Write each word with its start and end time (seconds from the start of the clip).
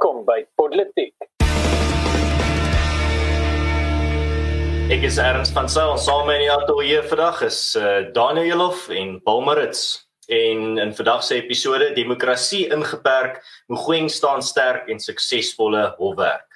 Welkom 0.00 0.22
by 0.24 0.46
Politiek. 0.56 1.12
Ek 4.88 5.02
is 5.04 5.18
Ernst 5.20 5.52
van 5.52 5.68
Sail, 5.68 5.98
saam 6.00 6.24
met 6.24 6.40
die 6.40 6.48
atoe 6.48 7.02
vandag 7.04 7.42
is 7.44 7.58
uh, 7.76 8.08
Daniel 8.14 8.48
Jelof 8.48 8.86
en 8.96 9.18
Paul 9.20 9.44
Maritz. 9.44 10.06
En 10.24 10.80
in 10.80 10.94
vandag 10.96 11.20
se 11.26 11.36
episode 11.42 11.90
demokrasie 11.92 12.62
ingeperk, 12.72 13.42
Mogoeng 13.68 14.08
staan 14.08 14.40
sterk 14.40 14.88
en 14.88 15.04
suksesvolle 15.04 15.84
hofwerk. 16.00 16.48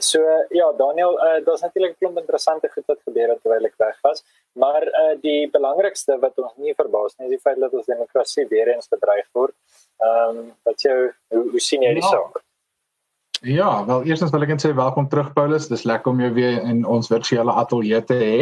So 0.00 0.24
ja, 0.56 0.72
Daniel, 0.80 1.20
uh, 1.20 1.44
daar's 1.44 1.66
natuurlik 1.68 1.92
'n 1.92 2.00
klomp 2.00 2.24
interessante 2.24 2.72
goed 2.72 2.88
wat 2.88 3.04
gebeur 3.04 3.28
het 3.28 3.42
terwyl 3.42 3.68
ek 3.68 3.76
weg 3.76 4.00
was, 4.00 4.24
maar 4.56 4.88
uh, 4.88 5.14
die 5.20 5.50
belangrikste 5.50 6.16
wat 6.24 6.40
ons 6.40 6.56
nie 6.56 6.72
verbaas 6.72 7.18
nie, 7.18 7.28
is 7.28 7.36
die 7.36 7.44
feit 7.44 7.60
dat 7.60 7.72
ons 7.72 7.92
demokrasie 7.92 8.48
weer 8.48 8.72
eens 8.72 8.88
bedreig 8.88 9.28
word. 9.32 9.56
Ehm 10.00 10.36
um, 10.38 10.52
wat 10.64 10.80
jou 10.80 11.12
hoe, 11.28 11.50
hoe 11.50 11.60
sien 11.60 11.82
jy 11.82 11.92
die 11.92 12.08
ja. 12.08 12.16
saak? 12.16 12.47
Ja, 13.40 13.84
wel 13.86 14.02
eerstens 14.02 14.30
wil 14.34 14.42
ek 14.42 14.50
net 14.56 14.64
sê 14.64 14.72
welkom 14.74 15.06
terug 15.08 15.32
Paulus. 15.32 15.68
Dis 15.70 15.84
lekker 15.86 16.10
om 16.10 16.20
jou 16.20 16.32
weer 16.34 16.62
in 16.66 16.82
ons 16.86 17.06
virtuele 17.10 17.52
ateljee 17.54 18.00
te 18.04 18.18
hê. 18.18 18.38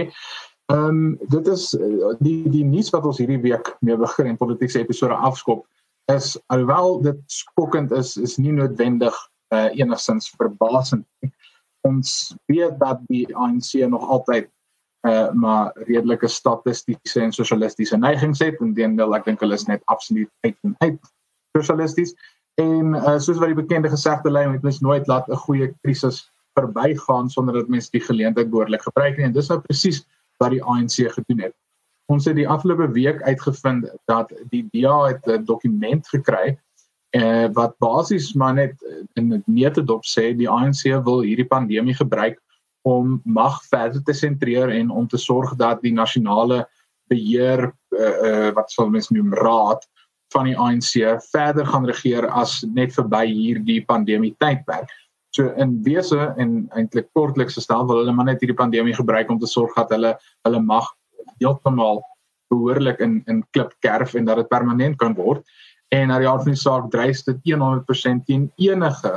Ehm 0.72 0.86
um, 0.88 1.18
dit 1.30 1.46
is 1.52 1.68
eh, 1.76 2.12
die 2.18 2.48
die 2.50 2.64
nuus 2.64 2.88
wat 2.94 3.04
ons 3.04 3.20
hierdie 3.20 3.40
week 3.44 3.74
mee 3.84 3.96
begin 3.96 4.32
en 4.32 4.38
politieke 4.40 4.80
episode 4.80 5.14
afskop 5.14 5.66
is 6.12 6.32
alhoewel 6.46 7.00
dit 7.02 7.18
skokkend 7.26 7.92
is, 7.92 8.16
is 8.16 8.36
nie 8.38 8.54
noodwendig 8.54 9.14
uh, 9.54 9.68
enigstens 9.74 10.30
verbasend 10.38 11.06
ons 11.86 12.34
weet 12.50 12.78
dat 12.82 13.02
die 13.10 13.26
ANC 13.36 13.74
nog 13.90 14.08
altyd 14.16 14.50
uh 15.06 15.30
maar 15.38 15.70
redelike 15.86 16.28
statistiese 16.28 17.20
en 17.22 17.32
sosialistiese 17.32 17.98
neigings 17.98 18.42
het 18.42 18.58
en 18.60 18.74
teenoor 18.74 19.14
ek 19.18 19.28
dink 19.28 19.42
hulle 19.44 19.58
is 19.58 19.68
net 19.70 19.82
absoluut 19.92 20.30
uit 20.46 20.56
en 20.66 20.74
uit 20.82 20.98
sosialisties 21.58 22.14
en 22.62 22.94
uh 22.96 23.18
soos 23.18 23.38
wat 23.38 23.52
die 23.52 23.60
bekende 23.60 23.92
gesegde 23.92 24.32
lê 24.32 24.46
moet 24.48 24.64
mens 24.64 24.80
nooit 24.80 25.06
laat 25.06 25.28
'n 25.28 25.44
goeie 25.44 25.68
krisis 25.82 26.24
verbygaan 26.56 27.28
sonder 27.30 27.54
dat 27.54 27.68
mens 27.68 27.90
die 27.90 28.00
geleentheid 28.00 28.50
behoorlik 28.50 28.82
gebruik 28.82 29.16
nie 29.16 29.26
en 29.26 29.32
dis 29.32 29.48
nou 29.48 29.60
presies 29.60 30.04
wat 30.40 30.50
die 30.50 30.62
ANC 30.62 30.96
gedoen 31.12 31.40
het. 31.40 31.54
Ons 32.12 32.24
het 32.24 32.36
die 32.36 32.48
afgelope 32.48 32.88
week 32.92 33.22
uitgevind 33.22 33.88
dat 34.06 34.32
die 34.50 34.64
DA 34.72 35.04
het 35.12 35.26
'n 35.26 35.44
dokument 35.44 36.08
gekry 36.08 36.58
eh 37.10 37.48
wat 37.52 37.78
basies 37.78 38.34
maar 38.34 38.54
net 38.54 38.74
in 39.14 39.42
neutedop 39.46 40.04
sê 40.04 40.34
die 40.36 40.48
ANC 40.48 40.82
wil 41.04 41.20
hierdie 41.20 41.48
pandemie 41.48 41.94
gebruik 41.94 42.40
om 42.82 43.20
mag 43.24 43.62
verder 43.70 44.02
te 44.02 44.12
sentreer 44.12 44.70
en 44.70 44.90
om 44.90 45.08
te 45.08 45.18
sorg 45.18 45.54
dat 45.56 45.82
die 45.82 45.92
nasionale 45.92 46.66
beheer 47.08 47.72
eh 47.90 48.28
uh, 48.28 48.50
wat 48.54 48.70
sal 48.70 48.90
mens 48.90 49.08
noem 49.10 49.34
raad 49.34 49.86
van 50.34 50.48
die 50.48 50.56
ANC 50.58 50.92
verder 51.30 51.66
gaan 51.66 51.86
regeer 51.86 52.26
as 52.28 52.60
net 52.74 52.94
verby 52.96 53.24
hierdie 53.28 53.82
pandemie 53.86 54.34
tydperk. 54.42 54.90
So 55.36 55.52
in 55.60 55.76
wese 55.84 56.32
en 56.40 56.64
eintlik 56.76 57.10
kortliks 57.14 57.58
gestel 57.58 57.86
wil 57.86 58.00
hulle 58.02 58.14
maar 58.16 58.30
net 58.30 58.42
hierdie 58.42 58.58
pandemie 58.58 58.96
gebruik 58.96 59.30
om 59.30 59.38
te 59.38 59.50
sorg 59.50 59.74
dat 59.76 59.92
hulle 59.94 60.14
hulle 60.48 60.60
mag 60.62 60.88
heeltemal 61.38 62.02
behoorlik 62.50 63.00
in 63.04 63.20
in 63.26 63.44
klip 63.52 63.74
kerf 63.84 64.14
en 64.14 64.24
dat 64.24 64.40
dit 64.42 64.48
permanent 64.48 64.98
kan 64.98 65.14
word 65.14 65.44
en 65.94 66.08
na 66.08 66.18
die 66.18 66.28
aard 66.28 66.46
van 66.46 66.54
die 66.54 66.62
saak 66.62 66.90
dryf 66.90 67.22
dit 67.26 67.52
100% 67.52 68.24
teen 68.26 68.48
enige 68.56 69.14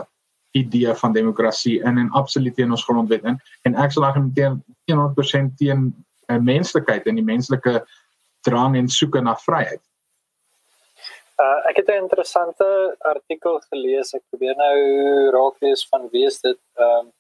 idee 0.58 0.94
van 1.02 1.14
demokrasie 1.14 1.78
in 1.86 1.98
en 1.98 2.12
absoluut 2.18 2.56
teen 2.58 2.72
ons 2.72 2.86
grondwet 2.86 3.26
in 3.26 3.38
en 3.70 3.78
ek 3.86 3.94
sal 3.94 4.06
argumenteer 4.06 4.58
100% 4.92 5.56
teen 5.62 5.90
uh, 6.30 6.38
menslikheid 6.38 7.08
en 7.08 7.22
die 7.22 7.26
menslike 7.26 7.80
drang 8.48 8.78
en 8.80 8.88
soeke 8.88 9.22
na 9.22 9.36
vryheid. 9.46 9.82
Uh, 11.40 11.60
ek 11.70 11.78
het 11.80 11.90
'n 11.90 12.04
interessante 12.04 12.96
artikel 13.00 13.60
gelees. 13.72 14.14
Ek 14.14 14.24
probeer 14.30 14.56
nou 14.56 14.78
raak 15.38 15.56
lees 15.62 15.88
van 15.88 16.10
wie 16.12 16.26
is 16.26 16.42
dit. 16.42 16.60
Ehm 16.76 17.00
um, 17.00 17.14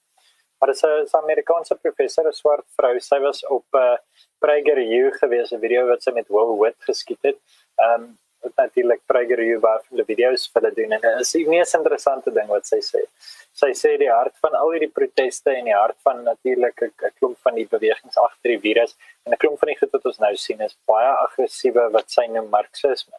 maar 0.59 0.69
dit 0.73 0.83
is 0.83 1.13
'n 1.13 1.23
Amerikaanse 1.23 1.75
professor, 1.75 2.27
'n 2.27 2.33
swart 2.33 2.65
vrou. 2.77 2.99
Sy 2.99 3.19
was 3.19 3.45
op 3.47 3.65
'n 3.73 3.77
uh, 3.77 3.97
PragerU 4.39 5.11
gewees, 5.11 5.51
'n 5.51 5.59
video 5.59 5.87
wat 5.87 6.03
sy 6.03 6.11
met 6.11 6.27
Will 6.27 6.57
Witt 6.61 6.79
geskiet 6.79 7.21
het. 7.21 7.37
Ehm 7.75 8.01
um, 8.01 8.17
wat 8.41 8.55
natuurlik 8.55 9.01
Prager 9.05 9.39
hier 9.39 9.59
waar 9.59 9.81
hulle 9.89 10.05
video's 10.07 10.47
vir 10.51 10.61
hulle 10.61 10.73
doen 10.75 10.95
en 10.95 11.01
dit 11.01 11.19
is 11.19 11.31
die 11.35 11.45
mees 11.47 11.73
interessante 11.73 12.31
ding 12.31 12.47
wat 12.47 12.67
sy 12.67 12.79
sê. 12.85 13.01
Sy 13.61 13.71
sê 13.81 13.97
die 13.99 14.11
hart 14.11 14.35
van 14.43 14.55
al 14.55 14.71
hierdie 14.75 14.91
proteste 14.99 15.51
en 15.51 15.67
die 15.67 15.75
hart 15.75 15.97
van 16.07 16.23
natuurlik 16.23 16.83
'n 16.83 17.11
klomp 17.19 17.37
van 17.47 17.55
die 17.55 17.67
bewegings 17.67 18.17
agter 18.17 18.55
die 18.55 18.63
virus 18.67 18.95
en 19.25 19.33
'n 19.33 19.41
klomp 19.43 19.59
van 19.59 19.73
die 19.73 19.79
goed 19.79 19.91
wat 19.91 20.05
ons 20.05 20.19
nou 20.19 20.35
sien 20.35 20.61
is 20.61 20.77
baie 20.87 21.11
aggressiewe 21.25 21.89
wat 21.91 22.11
sy 22.11 22.27
noem 22.27 22.49
marxisme. 22.49 23.17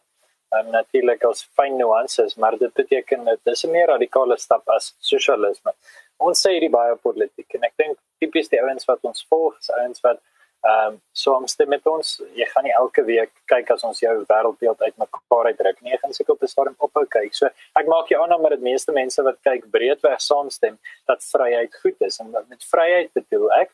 En 0.59 0.71
natuurlik 0.75 1.25
as 1.25 1.44
fyn 1.56 1.77
nuances, 1.78 2.34
maar 2.34 2.59
dit 2.59 2.72
beteken 2.75 3.25
dit 3.25 3.53
is 3.53 3.65
'n 3.65 3.71
meer 3.71 3.87
radikale 3.87 4.37
stap 4.37 4.69
as 4.69 4.94
sosialisme. 4.99 5.72
Ons 6.19 6.47
sê 6.47 6.50
hierdie 6.53 6.71
baie 6.71 6.97
politiek 6.97 7.55
en 7.55 7.65
ek 7.65 7.77
dink 7.77 7.99
tipies 8.19 8.49
die 8.49 8.62
ouens 8.62 8.84
wat 8.84 8.99
ons 9.03 9.27
volg, 9.31 9.59
is 9.59 9.71
ouens 9.71 10.00
wat 10.00 10.19
Ehm 10.62 10.93
um, 10.93 11.00
so 11.12 11.33
om 11.34 11.47
stem 11.47 11.69
met 11.69 11.87
ons. 11.88 12.09
Jy 12.37 12.44
gaan 12.50 12.66
nie 12.69 12.72
elke 12.77 13.03
week 13.05 13.31
kyk 13.49 13.71
as 13.72 13.84
ons 13.88 14.00
jou 14.03 14.12
wêreldbeeld 14.28 14.83
uitmekaar 14.83 15.47
uitdruk 15.49 15.78
nie. 15.81 15.93
Jy 15.94 15.99
gaan 16.03 16.12
seker 16.12 16.34
op 16.34 16.43
'n 16.43 16.53
stadium 16.53 16.75
ophou 16.87 17.05
kyk. 17.06 17.34
So 17.34 17.47
ek 17.81 17.87
maak 17.87 18.09
jou 18.12 18.21
aan 18.22 18.43
met 18.43 18.53
die 18.53 18.69
meeste 18.71 18.93
mense 18.93 19.22
wat 19.22 19.38
kyk 19.43 19.71
breedweg 19.71 20.21
saamstem 20.21 20.78
dat 21.06 21.25
vryheid 21.32 21.81
goed 21.82 21.97
is 22.00 22.21
en 22.21 22.31
met 22.31 22.65
vryheid 22.72 23.11
bedoel 23.15 23.53
ek 23.53 23.71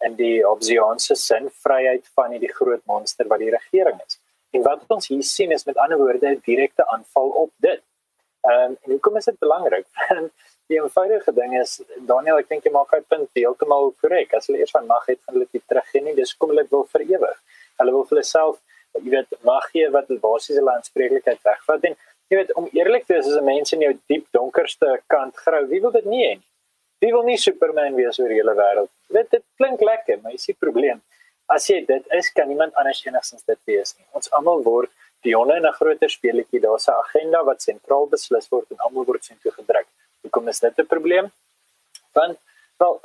en 0.00 0.16
die 0.16 0.48
obsianse 0.48 1.14
sin 1.14 1.50
vryheid 1.50 2.08
van 2.14 2.30
hierdie 2.32 2.54
groot 2.54 2.82
monster 2.86 3.28
wat 3.28 3.38
die 3.38 3.50
regering 3.50 4.00
is. 4.06 4.19
En 4.50 4.62
wat 4.62 4.82
ons 4.96 5.08
hier 5.08 5.22
sien 5.22 5.52
is 5.54 5.64
met 5.64 5.76
ander 5.76 5.98
woorde 5.98 6.30
'n 6.30 6.42
direkte 6.44 6.86
aanval 6.86 7.28
op 7.44 7.52
dit. 7.56 7.82
Ehm 8.40 8.70
um, 8.70 8.76
en 8.82 8.90
hoekom 8.90 9.16
is 9.16 9.24
dit 9.24 9.38
belangrik? 9.38 9.86
die 10.70 10.78
eenvoudige 10.80 11.32
ding 11.34 11.60
is 11.60 11.82
Daniel, 12.06 12.38
ek 12.38 12.48
dink 12.48 12.64
jy 12.64 12.72
maak 12.72 12.92
uit 12.94 13.06
punt 13.08 13.28
heeltemal 13.34 13.94
korrek. 14.00 14.34
As 14.34 14.46
hulle 14.46 14.58
eers 14.58 14.70
van 14.70 14.86
mag 14.86 15.06
het, 15.06 15.18
gaan 15.24 15.34
hulle 15.34 15.48
dit 15.52 15.66
teruggee 15.66 16.02
nie. 16.02 16.14
Dis 16.14 16.36
kom 16.36 16.52
hulle 16.54 16.66
wil 16.70 16.86
vir 16.92 17.06
ewig. 17.06 17.38
Hulle 17.78 17.92
wil 17.96 18.04
vir 18.04 18.16
hulle 18.16 18.26
self, 18.26 18.60
jy 18.98 19.10
weet, 19.10 19.34
mag 19.46 19.66
gee 19.72 19.90
wat 19.90 20.08
basies 20.22 20.56
hulle 20.56 20.72
aanspreeklikheid 20.76 21.42
wegvat 21.46 21.84
en 21.90 21.96
jy 22.30 22.38
weet 22.38 22.54
om 22.58 22.68
eerlik 22.72 23.06
te 23.06 23.14
wees 23.14 23.26
as 23.26 23.36
'n 23.38 23.44
mens 23.44 23.72
in 23.72 23.82
jou 23.86 23.92
diep 24.08 24.26
donkerste 24.32 25.00
kant 25.06 25.36
grou, 25.36 25.66
wie 25.66 25.80
wil 25.80 25.90
dit 25.90 26.06
nie 26.06 26.24
hê 26.26 26.34
nie? 26.38 26.48
Wie 27.00 27.12
wil 27.12 27.22
nie 27.24 27.38
Superman 27.40 27.94
wees 27.96 28.18
oor 28.20 28.28
die 28.28 28.36
hele 28.36 28.52
wêreld? 28.54 28.90
Weet 29.08 29.30
dit 29.30 29.44
klink 29.56 29.80
lekker, 29.80 30.18
maar 30.22 30.32
jy 30.32 30.38
sien 30.38 30.56
probleem. 30.60 31.00
As 31.50 31.66
jy 31.66 31.80
dit 31.86 32.04
is, 32.14 32.30
kan 32.32 32.48
niemand 32.48 32.74
anders 32.78 33.02
enigstens 33.06 33.42
dit 33.48 33.58
wees 33.66 33.94
nie. 33.98 34.06
Ons 34.18 34.30
almal 34.38 34.62
word 34.62 34.90
pionne 35.24 35.56
in 35.56 35.66
'n 35.66 35.72
groter 35.78 36.10
speletjie. 36.10 36.60
Daar's 36.60 36.88
'n 36.88 36.98
agenda 37.04 37.44
wat 37.44 37.62
sentraal 37.62 38.06
beslis 38.06 38.48
word 38.50 38.66
en 38.70 38.78
almal 38.86 39.04
word 39.04 39.24
sien 39.24 39.38
toe 39.42 39.52
gedruk. 39.52 39.86
Hoekom 40.22 40.48
is 40.48 40.60
dit 40.60 40.78
'n 40.78 40.86
probleem? 40.86 41.32
Want 42.12 42.38
wel, 42.78 43.00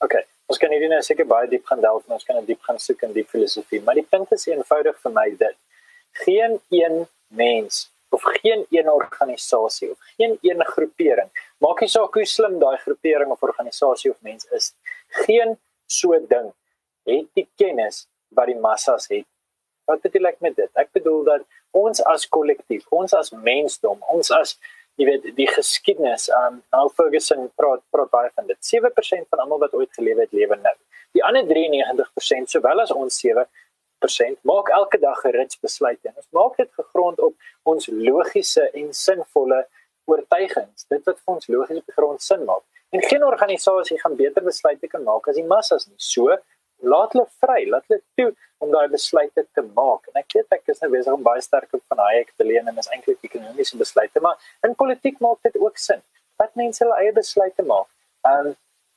okay, 0.00 0.24
ons 0.46 0.58
kan 0.58 0.70
hierdie 0.70 0.88
nou 0.88 1.02
seker 1.02 1.26
baie 1.26 1.48
diep 1.48 1.66
gaan 1.66 1.80
delf 1.80 2.06
ons 2.08 2.24
kan 2.24 2.44
diep 2.44 2.62
gaan 2.62 2.78
soek 2.78 3.02
in 3.02 3.12
die 3.12 3.24
filosofie, 3.24 3.82
maar 3.82 3.94
die 3.94 4.06
punt 4.10 4.32
is 4.32 4.46
eenvoudig 4.46 4.98
vir 5.02 5.12
my 5.12 5.28
dit 5.30 5.56
geen 6.24 6.60
een 6.70 7.06
mens 7.28 7.90
of 8.14 8.22
geen 8.40 8.64
een 8.70 8.88
organisasie 8.88 9.90
of 9.90 9.98
geen 10.16 10.38
een 10.42 10.64
groepering, 10.64 11.30
maak 11.58 11.80
nie 11.80 11.88
saak 11.88 12.14
hoe 12.14 12.24
slim 12.24 12.58
daai 12.62 12.76
groepering 12.84 13.32
of 13.34 13.42
organisasie 13.42 14.10
of 14.10 14.16
mens 14.20 14.46
is, 14.56 14.72
geen 15.26 15.58
so 15.86 16.18
ding 16.28 16.52
het 17.06 17.28
die 17.38 17.46
kennis 17.58 18.04
wat 18.36 18.50
die 18.50 18.58
massas 18.60 19.08
het. 19.12 19.26
Wat 19.86 20.02
bedoel 20.02 20.32
ek 20.32 20.40
met 20.42 20.56
dit? 20.58 20.70
Ek 20.74 20.90
bedoel 20.96 21.22
dat 21.26 21.44
ons 21.76 22.02
as 22.10 22.26
kollektief, 22.32 22.86
ons 22.94 23.14
as 23.14 23.30
mensdom, 23.30 24.00
ons 24.10 24.32
as 24.34 24.56
jy 24.96 25.06
weet 25.10 25.28
die 25.36 25.48
geskiedenis 25.50 26.30
aan 26.32 26.56
um, 26.56 26.62
Al 26.78 26.90
Ferguson 26.96 27.50
praat 27.60 27.82
praat 27.92 28.10
baie 28.12 28.30
van 28.34 28.48
dit. 28.48 28.58
7% 28.64 29.28
van 29.30 29.42
almal 29.44 29.60
wat 29.66 29.76
ooit 29.76 29.92
gelewe 29.94 30.24
het 30.24 30.32
lewe 30.36 30.56
nou. 30.62 30.74
Die 31.16 31.24
ander 31.24 31.44
93% 31.48 32.52
sowel 32.52 32.80
as 32.82 32.92
ons 32.94 33.20
7% 33.22 34.40
maak 34.48 34.72
elke 34.78 35.00
dag 35.02 35.20
geritsbesluite 35.24 36.10
en 36.10 36.16
ons 36.16 36.30
maak 36.38 36.56
dit 36.62 36.72
gegrond 36.80 37.20
op 37.28 37.36
ons 37.74 37.90
logiese 37.92 38.64
en 38.72 38.88
sinvolle 38.96 39.62
oortuigings. 40.08 40.88
Dit 40.88 41.04
wat 41.04 41.20
vir 41.20 41.34
ons 41.36 41.52
logies 41.52 41.82
op 41.82 41.92
die 41.92 41.98
grond 41.98 42.24
sin 42.24 42.44
maak. 42.48 42.64
En 42.94 43.02
geen 43.02 43.24
organisasie 43.26 43.98
gaan 44.00 44.16
beter 44.16 44.44
besluite 44.46 44.88
kan 44.88 45.04
maak 45.04 45.28
as 45.28 45.36
die 45.36 45.46
massas 45.46 45.88
nie. 45.90 45.98
So 46.00 46.38
laat 46.82 47.12
hulle 47.12 47.26
vry, 47.40 47.64
laat 47.70 47.84
hulle 47.88 48.02
toe 48.18 48.32
om 48.64 48.72
daai 48.72 48.88
besluite 48.92 49.44
te 49.54 49.64
maak. 49.76 50.06
En 50.10 50.20
ek 50.20 50.36
weet 50.36 50.56
ek 50.58 50.72
is 50.72 50.82
nou 50.82 50.90
besig 50.92 51.12
om 51.12 51.24
baie 51.24 51.42
sterk 51.44 51.72
op 51.76 51.82
van 51.92 52.04
Hayek 52.06 52.32
te 52.36 52.46
leer 52.46 52.64
en 52.64 52.78
is 52.82 52.90
eintlik 52.92 53.24
ekonomiese 53.28 53.80
besluite, 53.80 54.22
maar 54.24 54.40
in 54.66 54.76
politiek 54.78 55.20
maak 55.24 55.42
dit 55.46 55.58
ook 55.60 55.78
sin. 55.80 56.02
Wat 56.40 56.52
mense 56.60 56.84
hulle 56.84 56.96
eie 57.00 57.12
besluite 57.16 57.64
maak. 57.66 57.88
Um 58.28 58.54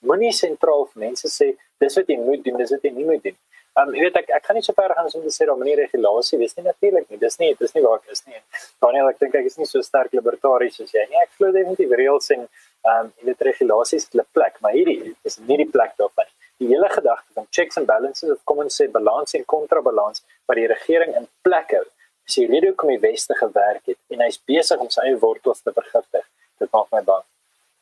moenie 0.08 0.32
sentraal 0.32 0.86
vir 0.94 1.08
mense 1.10 1.28
sê 1.28 1.54
dis 1.84 1.96
wat 2.00 2.08
jy 2.08 2.16
moet 2.20 2.44
doen, 2.44 2.58
dis 2.60 2.72
wat 2.72 2.86
jy 2.88 2.92
nie 2.96 3.08
moet 3.08 3.24
doen. 3.24 3.38
Um 3.80 3.92
jy 3.96 4.08
weet 4.08 4.20
ek 4.22 4.32
ek 4.38 4.48
gaan 4.48 4.60
nie 4.60 4.66
so 4.66 4.76
ver 4.76 4.96
gaan 4.96 5.12
om 5.12 5.28
te 5.28 5.36
sê 5.36 5.48
dat 5.48 5.60
meneer 5.60 5.84
regulasie, 5.84 6.40
dis 6.40 6.56
nie 6.58 6.66
natuurlik 6.68 7.08
nie. 7.12 7.20
Dis 7.20 7.40
nie 7.40 7.54
dis 7.60 7.76
nie 7.76 7.84
waar 7.84 8.00
ek 8.00 8.16
is 8.16 8.26
nie. 8.28 8.40
Daniel, 8.84 9.12
ek 9.12 9.20
dink 9.24 9.36
ek 9.40 9.52
is 9.52 9.60
nie 9.60 9.68
so 9.70 9.84
sterk 9.86 10.16
libertaries 10.16 10.80
soos 10.80 10.96
jy 10.96 11.06
nie. 11.12 11.20
Ek 11.24 11.36
glo 11.38 11.52
definitief 11.56 11.96
reëls 12.02 12.36
en 12.36 12.48
um 12.92 13.12
jy 13.20 13.32
weet 13.32 13.48
regulasies 13.52 14.08
het 14.08 14.22
'n 14.24 14.28
plek, 14.34 14.62
maar 14.64 14.76
hierdie 14.76 15.16
is 15.24 15.40
nie 15.40 15.58
die 15.64 15.72
plek 15.72 15.96
daarvan 16.00 16.28
nie 16.28 16.39
die 16.60 16.68
hele 16.68 16.90
gedagte 16.92 17.34
van 17.34 17.48
checks 17.56 17.78
and 17.78 17.88
balances 17.88 18.32
of 18.32 18.42
kom 18.44 18.62
ons 18.66 18.76
sê 18.82 18.90
balans 18.92 19.34
en 19.38 19.46
kontrabalans 19.46 20.24
wat 20.48 20.60
die 20.60 20.68
regering 20.68 21.16
in 21.16 21.28
plek 21.48 21.74
hou. 21.78 21.86
As 22.28 22.38
jy 22.38 22.46
weet 22.52 22.68
hoe 22.68 22.76
kom 22.78 22.92
die 22.94 23.02
weste 23.02 23.36
gewerk 23.40 23.86
het 23.90 23.98
en 24.14 24.24
hy's 24.26 24.40
besig 24.52 24.82
om 24.84 24.92
sy 24.94 25.08
eie 25.08 25.20
wortels 25.24 25.64
te 25.64 25.74
vergiftig, 25.74 26.26
dit 26.62 26.72
maak 26.76 26.92
my 26.94 27.02
bang. 27.08 27.26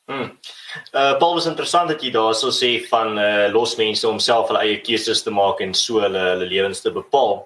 Hmm. 0.08 0.30
Uh 0.94 1.18
Paul 1.20 1.40
is 1.42 1.50
interessant 1.50 1.90
dat 1.92 2.04
jy 2.04 2.14
daarso 2.16 2.54
sê 2.56 2.78
van 2.88 3.18
uh 3.20 3.48
los 3.52 3.76
mense 3.80 4.08
om 4.08 4.22
self 4.24 4.52
hulle 4.52 4.64
eie 4.64 4.78
keuses 4.86 5.24
te 5.26 5.34
maak 5.34 5.64
en 5.66 5.74
so 5.76 6.04
hulle 6.06 6.22
hulle 6.32 6.48
lewens 6.54 6.84
te 6.86 6.94
bepaal. 6.94 7.42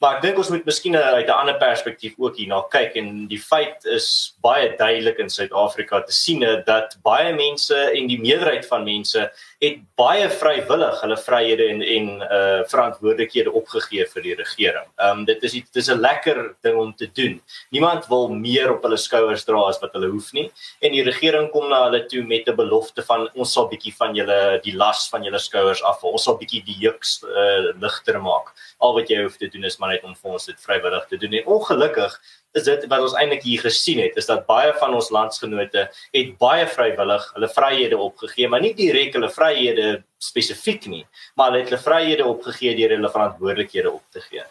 Maar 0.00 0.16
ek 0.16 0.22
dink 0.24 0.38
ons 0.40 0.48
moet 0.48 0.64
miskien 0.64 0.96
uh, 0.96 1.12
uit 1.20 1.28
'n 1.28 1.36
ander 1.42 1.56
perspektief 1.60 2.14
ook 2.16 2.38
hierna 2.40 2.62
kyk 2.72 2.94
en 2.96 3.26
die 3.28 3.40
feit 3.40 3.84
is 3.84 4.32
baie 4.40 4.72
duidelik 4.76 5.18
in 5.20 5.28
Suid-Afrika 5.28 6.00
te 6.00 6.12
sien 6.12 6.40
dat 6.64 6.96
baie 7.04 7.34
mense 7.36 7.76
en 7.76 8.08
die 8.08 8.20
meerderheid 8.20 8.64
van 8.66 8.84
mense 8.84 9.28
het 9.60 9.80
baie 10.00 10.24
vrywillig 10.32 11.02
hulle 11.02 11.16
vryhede 11.20 11.66
en 11.68 11.82
en 11.84 12.06
uh 12.24 12.60
verantwoordelikhede 12.70 13.52
opgegee 13.52 14.06
vir 14.08 14.24
die 14.24 14.36
regering. 14.38 14.86
Um 15.06 15.26
dit 15.28 15.42
is 15.44 15.52
dit 15.52 15.80
is 15.82 15.90
'n 15.90 16.00
lekker 16.00 16.56
ding 16.62 16.76
om 16.76 16.94
te 16.96 17.10
doen. 17.12 17.40
Niemand 17.70 18.08
wil 18.08 18.28
meer 18.28 18.72
op 18.72 18.82
hulle 18.82 18.96
skouers 18.96 19.44
dra 19.44 19.60
as 19.68 19.80
wat 19.80 19.92
hulle 19.92 20.08
hoef 20.08 20.32
nie 20.32 20.50
en 20.80 20.92
die 20.92 21.04
regering 21.04 21.50
kom 21.50 21.68
na 21.68 21.82
hulle 21.84 22.06
toe 22.06 22.22
met 22.22 22.48
'n 22.48 22.56
belofte 22.56 23.02
van 23.02 23.28
ons 23.34 23.52
sal 23.52 23.68
bietjie 23.68 23.94
van 23.94 24.14
julle 24.14 24.60
die 24.62 24.76
las 24.76 25.08
van 25.08 25.22
julle 25.22 25.38
skouers 25.38 25.82
af. 25.82 26.04
Ons 26.04 26.24
sal 26.24 26.38
bietjie 26.38 26.64
die 26.64 26.78
juk 26.80 27.04
uh, 27.24 27.72
ligter 27.80 28.20
maak. 28.20 28.54
Al 28.78 28.94
wat 28.94 29.08
jy 29.08 29.22
hoef 29.22 29.36
te 29.36 29.48
doen 29.48 29.64
is 29.64 29.78
maar 29.78 29.90
net 29.90 30.04
om 30.04 30.14
vir 30.14 30.32
ons 30.32 30.46
dit 30.46 30.60
vrywillig 30.60 31.06
te 31.08 31.16
doen. 31.16 31.32
En 31.32 31.46
ongelukkig 31.46 32.20
is 32.58 32.66
dit 32.66 32.86
wat 32.90 33.04
ons 33.04 33.14
eintlik 33.18 33.44
hier 33.46 33.62
gesien 33.62 34.00
het 34.02 34.16
is 34.18 34.26
dat 34.30 34.46
baie 34.48 34.72
van 34.80 34.94
ons 34.98 35.10
landsgenote 35.14 35.86
het 36.16 36.32
baie 36.42 36.66
vrywillig 36.66 37.26
hulle 37.34 37.50
vryhede 37.54 37.98
opgegee 37.98 38.48
maar 38.50 38.64
nie 38.64 38.72
direk 38.78 39.14
hulle 39.18 39.30
vryhede 39.30 39.90
spesifiek 40.30 40.88
nie 40.90 41.04
maar 41.36 41.50
hulle 41.50 41.62
het 41.62 41.70
hulle 41.70 41.84
vryhede 41.84 42.26
opgegee 42.26 42.74
deur 42.78 42.96
hulle 42.96 43.12
verantwoordelikhede 43.14 43.92
op 43.92 44.02
te 44.10 44.24
gee 44.26 44.44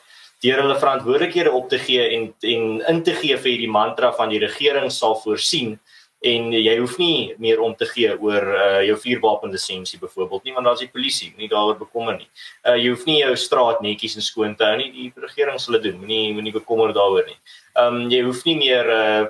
deur 0.45 0.63
hulle 0.63 0.79
verantwoordelikhede 0.79 1.51
op 1.51 1.69
te 1.69 1.81
gee 1.83 2.07
en 2.15 2.31
en 2.53 2.67
in 2.93 3.03
te 3.03 3.15
gee 3.19 3.37
vir 3.37 3.51
hierdie 3.51 3.73
mantra 3.79 4.13
van 4.15 4.31
die 4.31 4.43
regering 4.45 4.91
sal 4.95 5.19
voorsien 5.23 5.77
en 6.19 6.49
jy 6.51 6.73
hoef 6.81 6.97
nie 6.99 7.33
meer 7.39 7.61
om 7.63 7.71
te 7.79 7.87
gee 7.87 8.11
oor 8.11 8.43
uh, 8.51 8.81
jou 8.83 8.97
vuurwapenlisensie 8.99 9.99
byvoorbeeld 10.01 10.49
nie 10.49 10.55
want 10.55 10.67
daar's 10.67 10.81
die 10.83 10.91
polisie 10.91 11.29
nie 11.39 11.47
daaroor 11.47 11.77
bekommer 11.79 12.17
nie. 12.17 12.27
Uh, 12.67 12.75
jy 12.75 12.89
hoef 12.91 13.05
nie 13.07 13.21
jou 13.21 13.31
straat 13.39 13.79
netjies 13.83 14.17
en 14.19 14.25
skoon 14.25 14.55
te 14.59 14.67
hou 14.67 14.75
nie. 14.81 14.89
Die 14.91 15.23
regering 15.23 15.61
sal 15.63 15.77
dit 15.77 15.87
doen. 15.87 16.01
Moenie 16.01 16.33
moenie 16.35 16.55
bekommer 16.55 16.91
daaroor 16.95 17.23
nie. 17.27 17.37
Ehm 17.79 17.99
um, 18.03 18.07
jy 18.11 18.23
hoef 18.27 18.45
nie 18.47 18.57
meer 18.59 18.89
uh, 18.93 19.25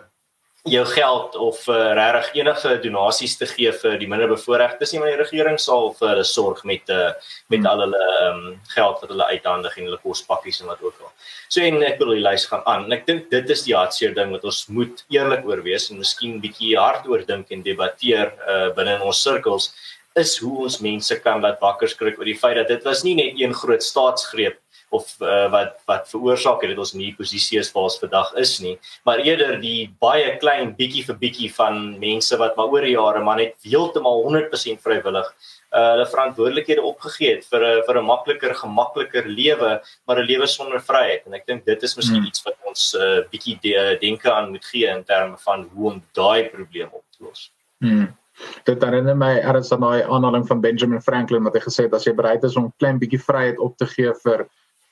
jou 0.68 0.86
geld 0.86 1.36
of 1.36 1.62
uh, 1.72 1.94
regtig 1.96 2.42
enige 2.42 2.74
donasies 2.84 3.38
te 3.40 3.48
gee 3.48 3.72
vir 3.82 3.98
die 4.02 4.08
minderbevoorregtes 4.12 4.92
nie, 4.92 5.00
maar 5.00 5.14
die 5.14 5.22
regering 5.22 5.60
sal 5.62 5.94
vir 6.00 6.10
hulle 6.12 6.26
sorg 6.28 6.66
met 6.68 6.92
uh, 6.92 7.14
met 7.54 7.68
al 7.70 7.86
hulle 7.86 8.02
ehm 8.08 8.42
um, 8.50 8.58
geld 8.74 9.04
wat 9.04 9.14
hulle 9.14 9.30
uithandig 9.34 9.78
en 9.78 9.88
hulle 9.90 10.02
kospakkies 10.04 10.62
en 10.62 10.72
wat 10.72 10.82
ook 10.84 10.98
al. 11.04 11.14
So 11.48 11.64
en 11.64 11.80
ek 11.84 12.02
wil 12.02 12.16
die 12.16 12.26
lys 12.26 12.48
gaan 12.52 12.66
aan. 12.66 12.88
En 12.88 12.98
ek 12.98 13.06
dink 13.08 13.30
dit 13.32 13.56
is 13.56 13.64
die 13.68 13.78
hartseer 13.78 14.16
ding 14.18 14.34
wat 14.36 14.44
ons 14.52 14.66
moet 14.68 15.06
eerlik 15.10 15.48
oor 15.48 15.64
wees 15.66 15.90
en 15.92 16.02
miskien 16.04 16.42
bietjie 16.44 16.76
hard 16.78 17.08
oor 17.08 17.24
dink 17.28 17.54
en 17.56 17.64
debatteer 17.66 18.36
uh, 18.48 18.68
binne 18.76 19.00
in 19.00 19.08
ons 19.08 19.24
sirkels 19.24 19.72
is 20.20 20.38
hoe 20.42 20.66
ons 20.66 20.80
mense 20.84 21.16
kan 21.24 21.42
laat 21.42 21.62
wakker 21.62 21.90
skrik 21.92 22.18
oor 22.20 22.28
die 22.28 22.38
feit 22.38 22.58
dat 22.58 22.68
dit 22.68 22.84
was 22.88 23.04
nie 23.06 23.16
net 23.16 23.38
een 23.40 23.54
groot 23.56 23.84
staatsgreep 23.84 24.58
of 24.90 25.16
uh, 25.22 25.48
wat 25.54 25.78
wat 25.90 26.10
veroorsaak 26.10 26.64
het 26.64 26.74
dat 26.74 26.82
ons 26.86 26.96
nie 26.98 27.12
posisie 27.18 27.60
is 27.60 27.72
waar 27.76 27.90
ons 27.90 28.00
vandag 28.02 28.34
is 28.42 28.56
nie 28.64 28.76
maar 29.06 29.22
eerder 29.22 29.60
die 29.62 29.90
baie 30.02 30.36
klein 30.42 30.74
bietjie 30.78 31.06
vir 31.08 31.20
bietjie 31.24 31.50
van 31.54 31.82
mense 32.02 32.38
wat 32.42 32.58
maar 32.58 32.74
oor 32.74 32.88
die 32.88 32.96
jare 32.96 33.24
maar 33.24 33.42
net 33.42 33.56
heeltemal 33.64 34.24
100% 34.26 34.82
vrywillig 34.86 35.30
uh, 35.30 35.90
hulle 35.94 36.08
verantwoordelikhede 36.14 36.86
opgegee 36.92 37.36
het 37.36 37.46
vir 37.52 37.66
'n 37.66 37.84
vir 37.88 38.02
'n 38.02 38.06
makliker 38.06 38.56
gemakliker 38.64 39.26
lewe 39.26 39.72
maar 40.08 40.18
'n 40.20 40.30
lewe 40.32 40.48
sonder 40.48 40.82
vryheid 40.82 41.26
en 41.26 41.34
ek 41.34 41.46
dink 41.46 41.66
dit 41.66 41.84
is 41.84 41.98
miskien 41.98 42.22
hmm. 42.22 42.32
iets 42.32 42.44
wat 42.46 42.58
ons 42.66 42.96
'n 42.96 43.02
uh, 43.02 43.22
bietjie 43.32 43.60
de, 43.62 43.98
denke 44.02 44.32
aan 44.32 44.50
moet 44.50 44.66
gee 44.66 44.88
in 44.88 45.04
terme 45.04 45.38
van 45.38 45.70
hoe 45.74 45.92
om 45.92 46.04
daai 46.14 46.50
probleem 46.50 46.90
op 46.92 47.06
te 47.18 47.24
los. 47.24 47.52
Hmm. 47.80 48.16
Dit 48.64 48.84
herinner 48.84 49.18
my 49.18 49.34
erns 49.44 49.72
aan 49.72 49.84
daai 49.84 50.04
aanhaling 50.04 50.48
van 50.48 50.62
Benjamin 50.62 51.02
Franklin 51.02 51.44
wat 51.44 51.58
hy 51.58 51.62
gesê 51.66 51.88
het 51.88 51.94
as 51.94 52.06
jy 52.08 52.14
bereid 52.16 52.44
is 52.44 52.56
om 52.56 52.72
klein 52.80 53.00
bietjie 53.00 53.20
vryheid 53.20 53.60
op 53.60 53.78
te 53.78 53.86
gee 53.86 54.14
vir 54.24 54.48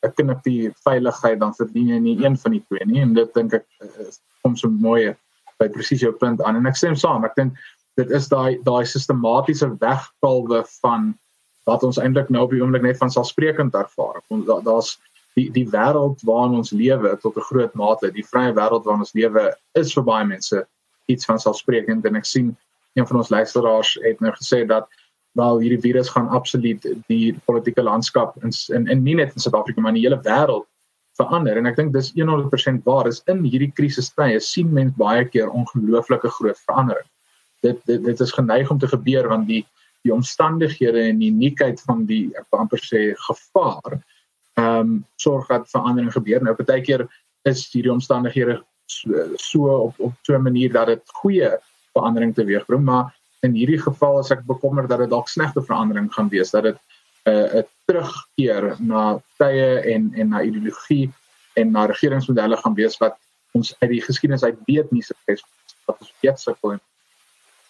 'n 0.07 0.13
knippie 0.18 0.71
veiligheid 0.86 1.39
dan 1.39 1.54
verdien 1.56 1.88
jy 1.94 2.00
nie 2.00 2.18
een 2.24 2.38
van 2.38 2.51
die 2.51 2.63
twee 2.68 2.86
nie 2.86 3.01
en 3.01 3.13
dit 3.13 3.33
dink 3.33 3.54
ek 3.54 3.65
kom 4.44 4.56
so 4.56 4.69
mooi 4.69 5.15
by 5.59 5.68
presies 5.69 6.01
jou 6.01 6.12
punt 6.12 6.42
aan. 6.42 6.56
En 6.56 6.65
ek 6.65 6.75
stem 6.75 6.95
saam 6.95 7.25
ek 7.25 7.36
dink 7.36 7.57
dit 7.98 8.12
is 8.12 8.30
daai 8.30 8.59
daai 8.63 8.86
sistematiese 8.86 9.69
wegkalwe 9.81 10.63
van 10.81 11.13
wat 11.68 11.83
ons 11.83 12.00
eintlik 12.00 12.30
nou 12.30 12.45
op 12.45 12.54
die 12.54 12.62
oomblik 12.62 12.86
net 12.86 13.00
van 13.01 13.12
selfsprekend 13.12 13.75
ervaar. 13.75 14.21
Ons 14.30 14.45
daar's 14.65 14.95
die 15.38 15.50
die 15.54 15.68
wêreld 15.74 16.21
waarin 16.25 16.57
ons 16.62 16.71
lewe 16.71 17.18
tot 17.21 17.38
'n 17.38 17.48
groot 17.50 17.74
mate 17.75 18.12
die 18.12 18.25
vrye 18.31 18.53
wêreld 18.53 18.86
waarin 18.86 19.06
ons 19.06 19.13
lewe 19.13 19.51
is 19.75 19.94
vir 19.94 20.03
baie 20.03 20.25
mense 20.25 20.63
iets 21.07 21.25
van 21.25 21.39
selfsprekend. 21.39 22.06
En 22.06 22.15
ek 22.15 22.25
sien 22.25 22.56
een 22.95 23.07
van 23.07 23.18
ons 23.18 23.30
luisteraars 23.30 23.98
het 24.03 24.21
nou 24.21 24.31
gesê 24.31 24.65
dat 24.65 24.88
wel 25.38 25.62
hierdie 25.62 25.81
virus 25.81 26.10
gaan 26.13 26.30
absoluut 26.34 26.86
die 27.07 27.36
politieke 27.45 27.84
landskap 27.86 28.36
in 28.44 28.54
in, 28.75 28.88
in 28.88 29.04
nie 29.04 29.16
net 29.19 29.36
in 29.36 29.44
Suid-Afrika 29.44 29.81
maar 29.81 29.94
in 29.95 30.01
die 30.01 30.07
hele 30.07 30.22
wêreld 30.25 30.68
verander 31.18 31.57
en 31.57 31.69
ek 31.69 31.78
dink 31.80 31.94
dis 31.95 32.12
100% 32.18 32.84
waar 32.88 33.10
is 33.10 33.22
in 33.31 33.44
hierdie 33.45 33.72
krisistye 33.78 34.39
sien 34.44 34.74
mens 34.74 34.95
baie 35.00 35.25
keer 35.30 35.50
ongelooflike 35.50 36.30
groot 36.38 36.60
verandering. 36.66 37.07
Dit, 37.66 37.81
dit 37.89 38.04
dit 38.06 38.22
is 38.25 38.34
geneig 38.34 38.69
om 38.74 38.80
te 38.81 38.89
gebeur 38.92 39.30
want 39.34 39.50
die 39.50 39.63
die 40.06 40.13
omstandighede 40.13 41.01
en 41.10 41.18
die 41.19 41.31
uniekheid 41.34 41.81
van 41.88 42.06
die 42.10 42.28
ek 42.39 42.60
amper 42.62 42.81
sê 42.84 43.10
gevaar 43.28 43.98
ehm 43.98 44.80
um, 44.80 44.94
sorg 45.22 45.50
dat 45.51 45.69
verandering 45.69 46.13
gebeur. 46.13 46.42
Nou 46.42 46.56
partykeer 46.57 47.06
is 47.50 47.66
hierdie 47.74 47.94
omstandighede 47.94 48.62
so, 48.89 49.25
so 49.42 49.74
op 49.89 50.00
op 50.00 50.13
so 50.22 50.38
'n 50.38 50.44
manier 50.44 50.72
dat 50.74 50.88
dit 50.94 51.18
goeie 51.22 51.51
verandering 51.94 52.34
teweegbring 52.36 52.84
maar 52.84 53.13
in 53.45 53.54
hierdie 53.54 53.81
geval 53.81 54.19
as 54.19 54.31
ek 54.34 54.45
bekommer 54.50 54.88
dat 54.88 55.04
dit 55.04 55.10
dalk 55.10 55.30
slegte 55.30 55.62
verandering 55.62 56.10
gaan 56.13 56.30
wees 56.34 56.51
dat 56.56 56.63
dit 56.63 56.80
'n 57.28 57.60
uh, 57.60 57.63
terugkeer 57.86 58.75
na 58.80 59.19
tye 59.38 59.69
en 59.94 60.12
en 60.16 60.30
na 60.30 60.42
ideologie 60.42 61.12
en 61.56 61.72
na 61.72 61.86
regeringsmodelle 61.86 62.57
gaan 62.57 62.75
wees 62.75 62.98
wat 62.98 63.18
ons 63.54 63.75
uit 63.80 63.89
die 63.89 64.01
geskiedenis 64.01 64.44
uit 64.44 64.57
weet 64.68 64.92
nie 64.92 65.04
sukses 65.04 65.44
wat 65.86 66.00
ons 66.00 66.13
weet 66.22 66.39
sukkel 66.39 66.72
en, 66.72 66.81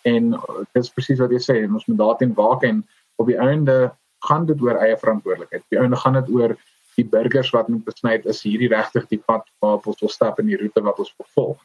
en 0.03 0.29
dit 0.73 0.83
is 0.83 0.93
presies 0.93 1.19
wat 1.19 1.31
jy 1.31 1.41
sê 1.41 1.55
ons 1.65 1.87
moet 1.87 1.97
daarteen 1.97 2.33
waak 2.33 2.63
en 2.63 2.83
op 3.17 3.27
die 3.27 3.37
einde 3.37 3.91
gaan 4.19 4.45
dit 4.45 4.61
oor 4.61 4.79
eie 4.81 4.97
verantwoordelikheid. 4.97 5.63
Op 5.63 5.73
die 5.75 5.79
einde 5.79 5.95
gaan 5.95 6.17
dit 6.19 6.29
oor 6.33 6.55
die 6.97 7.05
burgers 7.05 7.49
wat 7.53 7.67
moet 7.69 7.85
besluit 7.85 8.25
is 8.25 8.41
hierdie 8.45 8.69
regtig 8.73 9.05
die 9.11 9.21
pad 9.25 9.45
waarop 9.61 9.85
ons 9.91 9.99
wil 10.01 10.09
stap 10.13 10.39
in 10.41 10.49
die 10.49 10.57
roete 10.57 10.81
wat 10.85 10.99
ons 11.03 11.13
vervolg. 11.17 11.59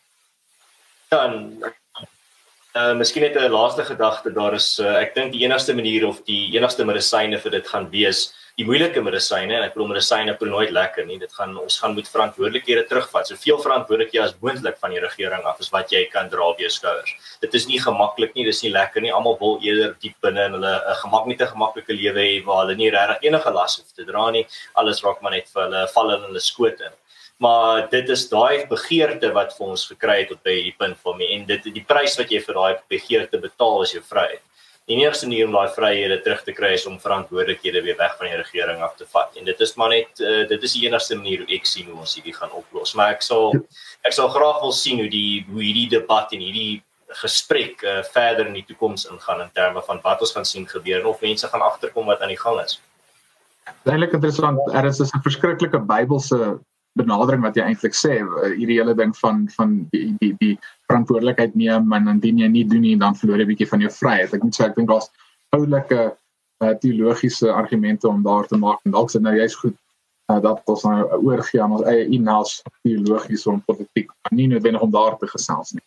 Ja, 1.13 1.25
en 1.29 1.73
Uh 2.73 2.95
miskien 2.97 3.21
net 3.21 3.35
'n 3.37 3.53
laaste 3.53 3.85
gedagte 3.85 4.31
daar 4.33 4.55
is 4.55 4.81
uh, 4.81 4.97
ek 4.97 5.15
dink 5.15 5.33
die 5.33 5.45
enigste 5.45 5.75
manier 5.75 6.07
of 6.09 6.23
die 6.25 6.57
enigste 6.57 6.85
medisyne 6.89 7.37
vir 7.39 7.51
dit 7.53 7.67
gaan 7.69 7.91
wees 7.93 8.33
die 8.57 8.65
moeilike 8.65 9.03
medisyne 9.05 9.59
en 9.59 9.65
ek 9.67 9.75
bedoel 9.75 9.91
medisyne 9.91 10.33
is 10.33 10.41
nooit 10.41 10.73
lekker 10.73 11.05
nie 11.05 11.19
dit 11.21 11.33
gaan 11.37 11.53
ons 11.61 11.77
gaan 11.83 11.93
moet 11.93 12.09
verantwoordelikhede 12.09 12.87
terugvat. 12.89 13.29
Soveel 13.29 13.61
verantwoordelikhede 13.61 14.25
as 14.25 14.35
moontlik 14.41 14.81
van 14.81 14.91
die 14.91 15.03
regering 15.05 15.45
af 15.45 15.61
is 15.61 15.69
wat 15.73 15.93
jy 15.93 16.07
kan 16.15 16.31
dra 16.33 16.49
op 16.49 16.65
jou 16.65 16.71
skouers. 16.71 17.13
Dit 17.45 17.53
is 17.61 17.69
nie 17.69 17.81
gemaklik 17.81 18.33
nie 18.35 18.45
dis 18.49 18.63
nie 18.65 18.73
lekker 18.73 19.05
nie 19.05 19.13
almal 19.13 19.37
wil 19.41 19.61
eerder 19.61 19.93
diep 20.01 20.17
binne 20.25 20.49
in 20.49 20.57
hulle 20.57 20.73
'n 20.73 20.97
gemaklike 21.05 21.53
gemaklike 21.53 21.93
lewe 21.93 22.25
hê 22.25 22.45
waar 22.47 22.65
hulle 22.65 22.77
nie 22.77 22.91
regtig 22.91 23.29
enige 23.29 23.53
las 23.53 23.77
hoef 23.77 23.93
te 23.93 24.05
dra 24.05 24.31
nie. 24.31 24.47
Alles 24.77 25.05
raak 25.05 25.21
maar 25.21 25.33
net 25.33 25.49
vir 25.53 25.63
hulle 25.65 25.87
val 25.95 26.17
in 26.17 26.23
hulle 26.29 26.41
skoot 26.41 26.81
in 26.81 26.93
maar 27.43 27.89
dit 27.91 28.09
is 28.15 28.29
daai 28.31 28.67
begeerte 28.71 29.33
wat 29.35 29.57
vir 29.57 29.73
ons 29.75 29.85
gekry 29.91 30.21
het 30.23 30.33
op 30.35 30.43
by 30.47 30.55
hierdie 30.55 30.79
punt 30.79 30.99
vir 31.03 31.19
my 31.19 31.29
en 31.37 31.45
dit 31.49 31.69
die 31.75 31.85
prys 31.89 32.15
wat 32.21 32.31
jy 32.31 32.41
vir 32.45 32.59
daai 32.59 32.75
begeerte 32.93 33.41
betaal 33.43 33.83
is 33.87 33.95
jou 33.97 34.03
vryheid. 34.07 34.43
Die 34.91 34.99
enigste 34.99 35.29
manier 35.31 35.49
om 35.49 35.57
daai 35.57 35.75
vryhede 35.75 36.21
terug 36.23 36.45
te 36.47 36.55
kry 36.55 36.73
is 36.77 36.87
om 36.91 37.01
verantwoordelikhede 37.03 37.83
weer 37.87 37.99
weg 37.99 38.15
van 38.19 38.29
die 38.29 38.39
regering 38.39 38.83
af 38.87 38.95
te 38.99 39.09
vat 39.11 39.35
en 39.39 39.49
dit 39.49 39.67
is 39.67 39.75
maar 39.81 39.93
net 39.95 40.23
uh, 40.23 40.45
dit 40.53 40.69
is 40.69 40.79
die 40.79 40.87
enigste 40.87 41.19
manier 41.19 41.43
hoe 41.43 41.59
ek 41.59 41.69
sien 41.71 41.91
hoe 41.91 41.99
ons 42.05 42.15
hierdie 42.19 42.37
gaan 42.39 42.55
oplos. 42.63 42.95
Maar 42.99 43.17
ek 43.17 43.27
sal 43.27 43.53
ek 44.07 44.15
sal 44.15 44.31
graag 44.35 44.63
wil 44.63 44.75
sien 44.79 45.03
hoe 45.03 45.11
die 45.11 45.43
hoe 45.51 45.63
hierdie 45.63 45.91
debat 45.99 46.35
en 46.35 46.47
hierdie 46.47 46.83
gesprek 47.23 47.83
uh, 47.83 48.01
verder 48.15 48.49
in 48.49 48.59
die 48.61 48.67
toekoms 48.71 49.09
ingaan 49.11 49.43
in 49.45 49.55
terme 49.59 49.83
van 49.87 50.01
wat 50.07 50.23
ons 50.23 50.35
gaan 50.37 50.47
sien 50.49 50.67
gebeur 50.71 51.03
en 51.03 51.11
of 51.11 51.23
mense 51.27 51.51
gaan 51.51 51.71
agterkom 51.75 52.07
wat 52.11 52.23
aan 52.23 52.33
die 52.33 52.41
gang 52.41 52.63
is. 52.63 52.79
Eintlik 53.87 54.15
interessant, 54.15 54.59
er 54.75 54.87
is 54.87 55.01
'n 55.03 55.23
verskriklike 55.27 55.79
Bybelse 55.79 56.59
benadering 56.99 57.43
wat 57.45 57.57
jy 57.57 57.67
eintlik 57.67 57.95
sê 57.97 58.19
eh, 58.21 58.55
hierdie 58.57 58.79
hele 58.81 58.95
ding 58.99 59.15
van 59.19 59.45
van 59.57 59.77
die 59.93 60.09
die 60.21 60.33
die 60.41 60.55
verantwoordelikheid 60.91 61.55
neem 61.59 61.93
en 61.97 62.11
indien 62.15 62.43
jy 62.45 62.49
nie 62.53 62.65
doen 62.69 62.85
nie 62.85 62.97
dan 63.01 63.17
verloor 63.19 63.41
jy 63.41 63.47
'n 63.47 63.53
bietjie 63.53 63.71
van 63.71 63.85
jou 63.85 63.93
vryheid. 64.01 64.35
Ek 64.35 64.43
moet 64.43 64.59
sê 64.59 64.67
ek 64.67 64.77
dink 64.77 64.89
daar's 64.89 65.09
oulike 65.57 66.01
uh, 66.63 66.75
teologiese 66.81 67.53
argumente 67.53 68.09
om 68.09 68.23
daar 68.23 68.47
te 68.47 68.57
maak 68.57 68.81
en 68.85 68.93
dalk 68.93 69.09
is 69.09 69.19
dit 69.19 69.23
nou 69.23 69.35
juist 69.37 69.59
goed 69.61 69.77
uh, 70.31 70.41
dat 70.41 70.61
ons 70.75 70.85
nou 70.85 70.99
oorgie 71.23 71.63
aan 71.63 71.73
ons 71.79 71.87
eie 71.89 72.07
inhouds 72.07 72.63
teologies 72.83 73.47
om 73.47 73.65
politiek 73.67 74.13
nie 74.31 74.49
noodwendig 74.49 74.83
om 74.83 74.93
daar 74.93 75.19
te 75.19 75.27
gesels 75.27 75.73
nie. 75.73 75.85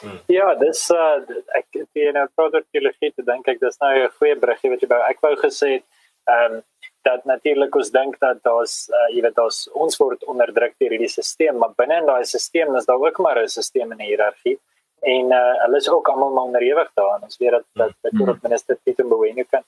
Hmm. 0.00 0.18
Ja, 0.30 0.54
dis 0.58 0.86
uh, 0.94 1.18
ek 1.58 1.82
die 1.94 2.10
nou 2.14 2.26
produktiwiteit 2.38 3.18
dink 3.26 3.48
ek 3.48 3.60
dis 3.60 3.78
nou 3.82 3.94
'n 3.94 4.10
goeie 4.18 4.38
bruggie 4.38 4.70
wat 4.70 4.82
jy 4.82 4.90
wou 4.94 5.02
ek 5.10 5.22
wou 5.22 5.34
gesê 5.42 5.78
het 5.78 5.86
ehm 6.28 6.58
um, 6.58 6.62
dat 7.08 7.24
natuurlik 7.32 7.74
ons 7.80 7.90
dink 7.90 8.18
dat 8.24 8.40
daar's 8.48 8.76
uh, 8.92 9.08
jy 9.14 9.22
weet 9.26 9.36
daar's 9.40 9.60
ons 9.84 10.00
word 10.02 10.24
onderdruk 10.32 10.74
deur 10.80 10.94
hierdie 10.96 11.10
stelsel 11.12 11.60
maar 11.60 11.76
binne 11.80 12.00
in 12.02 12.10
daai 12.10 12.24
stelsel 12.24 12.80
is 12.80 12.88
daar 12.90 13.04
ook 13.06 13.18
maar 13.24 13.42
'n 13.42 13.54
stelsel 13.54 13.86
en 13.86 13.96
'n 13.96 14.08
hiërargie 14.10 14.58
en 15.00 15.32
uh, 15.32 15.54
hulle 15.62 15.76
is 15.76 15.88
ook 15.88 16.08
almal 16.08 16.44
onderhewig 16.44 16.90
daaraan. 16.94 17.22
Ons 17.22 17.36
weet 17.38 17.50
dat 17.50 17.64
dat 17.72 17.92
die 18.02 18.24
mm 18.24 18.38
minister 18.42 18.78
Pieter 18.82 19.04
Mboweni 19.04 19.44
kan 19.44 19.62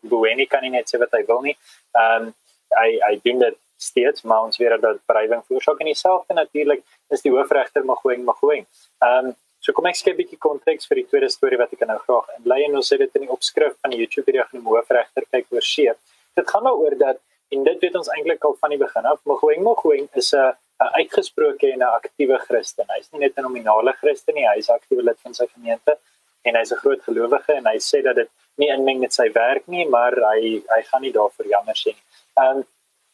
Mboweni 0.00 0.46
kan 0.46 0.62
nie 0.62 0.70
net 0.70 0.88
sê 0.88 0.98
wat 0.98 1.12
hy 1.12 1.24
wil 1.26 1.40
nie. 1.40 1.56
Ehm 1.92 2.26
um, 2.26 2.34
hy 2.74 2.98
hy 3.00 3.20
doen 3.22 3.38
dit 3.38 3.56
steeds 3.76 4.22
maar 4.22 4.42
ons 4.42 4.58
weet 4.58 4.80
dat 4.80 5.00
bedrywing 5.06 5.44
veroorsaak 5.46 5.80
en 5.80 5.86
dieselfde 5.86 6.34
natuurlik 6.34 6.82
is 7.10 7.22
die 7.22 7.32
hoofregter 7.32 7.84
Mogoeng 7.84 8.24
Mogoeng. 8.24 8.66
Ehm 9.00 9.30
um, 9.30 9.34
so 9.60 9.72
kom 9.72 9.86
ek 9.86 9.96
skep 9.96 10.14
'n 10.14 10.22
bietjie 10.22 10.38
konteks 10.38 10.88
vir 10.88 10.96
die 11.00 11.06
tweede 11.08 11.30
storie 11.30 11.58
wat 11.58 11.72
ek 11.72 11.86
nou 11.88 11.98
graag 11.98 12.26
inlei 12.38 12.64
en 12.64 12.76
ons 12.76 12.90
het 12.90 12.98
dit 12.98 13.14
in 13.14 13.26
die 13.26 13.34
opskrif 13.36 13.76
van 13.80 13.90
die 13.90 14.00
YouTube 14.02 14.26
video 14.26 14.44
genoem 14.50 14.66
hoofregter 14.74 15.24
kyk 15.30 15.46
oor 15.50 15.62
see. 15.62 15.92
Dit 16.34 16.50
gaan 16.50 16.64
daaroor 16.64 16.96
dat 16.98 17.18
en 17.54 17.62
dit 17.62 17.80
weet 17.80 17.94
ons 17.94 18.10
eintlik 18.16 18.44
al 18.44 18.56
van 18.60 18.70
die 18.74 18.78
begin 18.78 19.06
af 19.06 19.20
Mogoeng 19.24 19.62
Mogoeng 19.62 20.08
is 20.20 20.32
'n 20.34 20.52
'n 20.82 20.94
uitgesproke 21.00 21.72
en 21.72 21.78
'n 21.78 21.94
aktiewe 22.00 22.38
Christen. 22.38 22.86
Hy's 22.88 23.10
nie 23.12 23.20
net 23.20 23.36
'n 23.36 23.42
nominale 23.42 23.92
Christen 24.00 24.34
nie, 24.34 24.46
hy's 24.48 24.68
'n 24.68 24.78
aktiewe 24.80 25.02
lid 25.02 25.20
van 25.20 25.34
sy 25.34 25.46
gemeente 25.46 25.98
en 26.42 26.56
hy's 26.56 26.72
'n 26.72 26.82
groot 26.82 27.02
gelowige 27.02 27.52
en 27.52 27.66
hy 27.66 27.78
sê 27.78 28.02
dat 28.02 28.16
dit 28.16 28.30
nie 28.56 28.70
inmeng 28.76 28.98
met 29.00 29.12
sy 29.12 29.28
werk 29.32 29.66
nie, 29.66 29.86
maar 29.88 30.12
hy 30.12 30.62
hy 30.74 30.82
gaan 30.82 31.02
nie 31.02 31.12
daarvoor 31.12 31.46
jammer 31.46 31.74
sê 31.74 31.90
nie. 31.94 32.04
Um, 32.44 32.66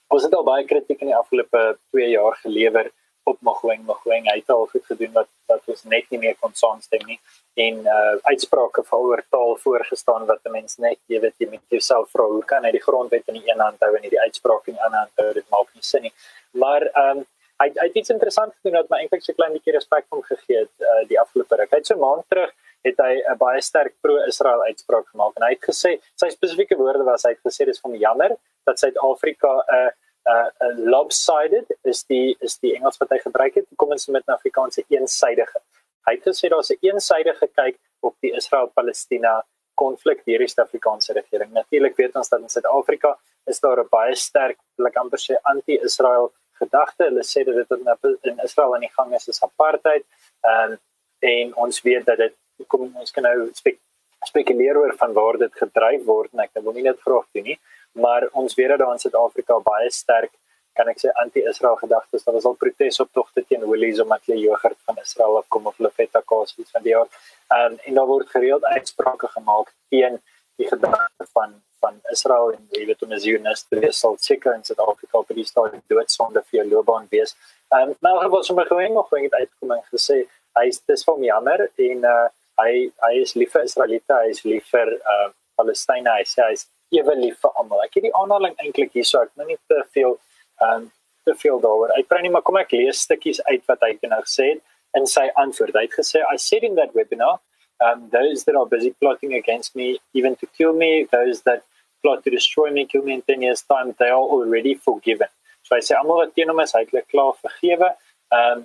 ons 0.09 0.23
het 0.23 0.35
al 0.35 0.45
baie 0.45 0.65
kritiek 0.65 1.01
in 1.01 1.13
die 1.13 1.21
afgelope 1.23 1.79
2 1.91 2.11
jaar 2.11 2.37
gelewer 2.45 2.91
op 3.33 3.41
Mogoeng 3.47 3.83
Mogoeng 3.89 4.29
hy 4.31 4.37
het 4.41 4.53
al 4.55 4.67
goed 4.73 4.87
gedoen 4.93 5.13
wat 5.17 5.29
wat 5.51 5.73
ons 5.73 5.83
net 5.95 6.07
nie 6.13 6.21
meer 6.25 6.37
kon 6.41 6.55
saamstem 6.55 7.03
nie. 7.09 7.19
En 7.65 7.81
uh 7.97 8.15
uitsprake 8.31 8.85
val 8.91 9.09
oor 9.11 9.23
taal 9.35 9.57
voorgestaan 9.65 10.27
wat 10.31 10.41
'n 10.45 10.55
mens 10.59 10.79
net 10.87 11.01
jy 11.13 11.21
weet 11.25 11.37
jy 11.39 11.51
met 11.51 11.65
jouself 11.77 12.11
vra 12.15 12.29
hoe 12.37 12.45
kan 12.53 12.65
hy 12.65 12.73
die 12.77 12.87
grondwet 12.89 13.29
in 13.33 13.41
die 13.41 13.51
een 13.51 13.61
hand 13.67 13.81
hou 13.81 13.93
en 13.97 14.09
die 14.09 14.25
uitspraak 14.27 14.67
in 14.67 14.79
die 14.79 14.85
ander 14.87 15.05
hand 15.05 15.23
hou? 15.23 15.33
Dit 15.41 15.49
maak 15.51 15.69
nie 15.75 15.87
sin 15.93 16.03
nie. 16.03 16.15
Maar 16.51 16.83
ehm 16.83 17.19
um, 17.19 17.27
hy 17.61 17.69
hy 17.77 17.87
het 17.87 17.97
iets 18.03 18.13
interessant 18.17 18.55
gedoen 18.57 18.79
wat 18.81 18.91
my 18.91 18.99
eintlik 19.03 19.23
so 19.25 19.37
klein 19.37 19.53
bietjie 19.53 19.77
respek 19.77 20.07
vir 20.09 20.17
hom 20.17 20.27
gegee 20.33 20.59
het 20.65 20.75
uh, 20.91 21.03
die 21.09 21.21
afgelope 21.21 21.57
ruk. 21.57 21.71
Hy 21.71 21.81
het 21.83 21.87
so 21.87 21.95
'n 21.95 22.05
maand 22.07 22.29
terug 22.29 22.53
het 22.89 23.01
hy 23.05 23.15
'n 23.21 23.39
baie 23.39 23.61
sterk 23.61 23.95
pro-Israel 24.01 24.63
uitspraak 24.69 25.07
gemaak 25.13 25.37
en 25.37 25.45
hy 25.47 25.53
het 25.57 25.65
gesê 25.71 25.99
sy 26.23 26.29
spesifieke 26.29 26.77
woorde 26.77 27.05
was 27.05 27.25
hy 27.25 27.33
het 27.37 27.45
gesê 27.49 27.67
dis 27.67 27.83
my 27.85 27.97
jammer 27.97 28.37
dat 28.67 28.79
Suid-Afrika 28.79 29.53
'n 29.57 29.75
uh, 29.77 29.91
uh, 30.29 30.49
uh, 30.61 30.75
lopsided 30.77 31.67
is 31.83 32.05
die 32.05 32.37
is 32.41 32.59
die 32.59 32.75
Engels 32.77 32.99
wat 33.01 33.11
hy 33.11 33.19
gebruik 33.19 33.55
het. 33.55 33.67
Kom 33.77 33.91
ons 33.91 34.09
met 34.09 34.27
'n 34.27 34.37
Afrikaanse 34.37 34.85
eensydige. 34.89 35.61
Hy 36.09 36.15
het 36.17 36.25
gesê 36.25 36.49
daar's 36.49 36.71
'n 36.71 36.79
eensydige 36.81 37.49
kyk 37.55 37.79
op 38.01 38.15
die 38.21 38.33
Israel-Palestina 38.35 39.45
konflik 39.75 40.25
deur 40.25 40.39
die 40.39 40.49
Suid-Afrikaanse 40.49 41.13
regering. 41.13 41.53
Natuurlik 41.53 41.97
weet 41.97 42.17
ons 42.17 42.29
dat 42.29 42.41
in 42.41 42.49
Suid-Afrika 42.49 43.17
is 43.47 43.61
daar 43.61 43.81
'n 43.81 43.89
baie 43.91 44.15
sterk, 44.15 44.59
like 44.77 44.99
amper 44.99 45.19
sê 45.19 45.35
anti-Israel 45.43 46.33
gedagte. 46.61 47.05
Hulle 47.05 47.25
sê 47.25 47.45
dat 47.45 47.55
dit 47.55 48.19
in 48.23 48.39
Israel 48.45 48.75
aan 48.75 48.81
die 48.81 48.95
gang 48.99 49.15
is 49.15 49.29
as 49.29 49.43
apartheid. 49.43 50.05
Ehm 50.45 50.73
um, 50.73 50.79
en 51.21 51.55
ons 51.55 51.83
weet 51.83 52.05
dat 52.07 52.17
dit 52.17 52.35
kom 52.67 52.97
ons 52.97 53.11
kan 53.11 53.23
nou 53.23 53.51
spek, 53.53 53.79
spekuleer 54.25 54.77
oor 54.77 54.95
van 54.97 55.13
waar 55.13 55.39
dit 55.39 55.53
gedryf 55.63 56.05
word 56.05 56.33
en 56.33 56.41
ek 56.45 56.51
wil 56.65 56.73
nie 56.73 56.85
net 56.87 57.01
graag 57.01 57.27
doen 57.37 57.45
nie, 57.45 57.59
maar 57.93 58.29
ons 58.33 58.55
dat 58.55 58.79
daar 58.79 58.93
in 58.93 58.99
Suid-Afrika 58.99 59.59
baie 59.65 59.91
sterk 59.91 60.33
kan 60.79 60.89
ek 60.89 61.01
sê 61.03 61.11
anti-Israel 61.23 61.77
gedagtes. 61.77 62.25
Daar 62.25 62.35
was 62.35 62.45
al 62.45 62.59
protesoptogte 62.61 63.45
teen 63.49 63.65
Woolies 63.65 64.01
omdat 64.01 64.21
hulle 64.25 64.41
jogurt 64.41 64.79
van 64.89 65.01
Israel 65.03 65.39
afkom 65.41 65.67
of 65.67 65.77
hulle 65.77 65.91
feta 65.91 66.23
kaas 66.33 66.55
iets 66.57 66.71
van 66.71 66.85
die 66.87 66.95
jaar. 66.95 67.09
Ehm 67.51 67.73
um, 67.73 67.79
en 67.87 67.99
daar 67.99 68.07
word 68.07 68.31
gereeld 68.37 68.65
uitsprake 68.65 69.29
gemaak 69.35 69.75
teen 69.89 70.21
die 70.61 70.69
gedagte 70.69 71.27
van 71.33 71.59
van 71.81 71.97
Israel 72.13 72.51
en 72.53 72.67
jy 72.77 72.85
weet 72.87 73.03
om 73.03 73.13
'n 73.13 73.21
Zionist 73.21 73.69
te 73.69 73.79
wees 73.83 73.99
sal 73.99 74.17
seker 74.19 74.55
in 74.55 74.65
Suid-Afrika 74.65 75.19
op 75.19 75.29
die 75.29 75.45
stadium 75.45 75.83
doodsonde 75.93 76.43
vir 76.49 76.61
jou 76.61 76.67
loopbaan 76.73 77.07
wees. 77.11 77.37
Ehm 77.75 77.89
um, 77.89 77.97
maar 78.01 78.29
wat 78.29 78.45
sommer 78.45 78.67
gewoon 78.67 78.93
nog 78.93 79.11
wing 79.11 79.25
het 79.25 79.35
uitgekom 79.41 79.73
en 79.73 79.85
gesê 79.93 80.27
hy 80.59 80.67
is 80.69 80.81
dis 80.87 81.05
vir 81.05 81.25
jammer 81.25 81.71
en 81.77 82.05
uh, 82.05 82.29
hy 82.63 82.73
hy 83.07 83.15
is 83.21 83.35
lief 83.35 83.53
vir 83.53 83.63
Israeliete, 83.63 84.15
hy 84.15 84.29
is 84.35 84.43
lief 84.45 84.67
vir 84.75 84.93
uh, 85.15 85.29
Palestynë, 85.57 86.13
hy 86.19 86.25
sê 86.25 86.43
hy 86.47 86.53
is 86.59 86.67
ewe 86.97 87.15
lief 87.19 87.39
vir 87.43 87.61
almal. 87.61 87.85
Ek 87.85 87.99
het 87.99 88.09
die 88.09 88.17
aanhaling 88.17 88.57
eintlik 88.59 88.97
hierso 88.97 89.23
ek 89.23 89.31
nou 89.37 89.47
nie 89.51 89.59
te 89.71 89.83
veel 89.95 90.17
ehm 90.61 90.83
um, 90.83 90.89
te 91.29 91.35
veel 91.37 91.59
daaroor. 91.61 91.93
Praat 92.09 92.25
nie 92.25 92.31
maar 92.33 92.43
kom 92.43 92.57
ek 92.57 92.73
lees 92.73 93.03
stukkies 93.05 93.43
uit 93.45 93.61
wat 93.69 93.83
hy 93.85 93.93
nou 94.09 94.23
gesê 94.25 94.55
het 94.55 94.61
in 94.97 95.07
sy 95.07 95.27
antwoord. 95.39 95.77
Hy 95.77 95.85
het 95.85 95.97
gesê 95.99 96.23
I 96.25 96.39
said 96.41 96.65
in 96.65 96.79
that 96.81 96.95
webinar 96.97 97.37
um, 97.81 98.09
those 98.11 98.45
that 98.45 98.57
are 98.57 98.67
busy 98.67 98.95
plotting 99.01 99.35
against 99.35 99.75
me, 99.75 99.99
even 100.15 100.37
to 100.37 100.47
kill 100.47 100.73
me, 100.73 101.07
those 101.13 101.43
that 101.43 101.65
plot 102.03 102.25
to 102.25 102.31
destroy 102.31 102.71
me, 102.71 102.85
kill 102.87 103.03
me 103.03 103.15
in 103.15 103.23
10 103.23 103.43
years' 103.43 103.63
time, 103.63 103.95
they 103.99 104.09
are 104.09 104.21
already 104.21 104.75
forgiven. 104.75 105.29
So 105.63 105.77
hy 105.77 105.83
sê 105.85 105.97
almal 105.97 106.25
wat 106.25 106.35
teen 106.35 106.49
hom 106.49 106.63
is, 106.65 106.73
hy 106.75 106.87
het 106.87 107.09
klaar 107.13 107.35
vergewe. 107.45 107.91
Um, 108.35 108.65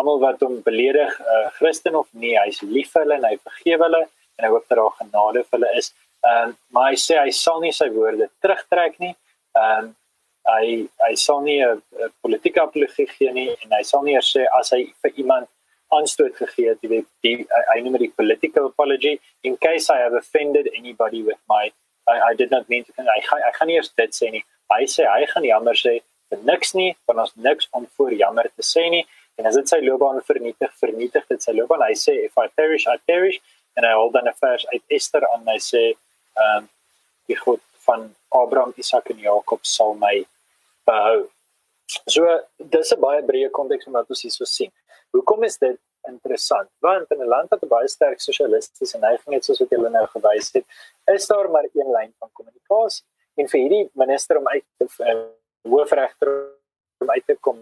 almal 0.00 0.22
wat 0.22 0.42
hom 0.42 0.58
beledig, 0.66 1.18
uh, 1.20 1.48
Christen 1.58 1.96
of 1.98 2.08
nie, 2.12 2.34
hy's 2.38 2.62
lief 2.66 2.90
vir 2.94 3.04
hulle 3.04 3.18
en 3.20 3.28
hy 3.28 3.36
vergewe 3.38 3.86
hulle 3.86 4.02
en 4.02 4.46
hy 4.46 4.50
hoop 4.50 4.66
dat 4.70 4.80
daar 4.80 4.96
genade 4.98 5.44
vir 5.44 5.58
hulle 5.58 5.70
is. 5.78 5.92
Ehm 6.22 6.48
um, 6.48 6.54
maar 6.70 6.92
hy 6.92 6.98
sê 7.00 7.18
hy 7.18 7.30
sal 7.34 7.60
nie 7.60 7.72
sy 7.72 7.88
woorde 7.90 8.28
terugtrek 8.44 8.98
nie. 9.02 9.14
Ehm 9.58 9.88
um, 9.88 9.90
hy 10.52 10.68
hy 11.06 11.14
sal 11.14 11.40
nie 11.42 11.58
'n 11.64 11.82
politieke 12.22 12.60
apologie 12.62 13.06
gee 13.06 13.32
nie 13.32 13.50
en 13.50 13.74
hy 13.78 13.82
sal 13.82 14.02
nie 14.02 14.14
eers 14.14 14.30
sê 14.36 14.46
as 14.58 14.72
hy 14.74 14.82
vir 15.02 15.12
iemand 15.24 15.48
aanstoot 15.92 16.34
gegee 16.36 16.68
het, 16.70 16.78
jy 16.82 16.88
weet, 16.88 17.08
die 17.22 17.46
I 17.76 17.80
noem 17.84 17.98
dit 18.00 18.16
political 18.16 18.66
apology 18.66 19.18
in 19.42 19.56
case 19.56 19.90
I 19.92 19.98
have 20.04 20.16
offended 20.16 20.68
anybody 20.78 21.22
with 21.22 21.40
my 21.48 21.70
I 22.08 22.16
I 22.30 22.34
did 22.34 22.50
not 22.50 22.68
mean 22.68 22.84
to 22.84 22.92
I 23.02 23.20
I 23.48 23.52
gaan 23.58 23.68
nie 23.68 23.76
eers 23.76 23.92
dit 23.96 24.14
sê 24.20 24.30
nie. 24.30 24.44
Hy 24.72 24.84
sê 24.94 25.06
hy 25.06 25.26
gaan 25.32 25.44
jammer 25.44 25.74
sê 25.74 25.98
vir 26.30 26.44
niks 26.48 26.74
nie, 26.74 26.92
want 27.06 27.18
ons 27.24 27.34
niks 27.36 27.68
om 27.72 27.86
voor 27.96 28.14
jammer 28.24 28.48
te 28.56 28.64
sê 28.64 28.88
nie. 28.90 29.04
En 29.38 29.46
as 29.46 29.56
dit 29.56 29.68
sy 29.68 29.80
loopbaan 29.82 30.20
vernietig, 30.28 30.72
vernietig 30.80 31.26
dit 31.28 31.42
sy 31.42 31.52
loopbaan. 31.56 31.84
Hy 31.88 31.96
sê 31.96 32.16
if 32.24 32.38
I 32.38 32.48
perish, 32.56 32.86
I 32.86 32.98
perish 33.06 33.40
en 33.76 33.84
hy 33.88 33.92
hou 33.96 34.08
dan 34.12 34.28
'n 34.28 34.38
vers 34.40 34.66
uit 34.72 34.82
Ester 34.88 35.28
aan 35.32 35.46
hy 35.48 35.58
sê 35.58 35.82
ehm 36.34 36.62
um, 36.62 36.68
die 37.26 37.36
God 37.36 37.60
van 37.86 38.14
Abraham, 38.28 38.72
Isak 38.76 39.10
en 39.10 39.18
Jakob 39.18 39.64
sal 39.64 39.94
my 39.94 40.26
behou. 40.84 41.28
So 42.08 42.26
dis 42.56 42.92
'n 42.92 43.00
baie 43.00 43.22
breë 43.22 43.50
konteks 43.50 43.86
wat 43.86 44.08
ons 44.08 44.22
hier 44.22 44.30
so 44.32 44.44
sien. 44.44 44.72
Hoekom 45.12 45.44
is 45.44 45.58
dit 45.58 45.78
interessant? 46.08 46.68
Want 46.80 47.10
in 47.10 47.20
'n 47.22 47.28
land 47.28 47.50
wat 47.50 47.68
baie 47.68 47.88
sterk 47.88 48.20
sosialistiese 48.20 48.98
neiging 48.98 49.34
het 49.34 49.44
soos 49.44 49.60
wat 49.60 49.70
julle 49.70 49.90
nou 49.90 50.06
gewys 50.06 50.52
het, 50.52 50.64
is 51.06 51.26
daar 51.26 51.50
maar 51.50 51.66
een 51.74 51.90
lyn 51.90 52.14
van 52.18 52.30
kommunikasie. 52.32 53.04
En 53.36 53.48
vir 53.48 53.60
hierdie 53.60 53.90
minister 53.94 54.36
om 54.38 54.48
uit 54.48 54.64
te 54.78 54.86
uh, 54.98 55.28
hoofregter 55.68 56.32
om 56.98 57.10
uit 57.10 57.26
te 57.26 57.36
kom 57.40 57.58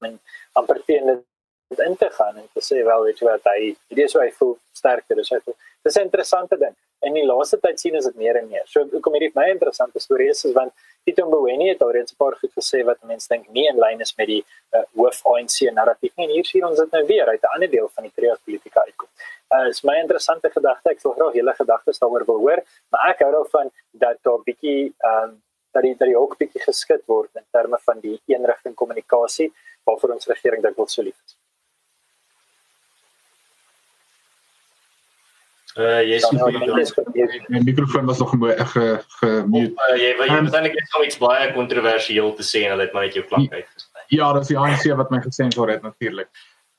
en 0.00 0.20
amper 0.52 0.82
teen 0.84 1.24
dit 1.68 1.78
in 1.78 1.96
te 1.96 2.10
gaan 2.10 2.36
en 2.36 2.48
te 2.52 2.60
sê 2.60 2.82
wel 2.84 3.04
weet 3.04 3.18
jy 3.18 3.26
wat 3.28 3.44
hy 3.44 3.60
hierdie 3.88 4.04
is 4.04 4.12
hoe 4.12 4.22
hy 4.22 4.32
voel 4.38 4.58
sterker 4.72 5.18
is 5.18 5.30
hy 5.30 5.40
voel. 5.44 5.56
Dis 5.82 5.96
'n 5.96 6.08
interessante 6.08 6.56
ding. 6.58 6.76
En 7.04 7.16
die 7.16 7.24
laaste 7.28 7.58
tyd 7.60 7.80
sien 7.80 7.94
is 7.98 8.06
dit 8.08 8.16
meer 8.16 8.38
en 8.40 8.46
meer. 8.48 8.64
So 8.70 8.84
hoekom 8.92 9.16
hierdie 9.16 9.32
my 9.36 9.46
interessante 9.52 10.00
storie 10.00 10.30
is 10.32 10.44
is 10.48 10.54
want 10.56 10.72
Tito 11.04 11.26
Mboweni 11.28 11.68
het 11.68 11.82
alreeds 11.84 12.12
'n 12.12 12.16
paar 12.22 12.36
goed 12.40 12.52
gesê 12.58 12.84
wat 12.88 12.98
mense 13.02 13.28
dink 13.28 13.48
nie 13.56 13.66
in 13.68 13.78
lyn 13.84 14.00
is 14.00 14.14
met 14.16 14.26
die 14.26 14.42
uh, 14.72 14.82
hoof 14.96 15.20
ANC 15.32 15.58
narratief 15.72 16.12
nie. 16.16 16.26
En 16.26 16.32
hier 16.32 16.44
sien 16.44 16.64
ons 16.64 16.78
dit 16.78 16.90
nou 16.96 17.04
weer 17.06 17.26
uit 17.28 17.42
'n 17.42 17.54
ander 17.54 17.70
deel 17.70 17.88
van 17.94 18.04
die 18.04 18.12
trias-politika 18.16 18.80
uitkom. 18.88 19.08
Uh, 19.54 19.68
is 19.68 19.82
my 19.84 19.96
interessante 20.00 20.50
gedagte. 20.50 20.90
Ek 20.90 21.00
sal 21.00 21.12
graag 21.12 21.34
julle 21.34 21.54
gedagtes 21.54 21.98
daaroor 21.98 22.24
wil 22.24 22.40
hoor, 22.46 22.60
maar 22.90 23.10
ek 23.10 23.20
hou 23.20 23.32
daarvan 23.32 23.70
dat 23.92 24.16
daar 24.22 24.42
bietjie 24.44 24.94
ehm 24.98 25.22
um, 25.28 25.42
dat 25.74 25.82
die 25.82 25.96
dat 25.98 26.08
die 26.08 26.18
ook 26.18 26.36
bietjie 26.38 26.62
geskit 26.62 27.02
word 27.06 27.30
in 27.34 27.46
terme 27.50 27.78
van 27.84 28.00
die 28.00 28.20
eenrigting 28.26 28.74
kommunikasie 28.74 29.52
waarvoor 29.84 30.14
ons 30.16 30.26
regering 30.26 30.62
dikwels 30.62 30.94
so 30.94 31.02
lief 31.02 31.18
is. 31.26 31.36
Uh 35.74 36.00
jy 36.06 36.20
sien 36.22 36.38
my 37.50 37.60
mikrofoon 37.66 38.06
was 38.06 38.20
nog 38.22 38.36
mooi 38.38 38.54
ge 38.54 38.84
gemute. 39.18 39.74
Uh, 39.74 39.96
jy 39.98 40.10
wil 40.20 40.28
jy 40.30 40.36
um, 40.38 40.46
eintlik 40.46 40.76
net 40.78 41.06
iets 41.06 41.18
baie 41.18 41.48
kontroversieel 41.56 42.30
te 42.38 42.46
sê 42.46 42.62
en 42.62 42.76
hulle 42.76 42.86
het 42.86 42.94
maar 42.94 43.08
net 43.08 43.16
jou 43.18 43.24
klank 43.26 43.52
uitgesny. 43.52 44.04
Ja, 44.14 44.28
dis 44.36 44.52
die 44.52 44.58
ANC 44.58 44.86
wat 45.00 45.10
my 45.10 45.18
gesensor 45.24 45.72
het 45.72 45.82
natuurlik. 45.82 46.30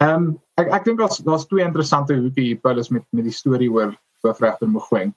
Ehm 0.04 0.16
um, 0.16 0.30
ek 0.62 0.72
ek 0.80 0.88
dink 0.88 1.04
daar's 1.04 1.20
daar's 1.28 1.48
twee 1.52 1.66
interessante 1.68 2.16
hoekie 2.16 2.54
hier 2.54 2.62
Paulus 2.64 2.90
met 2.90 3.04
met 3.12 3.28
die 3.28 3.36
storie 3.36 3.72
oor 3.72 3.92
hoofregter 4.24 4.72
Mogoeng. 4.72 5.12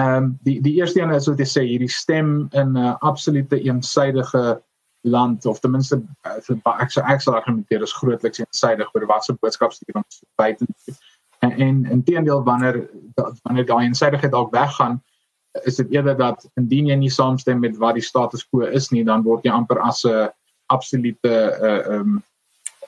Ehm 0.00 0.16
um, 0.16 0.32
die 0.48 0.60
die 0.64 0.78
eerste 0.80 1.00
een 1.02 1.12
is 1.12 1.28
wat 1.28 1.44
jy 1.44 1.48
sê 1.52 1.66
hierdie 1.68 1.92
stem 1.92 2.48
in 2.52 2.72
'n 2.72 2.80
uh, 2.80 2.96
absolute 3.00 3.60
eensydige 3.60 4.62
land 5.04 5.46
of 5.46 5.60
ten 5.60 5.70
minste 5.70 6.00
uh, 6.24 6.80
ek 6.80 6.90
sou 6.90 7.04
ek 7.04 7.20
sou 7.20 7.34
argumenteer 7.34 7.82
is 7.82 7.92
grootliks 7.92 8.40
eensydig 8.40 8.94
oor 8.94 9.06
wat 9.06 9.24
se 9.24 9.36
boodskap 9.40 9.72
stuur 9.72 10.00
ons 10.00 10.22
buite 10.40 10.66
en 11.38 11.52
en 11.52 11.84
inteendeel 11.90 12.42
wanneer 12.42 12.88
wanneer 13.42 13.66
daai 13.66 13.84
insydigheid 13.86 14.32
dalk 14.32 14.52
weggaan 14.54 14.98
is 15.64 15.76
dit 15.76 15.90
eerder 15.90 16.16
dat 16.16 16.44
indien 16.60 16.86
jy 16.86 16.96
nie 16.96 17.10
saamstem 17.10 17.60
met 17.60 17.76
wat 17.76 17.96
die 17.98 18.04
status 18.04 18.44
quo 18.48 18.68
is 18.80 18.90
nie 18.90 19.04
dan 19.04 19.24
word 19.26 19.44
jy 19.44 19.52
amper 19.52 19.80
as 19.82 20.04
'n 20.04 20.28
absolute 20.66 21.34
uh 21.62 21.98
um 21.98 22.22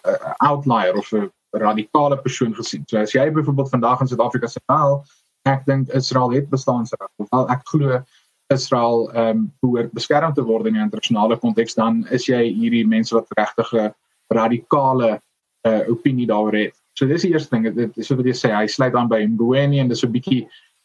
uh, 0.07 0.33
outlier 0.39 0.97
of 0.97 1.13
'n 1.13 1.31
radikale 1.51 2.17
persoon 2.17 2.55
gesien. 2.55 2.85
So 2.87 2.99
as 2.99 3.13
jy 3.13 3.31
byvoorbeeld 3.31 3.71
vandag 3.71 4.01
in 4.01 4.09
Suid-Afrika 4.09 4.47
sê 4.47 4.61
wel 4.67 5.05
ek 5.49 5.65
dink 5.67 5.89
Israel 5.89 6.31
het 6.31 6.51
bestaansreg 6.51 7.09
of 7.17 7.27
wel 7.31 7.49
ek 7.51 7.63
glo 7.65 8.03
Israel 8.51 9.11
ehm 9.15 9.29
um, 9.29 9.53
behoort 9.63 9.93
beskerm 9.93 10.35
te 10.35 10.45
word 10.45 10.67
in 10.67 10.75
die 10.75 10.83
internasionale 10.83 11.39
konteks 11.39 11.75
dan 11.75 12.07
is 12.11 12.27
jy 12.27 12.43
hierdie 12.53 12.87
mense 12.87 13.15
wat 13.15 13.27
regtig 13.39 13.73
'n 13.73 13.95
radikale 14.35 15.21
uh, 15.67 15.83
opinie 15.89 16.27
daaroor 16.27 16.55
het. 16.55 16.77
So 17.01 17.09
dis 17.09 17.23
die 17.25 17.31
eerste 17.33 17.57
ding, 17.57 17.71
dit 17.73 17.95
is 17.97 18.11
wat 18.13 18.27
jy 18.29 18.35
sê, 18.37 18.51
hy 18.53 18.67
sluit 18.69 18.97
aan 18.99 19.09
by 19.09 19.23
Mboweni 19.25 19.79
en 19.81 19.89
dis 19.89 20.05
'n 20.05 20.13
bietjie 20.13 20.43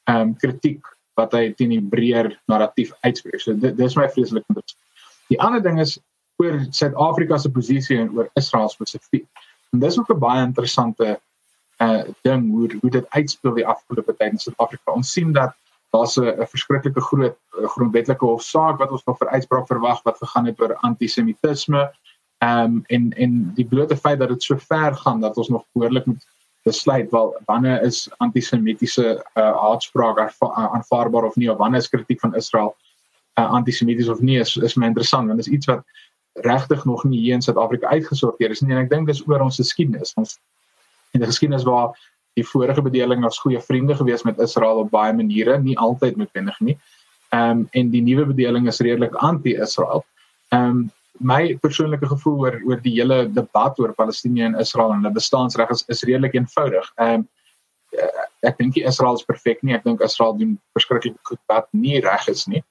ehm 0.07 0.21
um, 0.21 0.35
kritiek 0.39 0.87
wat 1.19 1.33
hy 1.35 1.49
teen 1.59 1.73
die 1.73 1.81
breër 1.81 2.29
narratief 2.47 2.93
uitspreek. 3.03 3.41
So 3.43 3.53
dit 3.53 3.75
dis 3.75 3.97
my 3.99 4.07
vreeslik 4.07 4.45
interessant. 4.47 4.79
Die 5.27 5.39
ander 5.43 5.59
ding 5.63 5.81
is 5.83 5.97
oor 6.39 6.55
Suid-Afrika 6.71 7.37
se 7.37 7.51
posisie 7.51 7.99
en 7.99 8.13
oor 8.15 8.29
Israel 8.39 8.71
spesifiek. 8.71 9.27
En 9.73 9.83
dis 9.83 9.99
ook 9.99 10.13
'n 10.13 10.19
baie 10.19 10.45
interessante 10.45 11.19
uh 11.83 12.03
ding 12.23 12.51
hoe 12.51 12.69
hoe 12.81 12.91
dit 12.91 13.05
uitspeel 13.09 13.55
die 13.59 13.67
afgelope 13.67 14.15
tyd 14.15 14.31
in 14.31 14.39
Suid-Afrika. 14.39 14.95
Ons 14.95 15.11
sien 15.11 15.33
dat 15.33 15.51
daar's 15.91 16.15
'n 16.17 16.47
verskriklike 16.47 17.01
groot 17.01 17.37
grondwetlike 17.75 18.25
hofsaak 18.25 18.79
wat 18.79 18.91
ons 18.91 19.03
nog 19.05 19.17
vir 19.17 19.29
uitspraak 19.35 19.67
verwag 19.67 20.03
wat 20.03 20.17
gegaan 20.17 20.45
het 20.45 20.61
oor 20.61 20.75
antisemitisme. 20.75 21.91
Ehm 22.43 22.63
um, 22.63 22.83
en 22.85 23.11
en 23.13 23.51
die 23.55 23.65
blote 23.65 23.97
feit 23.97 24.19
dat 24.19 24.29
dit 24.29 24.43
so 24.43 24.57
ver 24.57 24.95
gaan 24.95 25.21
dat 25.21 25.37
ons 25.37 25.49
nog 25.49 25.65
behoorlik 25.71 26.05
moet 26.05 26.27
besluit 26.63 27.11
wel 27.11 27.35
wanneer 27.45 27.81
is 27.81 28.09
antisemitiese 28.17 29.25
uh, 29.33 29.61
haatspraak 29.61 30.35
aanvaarbaar 30.39 31.23
of 31.23 31.35
nie 31.35 31.51
of 31.51 31.57
wanneer 31.57 31.79
is 31.79 31.89
kritiek 31.89 32.19
van 32.19 32.35
Israel 32.35 32.75
uh, 33.39 33.51
antisemities 33.51 34.09
of 34.09 34.19
nie 34.19 34.39
is 34.39 34.55
is 34.57 34.75
my 34.75 34.85
interessant 34.85 35.27
want 35.27 35.37
dit 35.37 35.47
is 35.47 35.53
iets 35.53 35.65
wat 35.65 35.83
regtig 36.33 36.85
nog 36.85 37.03
nie 37.03 37.19
hier 37.19 37.33
in 37.33 37.41
Suid-Afrika 37.41 37.87
uitgesorteer 37.87 38.49
is 38.49 38.61
nie. 38.61 38.73
En 38.75 38.83
ek 38.83 38.89
dink 38.89 39.07
dis 39.07 39.23
oor 39.27 39.39
ons 39.45 39.59
geskiedenis 39.61 40.13
ons 40.19 40.35
in 41.15 41.23
die 41.23 41.29
geskiedenis 41.29 41.63
waar 41.63 41.95
die 42.35 42.43
vorige 42.43 42.83
bedeling 42.83 43.23
as 43.25 43.39
goeie 43.39 43.61
vriende 43.63 43.95
gewees 43.95 44.25
met 44.27 44.39
Israel 44.43 44.83
op 44.83 44.91
baie 44.91 45.13
maniere 45.15 45.55
nie 45.61 45.77
altyd 45.79 46.19
noodwendig 46.19 46.59
nie. 46.59 46.77
Ehm 47.31 47.63
um, 47.63 47.67
en 47.71 47.89
die 47.93 48.03
nuwe 48.03 48.25
bedeling 48.33 48.67
is 48.67 48.81
redelik 48.83 49.15
anti-Israel. 49.15 50.03
Ehm 50.49 50.69
um, 50.69 50.83
my 51.19 51.55
persoonlike 51.61 52.07
gevoel 52.07 52.39
oor 52.45 52.57
oor 52.65 52.81
die 52.83 52.95
hele 52.97 53.25
debat 53.31 53.79
oor 53.79 53.93
Palestina 53.95 54.45
en 54.45 54.59
Israel 54.59 54.93
en 54.93 55.03
hulle 55.03 55.15
bestaansreg 55.15 55.71
is 55.71 55.85
is 55.87 56.03
redelik 56.03 56.35
eenvoudig. 56.35 56.91
Ehm 56.99 57.23
um, 57.23 57.27
ek 58.45 58.57
dink 58.59 58.75
Israel 58.77 59.15
is 59.15 59.23
perfek 59.25 59.63
nie. 59.63 59.73
Ek 59.73 59.85
dink 59.85 60.01
Israel 60.03 60.35
doen 60.37 60.57
verskriklik 60.75 61.15
goed 61.23 61.39
wat 61.47 61.69
nie 61.73 62.01
reg 62.03 62.27
is 62.27 62.45
nie. 62.47 62.63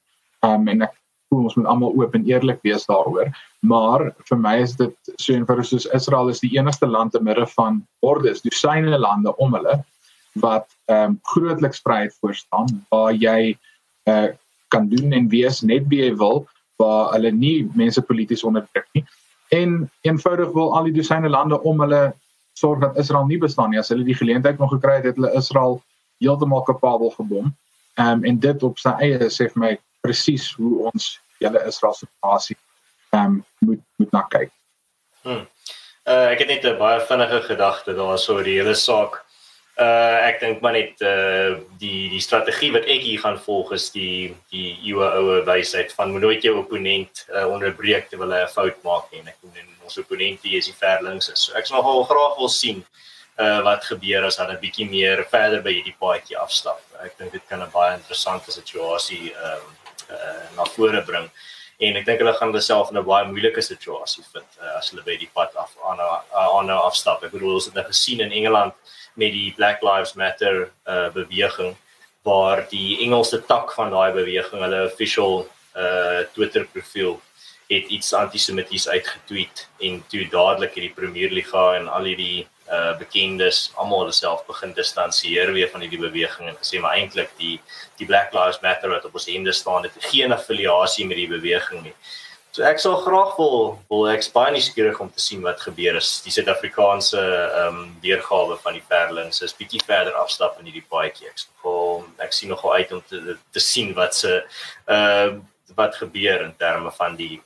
Ehm 0.45 0.61
um, 0.61 0.69
en 0.69 0.87
ek 0.89 0.95
voel 1.33 1.49
ons 1.49 1.57
moet 1.59 1.71
almal 1.73 1.97
oop 1.99 2.15
en 2.15 2.27
eerlik 2.29 2.61
wees 2.63 2.87
daaroor. 2.87 3.33
Maar 3.65 4.11
vir 4.29 4.39
my 4.39 4.59
is 4.63 4.77
dit 4.77 5.13
so 5.17 5.33
eenvoudig 5.33 5.71
soos 5.71 5.89
Israel 5.97 6.29
is 6.29 6.43
die 6.45 6.53
enigste 6.59 6.87
land 6.87 7.13
te 7.13 7.23
midde 7.23 7.47
van 7.57 7.83
hordes, 8.05 8.45
dosyne 8.45 8.99
lande 8.99 9.35
om 9.37 9.57
hulle 9.57 9.81
wat 10.43 10.67
ehm 10.91 11.15
um, 11.15 11.21
grootliks 11.33 11.81
vryheid 11.87 12.15
voorstaan 12.21 12.67
waar 12.91 13.15
jy 13.15 13.55
uh, 14.11 14.29
kan 14.69 14.89
doen 14.91 15.13
en 15.13 15.29
wees 15.31 15.63
net 15.63 15.87
wie 15.89 16.03
jy 16.03 16.15
wil 16.19 16.45
waar 16.77 17.13
hulle 17.13 17.31
nie 17.33 17.71
mense 17.75 18.03
polities 18.03 18.45
onderdruk 18.45 18.89
nie 18.93 19.05
en 19.55 19.91
eenvoudig 20.01 20.53
wil 20.53 20.75
al 20.77 20.89
die 20.89 20.97
dosyne 20.97 21.29
lande 21.29 21.61
om 21.63 21.81
hulle 21.81 22.05
sorg 22.59 22.81
dat 22.81 22.97
Israel 22.99 23.27
nie 23.27 23.39
bestaan 23.39 23.71
nie 23.71 23.79
as 23.79 23.91
hulle 23.93 24.07
die 24.07 24.19
geleentheid 24.19 24.59
nog 24.59 24.73
gekry 24.75 24.99
het 25.01 25.11
het 25.11 25.21
hulle 25.21 25.35
Israel 25.39 25.81
heeltemal 26.23 26.63
kapabel 26.63 27.11
gebom 27.11 27.55
um, 27.99 28.25
en 28.25 28.39
dit 28.39 28.63
op 28.63 28.79
sy 28.79 28.95
eie 29.05 29.31
sê 29.31 29.49
vir 29.53 29.63
my 29.67 29.73
presies 30.05 30.51
hoe 30.59 30.91
ons 30.91 31.15
julle 31.43 31.63
Israel 31.69 31.97
situasie 31.99 32.57
um, 33.17 33.43
moet 33.61 33.83
moet 33.97 34.13
na 34.13 34.23
kyk. 34.31 34.53
Hmm. 35.25 35.45
Uh, 36.05 36.29
ek 36.33 36.45
het 36.45 36.49
net 36.49 36.65
'n 36.69 36.79
baie 36.79 37.01
vinnige 37.01 37.41
gedagte 37.49 37.95
daaroor 37.97 38.45
die 38.45 38.59
hele 38.61 38.75
saak 38.75 39.24
Uh 39.75 40.19
ek 40.23 40.37
dink 40.39 40.61
maar 40.63 40.77
net 40.77 41.01
uh 41.03 41.59
die 41.83 42.07
die 42.13 42.23
strategie 42.23 42.71
wat 42.77 42.85
ek 42.87 43.01
hier 43.03 43.19
gaan 43.19 43.41
volg 43.43 43.73
is 43.75 43.89
die 43.91 44.31
die 44.55 44.77
eeue 44.87 45.09
oue 45.19 45.41
wysheid 45.49 45.91
van 45.97 46.13
moet 46.15 46.23
nooit 46.23 46.47
jou 46.47 46.53
opponent 46.61 47.25
uh, 47.35 47.49
onderbreek 47.51 48.07
terwyl 48.07 48.37
hy 48.37 48.45
'n 48.45 48.53
fout 48.55 48.79
maak 48.87 49.11
nie. 49.11 49.25
Ek 49.27 49.41
bedoel 49.43 49.73
ons 49.83 49.99
opponent 49.99 50.47
hier 50.47 50.63
is 50.63 50.71
die 50.71 50.79
ver 50.79 51.03
links 51.03 51.29
is. 51.33 51.49
So 51.49 51.59
ek 51.59 51.67
sal 51.67 51.83
nogal 51.83 52.07
graag 52.07 52.39
wil 52.39 52.53
sien 52.55 52.85
uh 53.43 53.61
wat 53.67 53.83
gebeur 53.91 54.23
as 54.29 54.39
hulle 54.39 54.55
'n 54.55 54.63
bietjie 54.63 54.87
meer 54.87 55.25
verder 55.27 55.61
by 55.67 55.75
hierdie 55.75 55.99
paadjie 55.99 56.39
afstap. 56.39 56.79
Ek 57.03 57.19
dink 57.19 57.33
dit 57.33 57.43
kan 57.49 57.59
'n 57.63 57.75
baie 57.75 57.99
interessante 57.99 58.55
situasie 58.55 59.35
ehm 59.35 59.59
um, 59.59 59.75
uh 60.15 60.47
na 60.57 60.65
vore 60.77 61.03
bring. 61.03 61.27
En 61.85 61.97
ek 62.01 62.07
dink 62.07 62.23
hulle 62.23 62.35
gaan 62.39 62.53
hulle 62.53 62.63
self 62.65 62.91
in 62.93 62.99
'n 62.99 63.05
baie 63.05 63.27
moeilike 63.29 63.63
situasie 63.63 64.25
vind 64.33 64.59
uh, 64.63 64.79
as 64.79 64.91
hulle 64.91 65.05
by 65.07 65.17
die 65.21 65.31
pad 65.35 65.55
af 65.57 65.73
aan 65.91 66.01
aan 66.01 66.71
afstap. 66.71 67.25
Ek 67.25 67.35
bedoel 67.35 67.57
ons 67.59 67.67
het 67.71 67.75
nou 67.75 67.85
gesien 67.89 68.21
in 68.21 68.33
Engeland 68.33 68.75
met 69.15 69.33
die 69.33 69.53
Black 69.57 69.83
Lives 69.83 70.15
Matter 70.15 70.71
uh 70.87 71.09
beweging 71.15 71.77
waar 72.25 72.65
die 72.71 73.03
Engelse 73.05 73.43
tak 73.47 73.73
van 73.77 73.91
daai 73.91 74.13
beweging 74.13 74.65
hulle 74.65 74.87
official 74.87 75.47
uh 75.77 76.25
Twitter 76.35 76.65
profiel 76.73 77.21
het 77.69 77.89
iets 77.89 78.13
antisemities 78.13 78.89
uitgetweet 78.89 79.69
en 79.81 80.03
toe 80.09 80.27
dadelik 80.31 80.75
hierdie 80.77 80.95
Premier 80.95 81.31
Liga 81.31 81.75
en 81.79 81.89
al 81.89 82.11
hierdie 82.11 82.47
uh 82.73 82.93
bekendes 82.99 83.71
almal 83.75 84.05
hulle 84.05 84.17
self 84.17 84.47
begin 84.47 84.73
distansieer 84.73 85.53
weer 85.53 85.69
van 85.73 85.85
hierdie 85.85 86.01
beweging 86.01 86.49
en 86.49 86.57
gesê 86.61 86.81
maar 86.81 86.97
eintlik 86.97 87.33
die 87.41 87.59
die 87.99 88.07
Black 88.07 88.33
Lives 88.33 88.61
Matter 88.63 88.91
wat 88.91 89.05
op 89.05 89.15
ons 89.15 89.29
hemde 89.29 89.53
staan 89.53 89.85
het 89.85 89.99
geen 90.11 90.33
affiliasie 90.33 91.07
met 91.07 91.21
die 91.21 91.29
beweging 91.29 91.83
nie. 91.85 91.97
So 92.55 92.63
ek 92.63 92.79
sal 92.79 93.01
graag 93.03 93.33
wil 93.37 93.55
wil 93.91 94.05
ek 94.13 94.23
baie 94.33 94.53
nuuskierig 94.55 95.01
om 95.03 95.09
te 95.11 95.23
sien 95.23 95.41
wat 95.43 95.65
gebeur 95.67 95.97
as 95.99 96.11
die 96.23 96.33
Suid-Afrikaanse 96.35 97.23
ehm 97.23 97.81
um, 97.81 97.89
weergawe 98.05 98.59
van 98.63 98.79
die 98.79 98.85
Perlings 98.93 99.43
is 99.43 99.57
bietjie 99.59 99.83
verder 99.83 100.15
afstap 100.21 100.61
in 100.61 100.71
hierdie 100.71 100.87
paadjie. 100.87 101.27
Ek 101.33 101.43
sal 101.43 102.05
ek 102.23 102.37
sien 102.37 102.55
nogal 102.55 102.79
uit 102.79 102.95
om 102.95 103.03
te 103.11 103.35
te 103.35 103.65
sien 103.71 103.91
wat 103.99 104.15
se 104.15 104.39
ehm 104.39 105.35
uh, 105.35 105.43
wat 105.75 105.97
gebeur 105.99 106.45
in 106.45 106.55
terme 106.57 106.93
van 106.95 107.17
die 107.19 107.43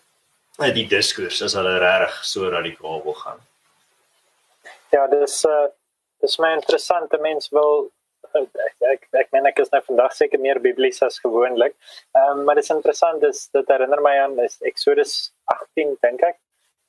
die 0.77 0.89
diskurs 0.91 1.41
as 1.47 1.55
hulle 1.57 1.79
regtig 1.81 2.25
so 2.29 2.51
radikaal 2.53 3.01
wil 3.05 3.17
gaan. 3.25 3.41
Ja, 4.95 5.07
dis 5.13 5.45
uh 5.45 5.69
dis 6.23 6.35
my 6.43 6.49
interessante 6.57 7.19
mens 7.23 7.47
wil 7.55 7.85
ek 8.39 8.57
ek 8.93 9.05
ek 9.21 9.29
meen 9.35 9.47
ek 9.47 9.61
is 9.63 9.71
nou 9.73 9.81
vandag 9.87 10.15
seker 10.17 10.41
meer 10.43 10.59
biblies 10.65 11.03
as 11.07 11.21
gewoonlik. 11.25 11.77
Ehm 12.17 12.41
um, 12.41 12.45
maar 12.47 12.59
dit 12.59 12.67
is 12.67 12.75
interessant 12.75 13.21
dis 13.23 13.45
dit 13.55 13.73
herinner 13.75 14.03
my 14.07 14.15
aan 14.25 14.39
is 14.45 14.59
Exodus 14.71 15.13
18 15.55 15.95
dink 16.07 16.25
ek 16.31 16.39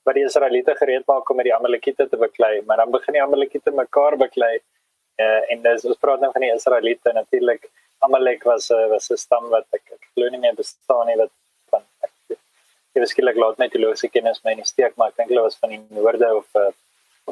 waar 0.08 0.18
die 0.18 0.26
Israeliete 0.26 0.76
gereed 0.80 1.06
maak 1.12 1.30
om 1.30 1.38
met 1.38 1.50
die 1.50 1.56
Amalekiete 1.56 2.08
te 2.10 2.18
beklei, 2.18 2.62
maar 2.66 2.82
dan 2.82 2.92
begin 2.96 3.20
die 3.20 3.24
Amalekiete 3.24 3.76
mekaar 3.84 4.18
beklei. 4.18 4.56
Eh 5.20 5.28
uh, 5.28 5.42
en 5.54 5.64
dis 5.68 5.86
ons 5.92 6.02
praat 6.06 6.24
dan 6.24 6.34
van 6.34 6.48
die 6.48 6.54
Israeliete 6.56 7.14
natuurlik 7.14 7.70
Amalek 8.08 8.44
was 8.48 8.72
uh, 8.72 8.88
was 8.96 9.12
'n 9.12 9.18
stam 9.26 9.50
wat 9.56 9.68
ek 9.78 9.86
ek 9.96 10.04
glo 10.14 10.30
nie 10.30 10.44
meer 10.46 10.56
bestaan 10.56 11.08
nie 11.08 11.20
wat 11.22 11.34
van 11.72 11.84
ek 12.08 12.38
jy 12.96 13.02
beskiklik 13.06 13.38
laat 13.44 13.60
my 13.60 13.68
teologiese 13.70 14.10
kennis 14.14 14.44
my 14.46 14.54
nie 14.56 14.70
steek 14.74 14.96
maar 14.98 15.12
ek 15.12 15.18
dink 15.18 15.30
hulle 15.34 15.48
was 15.48 15.60
van 15.64 15.76
die 15.76 15.82
noorde 15.98 16.30
of 16.42 16.48
uh, 16.56 16.72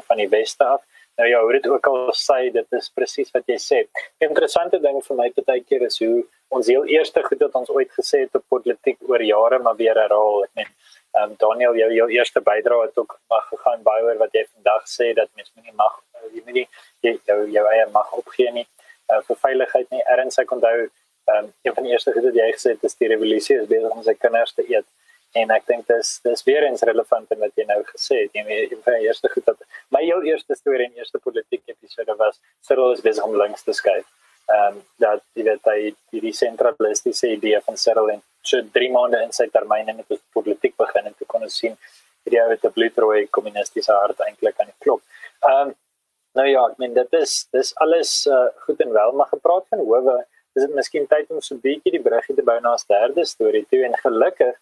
van 0.06 0.16
die 0.16 0.28
weste 0.28 0.64
af. 0.64 0.82
Nou 1.18 1.28
ja, 1.28 1.40
hoe 1.42 1.52
dit 1.52 1.66
ook 1.66 1.86
al 1.86 2.12
sê, 2.14 2.50
dit 2.54 2.76
is 2.78 2.90
presies 2.94 3.30
wat 3.34 3.46
jy 3.50 3.56
sê. 3.58 3.78
'n 4.20 4.28
Interessante 4.28 4.78
ding 4.78 5.00
vir 5.06 5.16
my 5.16 5.30
baie 5.46 5.64
keer 5.64 5.82
is 5.82 5.98
hoe 5.98 6.24
ons 6.48 6.66
heel 6.66 6.84
eerste 6.86 7.22
goed 7.22 7.40
wat 7.46 7.54
ons 7.60 7.70
ooit 7.70 7.90
gesê 8.00 8.20
het 8.20 8.34
op 8.34 8.44
politiek 8.48 8.98
oor 9.08 9.22
jare 9.22 9.58
maar 9.58 9.76
weer 9.76 9.98
herhaal. 10.02 10.44
Ek 10.44 10.54
meen, 10.54 10.70
ehm 11.14 11.30
um, 11.30 11.36
Daniel, 11.42 11.74
jou 11.76 11.90
jou 11.92 12.08
eerste 12.10 12.40
bydrae 12.40 12.86
het 12.86 12.98
ook 12.98 13.18
mag 13.30 13.48
gegaan 13.48 13.82
baie 13.82 14.04
oor 14.04 14.18
wat 14.18 14.32
jy 14.32 14.44
vandag 14.54 14.86
sê 14.86 15.12
dat 15.14 15.28
mens 15.34 15.50
moenie 15.56 15.74
mag 15.74 15.94
jy 16.34 16.42
moenie 16.44 16.68
jy 17.02 17.18
jou 17.30 17.40
jou 17.56 17.66
eie 17.72 17.86
mag 17.98 18.12
opgee 18.12 18.52
nie 18.52 18.66
uh, 19.10 19.20
vir 19.26 19.36
veiligheid 19.46 19.90
nie. 19.90 20.02
Erns 20.14 20.38
ek 20.38 20.52
onthou 20.52 20.76
ehm 20.78 21.44
um, 21.44 21.52
een 21.62 21.74
van 21.74 21.84
die 21.84 21.92
eerste 21.92 22.12
goed 22.12 22.30
wat 22.30 22.40
jy 22.42 22.48
gesê 22.52 22.76
het 22.76 22.84
is 22.84 22.96
die 23.02 23.10
revolusie 23.14 23.58
is 23.58 23.68
besig 23.74 23.90
om 23.90 24.02
sy 24.02 24.14
kinders 24.14 24.54
te 24.54 24.64
eet 24.70 24.86
en 25.36 25.50
ek 25.50 25.66
dink 25.68 25.86
dis 25.88 26.20
dis 26.24 26.44
weer 26.46 26.64
eens 26.64 26.82
relevant 26.88 27.32
en 27.34 27.40
wat 27.44 27.52
jy 27.56 27.66
nou 27.68 27.80
gesê 27.90 28.22
het 28.24 28.36
jy 28.36 28.44
weet 28.46 28.72
in 28.72 28.80
die 28.86 29.08
eerste 29.08 29.28
goed 29.32 29.44
dat 29.44 29.60
my 29.94 30.00
heel 30.04 30.22
eerste 30.30 30.56
storie 30.56 30.86
en 30.86 30.96
eerste 30.96 31.18
politieke 31.18 31.74
episode 31.74 32.14
was 32.16 32.40
Cyril 32.64 32.92
is 32.92 33.04
besig 33.04 33.24
om 33.24 33.36
links 33.36 33.64
te 33.66 33.72
skuif. 33.72 34.06
Ehm 34.48 34.78
um, 34.78 34.82
dat 35.04 35.22
jy 35.36 35.44
weet 35.50 35.68
hy 35.68 35.78
die, 36.12 36.22
die 36.24 36.32
sentralistiese 36.32 37.34
idee 37.34 37.60
van 37.66 37.76
Cyril 37.76 38.14
en 38.14 38.22
so 38.42 38.62
3 38.78 38.90
maande 38.94 39.20
in 39.26 39.34
sy 39.36 39.48
termyn 39.52 39.90
en 39.92 40.00
dit 40.00 40.22
politiek 40.32 40.76
begin 40.76 41.10
en 41.10 41.16
toe 41.18 41.28
kon 41.28 41.44
ons 41.44 41.58
sien 41.64 41.76
hierdie 42.24 42.40
ou 42.44 42.48
het 42.54 42.64
'n 42.64 42.72
bloedrooi 42.72 43.26
kommunistiese 43.36 43.92
hart 43.92 44.24
eintlik 44.24 44.56
aan 44.60 44.72
die 44.72 44.80
klop. 44.86 45.02
Ehm 45.44 45.68
um, 45.68 45.76
nou 46.38 46.46
ja, 46.48 46.64
ek 46.70 46.78
meen 46.78 46.94
dit 46.94 47.14
is 47.20 47.48
dis 47.52 47.74
alles 47.84 48.26
uh, 48.26 48.48
goed 48.64 48.80
en 48.80 48.92
wel 48.92 49.12
maar 49.12 49.30
gepraat 49.36 49.68
van 49.68 49.84
howe 49.84 50.16
is 50.56 50.64
dit 50.64 50.74
miskien 50.74 51.06
tyd 51.06 51.30
om 51.30 51.40
so 51.40 51.54
'n 51.54 51.60
bietjie 51.60 51.92
die 51.96 52.06
bruggie 52.08 52.36
te 52.36 52.46
bou 52.50 52.58
na 52.60 52.72
ons 52.72 52.86
derde 52.86 53.24
storie 53.24 53.66
toe 53.70 53.84
en 53.84 53.94
gelukkig 54.06 54.56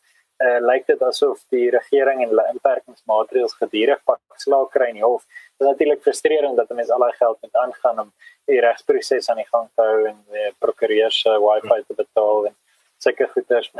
uh, 0.45 0.59
lyk 0.61 0.87
dit 0.87 1.03
asof 1.03 1.41
die 1.55 1.71
regering 1.71 2.23
en 2.23 2.31
hulle 2.33 2.45
inperkingsmaatreëls 2.53 3.57
gedurig 3.61 4.03
pak 4.05 4.21
slaag 4.43 4.69
kry 4.75 4.91
in 4.93 5.01
die 5.01 5.07
hof. 5.07 5.25
Dit 5.57 5.65
is 5.65 5.71
natuurlik 5.71 6.03
frustrerend 6.05 6.61
dat 6.61 6.71
mense 6.77 6.93
al 6.93 7.07
daai 7.07 7.17
geld 7.17 7.39
moet 7.43 7.59
aangaan 7.63 8.05
om 8.05 8.13
die 8.51 8.61
regsproses 8.61 9.31
aan 9.31 9.41
die 9.43 9.49
gang 9.49 9.69
te 9.75 9.89
hou 9.89 10.07
en 10.11 10.23
die 10.37 10.53
prokureurs 10.63 11.21
se 11.25 11.33
uh, 11.33 11.41
wifi 11.43 11.83
te 11.87 11.99
betaal 12.03 12.47
en 12.51 12.57
seker 13.03 13.29
goeders. 13.33 13.71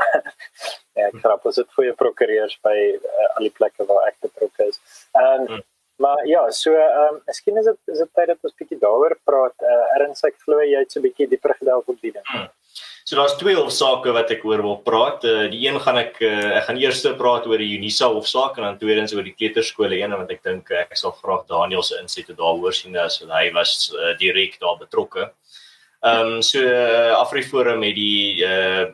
ja, 0.97 1.07
ek 1.07 1.17
grap, 1.21 1.45
as 1.45 1.61
dit 1.61 1.73
goeie 1.77 1.95
prokureurs 1.97 2.57
by 2.65 2.75
uh, 2.97 3.31
al 3.37 3.49
die 3.49 3.53
plekke 3.53 3.87
waar 3.89 4.11
ek 4.11 4.21
betrokke 4.25 4.69
is. 4.71 4.81
En 5.13 5.47
hmm. 5.47 5.65
maar 6.03 6.25
ja, 6.29 6.43
so 6.53 6.73
ehm 6.77 7.15
um, 7.15 7.23
miskien 7.29 7.57
is 7.57 7.69
dit 7.69 7.95
is 7.95 8.03
dit 8.03 8.13
tyd 8.13 8.33
dat 8.33 8.49
ons 8.49 8.57
bietjie 8.59 8.81
daaroor 8.81 9.17
praat. 9.25 9.55
Uh, 9.61 9.97
Erns 9.97 10.25
ek 10.27 10.37
glo 10.45 10.61
jy 10.61 10.83
het 10.83 10.93
so 10.93 10.99
'n 10.99 11.07
bietjie 11.07 11.29
dieper 11.33 11.55
gedelf 11.61 11.89
op 11.93 12.01
die 12.01 12.13
ding. 12.13 12.25
Hmm. 12.33 12.49
So 13.07 13.15
daar's 13.15 13.37
twee 13.39 13.55
hofsaake 13.55 14.11
wat 14.11 14.31
ek 14.35 14.41
oor 14.43 14.59
wil 14.65 14.81
praat. 14.83 15.21
Uh, 15.23 15.45
die 15.47 15.61
een 15.63 15.77
gaan 15.79 15.95
ek 16.01 16.17
uh, 16.27 16.57
ek 16.57 16.65
gaan 16.67 16.79
eers 16.81 17.05
praat 17.15 17.45
oor 17.47 17.61
die 17.63 17.69
Unisa 17.77 18.09
hofsaak 18.11 18.57
en 18.59 18.65
dan 18.65 18.79
tweedens 18.81 19.13
oor 19.15 19.23
die 19.23 19.31
kleuterskole 19.31 19.95
een 19.95 20.11
want 20.11 20.33
ek 20.33 20.41
dink 20.43 20.67
uh, 20.73 20.81
ek 20.81 20.99
sal 20.99 21.13
graag 21.21 21.45
Daniel 21.47 21.85
se 21.87 21.95
insette 22.01 22.35
daaroor 22.35 22.75
sien 22.75 22.99
as 22.99 23.21
hy 23.23 23.45
was 23.55 23.93
uh, 23.95 24.11
direk 24.19 24.59
daar 24.59 24.75
betrokke. 24.81 25.29
Ehm 25.99 26.35
um, 26.35 26.41
so 26.41 26.59
uh, 26.61 27.11
Afriforum 27.17 27.81
het 27.81 27.95
die 27.95 28.45
uh 28.45 28.85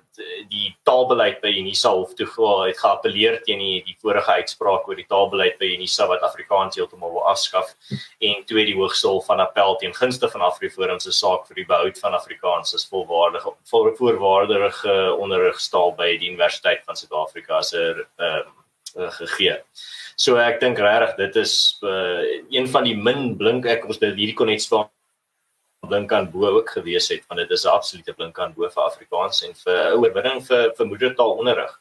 die 0.48 0.70
taalbeleid 0.86 1.42
by 1.42 1.50
Unisa 1.58 1.90
hof 1.92 2.14
toe 2.14 2.28
het 2.68 2.78
geappeleer 2.78 3.40
teen 3.44 3.60
die, 3.60 3.82
die 3.84 3.96
vorige 4.00 4.32
uitspraak 4.32 4.88
oor 4.88 4.96
die 4.96 5.08
taalbeleid 5.10 5.58
by 5.60 5.72
Unisa 5.74 6.08
wat 6.08 6.22
Afrikaans 6.24 6.78
heeltemal 6.78 7.12
wil 7.12 7.26
afskaf 7.28 7.74
en 8.22 8.46
toe 8.46 8.64
die 8.64 8.76
Hooggeregshof 8.78 9.26
van 9.26 9.42
Appel 9.44 9.76
teen 9.82 9.96
gunste 9.98 10.30
van 10.30 10.46
Afriforum 10.48 11.00
se 11.00 11.12
saak 11.12 11.48
vir 11.50 11.60
die 11.60 11.68
behoud 11.68 12.00
van 12.00 12.14
Afrikaans 12.14 12.76
as 12.78 12.88
volwaardige 12.88 13.52
voor, 13.72 13.92
voorwaardige 13.98 14.96
onderrigstaal 15.18 15.96
by 15.98 16.14
die 16.22 16.30
Universiteit 16.30 16.86
van 16.86 16.96
Suid-Afrika 16.96 17.62
se 17.62 17.84
ehm 18.16 18.48
uh, 18.96 19.10
gegee. 19.20 19.58
So 20.16 20.38
ek 20.38 20.60
dink 20.62 20.80
regtig 20.80 21.18
dit 21.18 21.36
is 21.42 21.80
uh, 21.82 22.22
een 22.54 22.68
van 22.70 22.86
die 22.86 22.96
min 22.96 23.34
blink 23.36 23.66
ek 23.66 23.90
ons 23.90 24.00
dit 24.00 24.14
hierdie 24.14 24.38
kon 24.38 24.48
net 24.48 24.62
staan 24.62 24.88
blinkkant 25.88 26.32
bo 26.32 26.48
ook 26.58 26.70
gewees 26.70 27.10
het 27.12 27.26
want 27.28 27.40
dit 27.42 27.52
is 27.52 27.66
'n 27.66 27.76
absolute 27.76 28.14
blinkkant 28.14 28.56
bo 28.56 28.70
vir 28.70 28.84
Afrikaans 28.84 29.44
en 29.44 29.54
vir 29.54 29.98
oorwinning 29.98 30.42
vir 30.48 30.74
vir 30.78 30.86
moedertaalonderrig. 30.86 31.74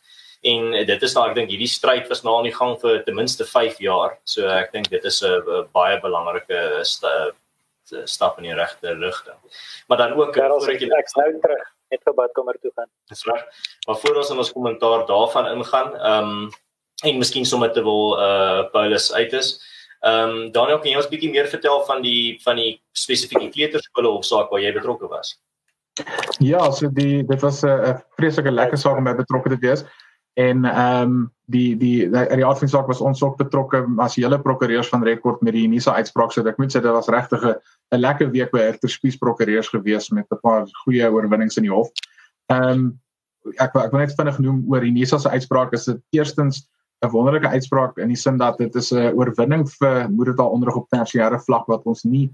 En 0.43 0.87
dit 0.87 1.03
is 1.03 1.15
nou 1.15 1.29
ek 1.29 1.35
dink 1.35 1.51
hierdie 1.51 1.71
stryd 1.71 2.09
was 2.09 2.25
nou 2.25 2.37
aan 2.37 2.49
die 2.51 2.59
gang 2.61 2.81
vir 2.81 3.03
ten 3.05 3.15
minste 3.15 3.45
5 3.45 3.79
jaar. 3.79 4.19
So 4.25 4.49
ek 4.49 4.73
dink 4.73 4.89
dit 4.91 5.05
is 5.05 5.23
'n 5.23 5.69
baie 5.73 6.01
belangrike 6.01 6.85
st 6.85 7.05
stap 8.05 8.39
in 8.39 8.45
die 8.45 8.55
regte 8.55 8.95
rigting. 8.95 9.39
Maar 9.89 9.99
dan 9.99 10.13
ook 10.13 10.35
voor 10.35 10.71
ek 10.71 10.83
ek 10.83 11.17
nou 11.17 11.41
terug 11.41 11.67
net 11.91 12.01
vir 12.05 12.15
badkamer 12.15 12.57
toe 12.61 12.71
gaan. 12.77 12.89
Dis 13.09 13.25
reg. 13.25 13.45
Maar 13.87 13.97
voor 13.97 14.17
ons 14.17 14.31
in 14.31 14.39
ons 14.39 14.53
kommentaar 14.53 15.07
daarvan 15.07 15.47
ingaan, 15.47 15.97
ehm 15.97 16.29
um, 16.29 16.51
en 17.03 17.19
miskien 17.19 17.45
sommer 17.45 17.73
te 17.73 17.83
wil 17.83 18.19
uh 18.19 18.71
Paulus 18.71 19.13
uit 19.13 19.33
is. 19.33 19.59
Ehm 19.59 19.73
um, 20.03 20.53
Daniel, 20.53 20.79
kan 20.79 20.91
jy 20.91 20.97
ons 20.97 21.11
bietjie 21.11 21.31
meer 21.31 21.49
vertel 21.51 21.83
van 21.87 22.03
die 22.03 22.39
van 22.45 22.57
die 22.57 22.81
spesifieke 22.93 23.51
kleuterskole 23.55 24.09
of 24.09 24.25
saak 24.27 24.51
waar 24.51 24.63
jy 24.63 24.73
betrokke 24.75 25.11
was? 25.11 25.37
Ja, 26.41 26.71
so 26.71 26.89
die 26.89 27.23
dit 27.23 27.43
was 27.43 27.63
'n 27.65 28.01
vreeslike 28.17 28.51
lekker 28.51 28.79
saak 28.79 28.97
om 28.99 29.05
by 29.05 29.15
betrokke 29.15 29.51
te 29.51 29.61
wees. 29.61 29.85
En 30.35 30.65
ehm 30.65 31.03
um, 31.03 31.33
die 31.45 31.77
die 31.77 32.09
die, 32.09 32.37
die 32.37 32.45
afsinsaak 32.45 32.87
was 32.89 33.01
ons 33.01 33.23
ook 33.23 33.37
betrokke 33.37 33.85
as 34.01 34.17
hele 34.17 34.41
prokureurs 34.41 34.89
van 34.89 35.05
rekord 35.05 35.43
met 35.43 35.53
die 35.53 35.67
Unisa 35.67 35.93
uitspraak. 35.93 36.33
So 36.33 36.45
ek 36.49 36.59
moet 36.59 36.73
sê 36.73 36.81
dit 36.81 36.93
was 36.93 37.09
regtig 37.09 37.45
'n 37.45 38.01
lekker 38.01 38.31
week 38.31 38.51
by 38.51 38.59
Herter 38.59 38.89
Spies 38.89 39.17
prokureurs 39.17 39.69
gewees 39.69 40.11
met 40.11 40.27
'n 40.31 40.41
paar 40.43 40.67
goeie 40.85 41.11
oorwinnings 41.11 41.57
in 41.57 41.69
die 41.69 41.73
hof. 41.73 41.91
Ehm 42.49 42.63
um, 42.63 43.01
ek 43.59 43.77
ek 43.77 43.93
wil 43.93 44.01
net 44.01 44.15
vinnig 44.17 44.39
noem 44.39 44.65
oor 44.71 44.83
Unisa 44.83 45.19
se 45.19 45.29
uitspraak 45.29 45.73
is 45.73 45.85
dit 45.85 46.01
eerstens 46.11 46.69
'n 47.03 47.11
wonderlike 47.11 47.49
uitspraak 47.49 47.99
in 47.99 48.09
die 48.09 48.17
sin 48.17 48.39
dat 48.39 48.59
dit 48.59 48.75
is 48.75 48.93
'n 48.93 49.13
oorwinning 49.19 49.67
vir 49.79 50.09
moedertaalonderrig 50.11 50.77
op 50.77 50.89
tersiêre 50.95 51.41
vlak 51.47 51.67
wat 51.67 51.87
ons 51.87 52.05
nie 52.05 52.31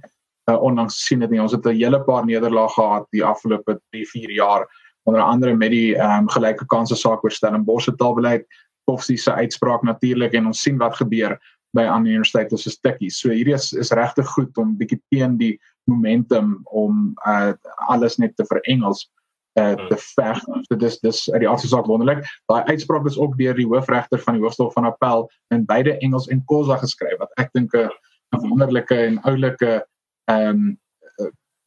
uh, 0.50 0.62
onlangs 0.62 0.94
gesien 0.94 1.20
het 1.20 1.30
nie. 1.30 1.40
Ons 1.40 1.52
het 1.52 1.66
'n 1.66 1.76
hele 1.76 2.00
paar 2.04 2.24
nederlae 2.24 2.68
gehad 2.68 3.06
die 3.10 3.24
afgelope 3.24 3.80
3-4 3.96 4.30
jaar 4.30 4.66
onder 5.04 5.22
andere 5.22 5.56
met 5.56 5.70
die 5.70 5.96
ehm 5.96 6.24
um, 6.24 6.28
gelyke 6.28 6.66
kansse 6.66 6.96
saak 6.96 7.24
oor 7.24 7.30
Stellenbosch 7.30 7.84
se 7.84 7.96
taalbeleid 7.96 8.44
of 8.84 9.02
sie 9.02 9.16
se 9.16 9.32
uitspraak 9.32 9.82
natuurlik 9.82 10.32
en 10.32 10.46
ons 10.46 10.62
sien 10.62 10.78
wat 10.78 10.96
gebeur 10.96 11.38
by 11.76 11.84
ander 11.84 12.12
universiteite 12.12 12.56
soos 12.56 12.80
Tikkies. 12.80 13.20
So 13.20 13.30
hierdie 13.30 13.54
is 13.54 13.72
is 13.72 13.92
regtig 13.92 14.26
goed 14.26 14.58
om 14.58 14.76
bietjie 14.76 15.00
teen 15.12 15.36
die 15.38 15.58
momentum 15.84 16.60
om 16.64 17.14
uh, 17.26 17.52
alles 17.88 18.18
net 18.18 18.36
te 18.36 18.44
verengels 18.44 19.08
uh, 19.54 19.74
te 19.88 19.96
veg. 19.96 20.42
So 20.68 20.76
dis 20.76 20.98
dis 21.00 21.30
uit 21.32 21.40
die 21.40 21.48
afsaak 21.48 21.86
wonderlik. 21.86 22.26
Daai 22.46 22.64
uitspraak 22.72 23.06
is 23.06 23.18
ook 23.18 23.38
deur 23.38 23.54
die 23.54 23.66
hoofregter 23.66 24.18
van 24.18 24.34
die 24.34 24.42
Hooggeregshof 24.42 24.72
van 24.72 24.84
Appel 24.84 25.30
in 25.54 25.64
beide 25.64 25.98
Engels 25.98 26.28
en 26.28 26.44
Khoisa 26.44 26.76
geskryf 26.76 27.18
wat 27.18 27.32
ek 27.36 27.52
dink 27.52 27.74
'n 27.74 27.88
wonderlike 28.30 28.94
en 28.94 29.22
oulike 29.22 29.86
ehm 30.28 30.48
um, 30.48 30.78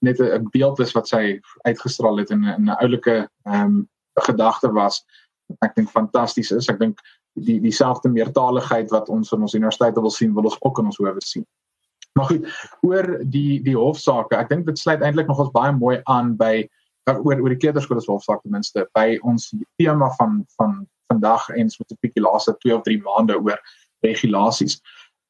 net 0.02 0.20
'n 0.20 0.50
beeld 0.52 0.80
is 0.80 0.92
wat 0.92 1.08
sy 1.08 1.40
uitgestraal 1.62 2.18
het 2.18 2.30
in 2.30 2.46
'n 2.46 2.70
oulike 2.70 3.30
ehm 3.44 3.66
um, 3.66 3.90
gedagte 4.20 4.72
was. 4.72 5.06
Ek 5.62 5.76
dink 5.76 5.90
fantasties 5.90 6.52
is. 6.52 6.70
Ek 6.70 6.80
dink 6.80 7.00
die 7.34 7.60
dieselfde 7.62 8.10
meertaligheid 8.10 8.90
wat 8.92 9.10
ons 9.10 9.32
in 9.32 9.42
ons 9.42 9.54
universiteite 9.54 10.02
wil 10.02 10.12
sien, 10.12 10.34
wil 10.34 10.44
ons 10.44 10.58
ook 10.62 10.80
in 10.80 10.86
ons 10.86 10.98
howe 10.98 11.16
sien. 11.24 11.46
Maar 12.14 12.26
goed, 12.26 12.48
oor 12.82 13.08
die 13.24 13.62
die 13.64 13.76
hofsaake, 13.78 14.36
ek 14.36 14.50
dink 14.50 14.66
dit 14.66 14.80
sluit 14.80 15.02
eintlik 15.02 15.28
nog 15.28 15.40
ons 15.40 15.52
baie 15.52 15.72
mooi 15.72 16.02
aan 16.04 16.36
by 16.36 16.68
oor 17.10 17.40
oor 17.42 17.50
die 17.50 17.60
kleuterskole 17.62 18.02
se 18.02 18.12
hofsaak 18.12 18.42
ten 18.42 18.52
minste 18.52 18.86
by 18.98 19.18
ons 19.28 19.52
tema 19.82 20.10
van 20.20 20.42
van 20.58 20.88
vandag 21.12 21.50
en 21.50 21.68
'n 21.68 21.98
bietjie 22.02 22.24
laaste 22.24 22.56
2 22.58 22.76
of 22.76 22.84
3 22.84 23.02
maande 23.02 23.38
oor 23.38 23.60
regulasies. 24.06 24.82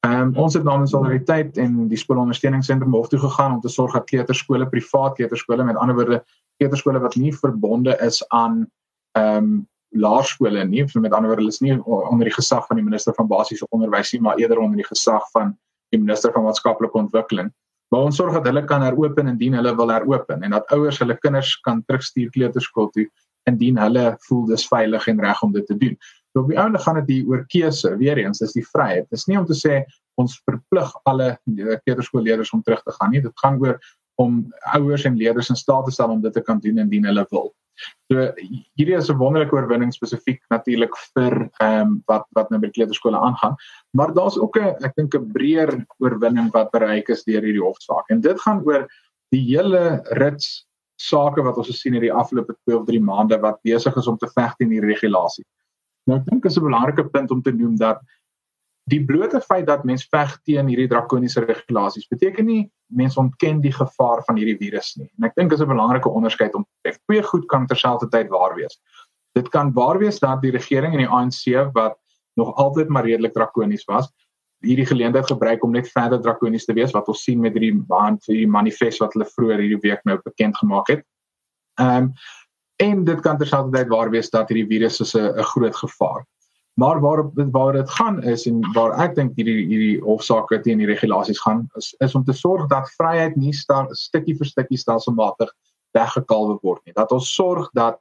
Ehm 0.06 0.22
um, 0.22 0.36
ons 0.36 0.54
het 0.54 0.64
namens 0.64 0.92
solidariteit 0.92 1.58
en 1.58 1.88
die 1.88 1.98
skoolondersteuningsentrum 1.98 2.94
hof 2.94 3.08
toe 3.08 3.20
gegaan 3.20 3.54
om 3.54 3.62
te 3.62 3.70
sorg 3.70 3.94
dat 3.94 4.06
kleuterskole, 4.10 4.70
privaat 4.70 5.16
kleuterskole 5.16 5.64
met 5.64 5.76
ander 5.76 5.96
woorde 5.96 6.24
kleuterskole 6.58 7.00
wat 7.00 7.16
nie 7.16 7.34
verbonde 7.34 7.98
is 8.00 8.24
aan 8.30 8.68
ehm 9.12 9.38
um, 9.38 9.68
laerskole 9.94 10.64
nie, 10.66 10.88
so 10.88 11.00
met 11.00 11.12
ander 11.12 11.28
woorde 11.28 11.44
hulle 11.44 11.52
is 11.52 11.60
nie 11.60 11.84
onder 11.84 12.24
die 12.24 12.34
gesag 12.34 12.68
van 12.68 12.76
die 12.80 12.86
minister 12.86 13.14
van 13.14 13.28
basiese 13.28 13.68
onderwys 13.70 14.12
nie, 14.12 14.22
maar 14.22 14.38
eerder 14.38 14.58
onder 14.58 14.76
die 14.76 14.88
gesag 14.88 15.26
van 15.32 15.58
die 15.90 16.00
minister 16.00 16.32
van 16.32 16.44
maatskaplike 16.44 16.98
ontwikkeling 16.98 17.52
Maar 17.92 18.08
ons 18.08 18.16
sorg 18.16 18.38
dat 18.38 18.48
hulle 18.48 18.64
kan 18.68 18.84
heropen 18.86 19.28
indien 19.28 19.58
hulle 19.60 19.74
wil 19.76 19.92
heropen 19.92 20.44
en 20.48 20.56
dat 20.56 20.70
ouers 20.76 21.00
hulle 21.04 21.18
kinders 21.20 21.58
kan 21.66 21.84
terugstuur 21.88 22.32
kleuterskool 22.32 22.90
toe 22.96 23.08
indien 23.50 23.80
hulle 23.82 24.04
voel 24.28 24.46
dis 24.52 24.68
veilig 24.70 25.08
en 25.12 25.22
reg 25.26 25.42
om 25.44 25.52
dit 25.52 25.66
te 25.68 25.78
doen. 25.78 25.96
So 26.32 26.44
op 26.46 26.52
die 26.52 26.60
einde 26.62 26.80
gaan 26.80 27.02
dit 27.02 27.10
hier 27.16 27.32
oor 27.32 27.42
keuse. 27.52 27.90
Weereens, 28.00 28.40
dis 28.40 28.54
die 28.56 28.64
vryheid. 28.64 29.10
Dis 29.12 29.26
nie 29.28 29.40
om 29.40 29.48
te 29.50 29.58
sê 29.58 29.82
ons 30.22 30.38
verplig 30.48 30.92
alle 31.10 31.34
kleuterskoolleerders 31.84 32.54
om 32.56 32.62
terug 32.64 32.84
te 32.86 32.94
gaan 33.00 33.12
nie. 33.12 33.24
Dit 33.24 33.44
gaan 33.44 33.60
oor 33.60 33.80
om 34.22 34.46
ouers 34.78 35.08
en 35.10 35.18
leerders 35.18 35.50
in 35.50 35.60
staat 35.60 35.90
te 35.90 35.96
stel 35.96 36.14
om 36.14 36.22
dit 36.24 36.34
te 36.34 36.44
kan 36.46 36.62
doen 36.64 36.80
indien 36.86 37.10
hulle 37.10 37.26
wil. 37.32 37.52
So 38.12 38.32
hierdie 38.78 38.98
is 38.98 39.10
'n 39.10 39.18
wonderlike 39.18 39.56
oorwinning 39.56 39.94
spesifiek 39.94 40.42
natuurlik 40.50 40.96
vir 41.14 41.50
ehm 41.60 41.82
um, 41.82 42.04
wat 42.08 42.26
wat 42.38 42.50
nou 42.52 42.60
by 42.60 42.70
kleuterskole 42.70 43.18
aangaan, 43.18 43.56
maar 43.94 44.14
daar's 44.14 44.38
ook 44.38 44.58
'n 44.58 44.84
ek 44.84 44.96
dink 44.96 45.16
'n 45.16 45.32
breër 45.32 45.86
oorwinning 46.00 46.52
wat 46.52 46.72
bereik 46.72 47.10
is 47.10 47.24
deur 47.24 47.42
hierdie 47.42 47.64
hofsaak. 47.64 48.10
En 48.10 48.22
dit 48.22 48.42
gaan 48.42 48.62
oor 48.66 48.88
die 49.32 49.44
hele 49.56 50.04
rits 50.20 50.68
sake 51.02 51.42
wat 51.42 51.58
ons 51.58 51.68
gesien 51.68 51.94
het 51.94 52.02
die 52.02 52.14
afgelope 52.14 52.56
2 52.68 52.78
of 52.78 52.86
3 52.86 53.02
maande 53.02 53.40
wat 53.42 53.62
besig 53.64 53.96
is 53.96 54.08
om 54.08 54.18
te 54.18 54.30
veg 54.36 54.56
teen 54.56 54.70
die 54.70 54.82
regulasie. 54.82 55.46
Nou 56.08 56.20
ek 56.20 56.26
dink 56.26 56.46
is 56.46 56.58
'n 56.58 56.68
belangrike 56.68 57.10
punt 57.10 57.32
om 57.32 57.42
te 57.42 57.52
noem 57.52 57.78
dat 57.78 58.02
die 58.92 59.00
blote 59.08 59.40
feit 59.42 59.68
dat 59.70 59.86
mens 59.88 60.04
veg 60.12 60.34
teen 60.48 60.68
hierdie 60.72 60.90
drakoniese 60.92 61.44
regulasies 61.46 62.10
beteken 62.12 62.48
nie 62.48 62.64
mense 62.92 63.20
ontken 63.20 63.62
die 63.64 63.72
gevaar 63.72 64.24
van 64.28 64.40
hierdie 64.40 64.58
virus 64.60 64.96
nie. 65.00 65.08
En 65.18 65.30
ek 65.30 65.38
dink 65.40 65.54
is 65.56 65.62
'n 65.62 65.72
belangrike 65.72 66.10
onderskeid 66.10 66.56
om 66.56 66.64
te 66.64 66.76
tref. 66.84 66.98
Twee 67.08 67.24
goed 67.24 67.46
kan 67.48 67.68
terselfdertyd 67.68 68.30
waar 68.30 68.56
wees. 68.56 68.82
Dit 69.36 69.50
kan 69.50 69.72
waar 69.74 69.98
wees 70.00 70.20
dat 70.20 70.42
die 70.42 70.52
regering 70.52 70.94
en 70.94 71.06
die 71.06 71.08
ANC 71.08 71.72
wat 71.74 71.98
nog 72.36 72.56
altyd 72.56 72.90
maar 72.90 73.06
redelik 73.06 73.34
drakonies 73.34 73.86
was, 73.86 74.12
hierdie 74.62 74.86
geleentheid 74.86 75.28
gebruik 75.28 75.64
om 75.64 75.72
net 75.72 75.90
verder 75.92 76.22
drakonies 76.22 76.66
te 76.66 76.74
wees 76.74 76.92
wat 76.92 77.08
ons 77.08 77.24
sien 77.24 77.40
met 77.40 77.54
hierdie 77.54 77.84
maand 77.88 78.24
vir 78.26 78.36
die 78.36 78.48
manifest 78.48 79.00
wat 79.00 79.14
hulle 79.14 79.26
vroeër 79.26 79.64
hierdie 79.64 79.82
week 79.82 80.04
nou 80.06 80.20
bekend 80.24 80.58
gemaak 80.58 80.88
het. 80.88 81.04
Ehm 81.80 82.04
um, 82.04 82.14
en 82.82 83.04
dit 83.06 83.20
kan 83.22 83.38
terselfdertyd 83.38 83.92
waar 83.92 84.10
wees 84.10 84.32
dat 84.34 84.50
hierdie 84.50 84.66
virus 84.68 85.00
is 85.02 85.14
'n 85.16 85.44
groot 85.54 85.76
gevaar. 85.76 86.26
Maar 86.80 87.00
waar 87.00 87.26
waar 87.52 87.74
dit 87.74 87.90
gaan 87.90 88.24
is 88.24 88.46
en 88.48 88.62
waar 88.74 88.94
ek 89.04 89.16
dink 89.16 89.36
hierdie 89.36 89.66
hierdie 89.68 89.98
hofsaake 90.06 90.62
teen 90.64 90.80
die 90.80 90.88
regulasies 90.88 91.42
gaan 91.44 91.66
is 91.80 91.92
is 92.00 92.16
om 92.16 92.24
te 92.24 92.34
sorg 92.34 92.70
dat 92.72 92.92
vryheid 92.96 93.36
nie 93.36 93.54
staan 93.54 93.92
stukkie 93.96 94.38
vir 94.40 94.48
stukkie 94.48 94.80
stelselmatig 94.80 95.52
weggekalwe 95.98 96.58
word 96.62 96.86
nie. 96.86 96.96
Dat 96.96 97.12
ons 97.12 97.34
sorg 97.36 97.68
dat 97.76 98.00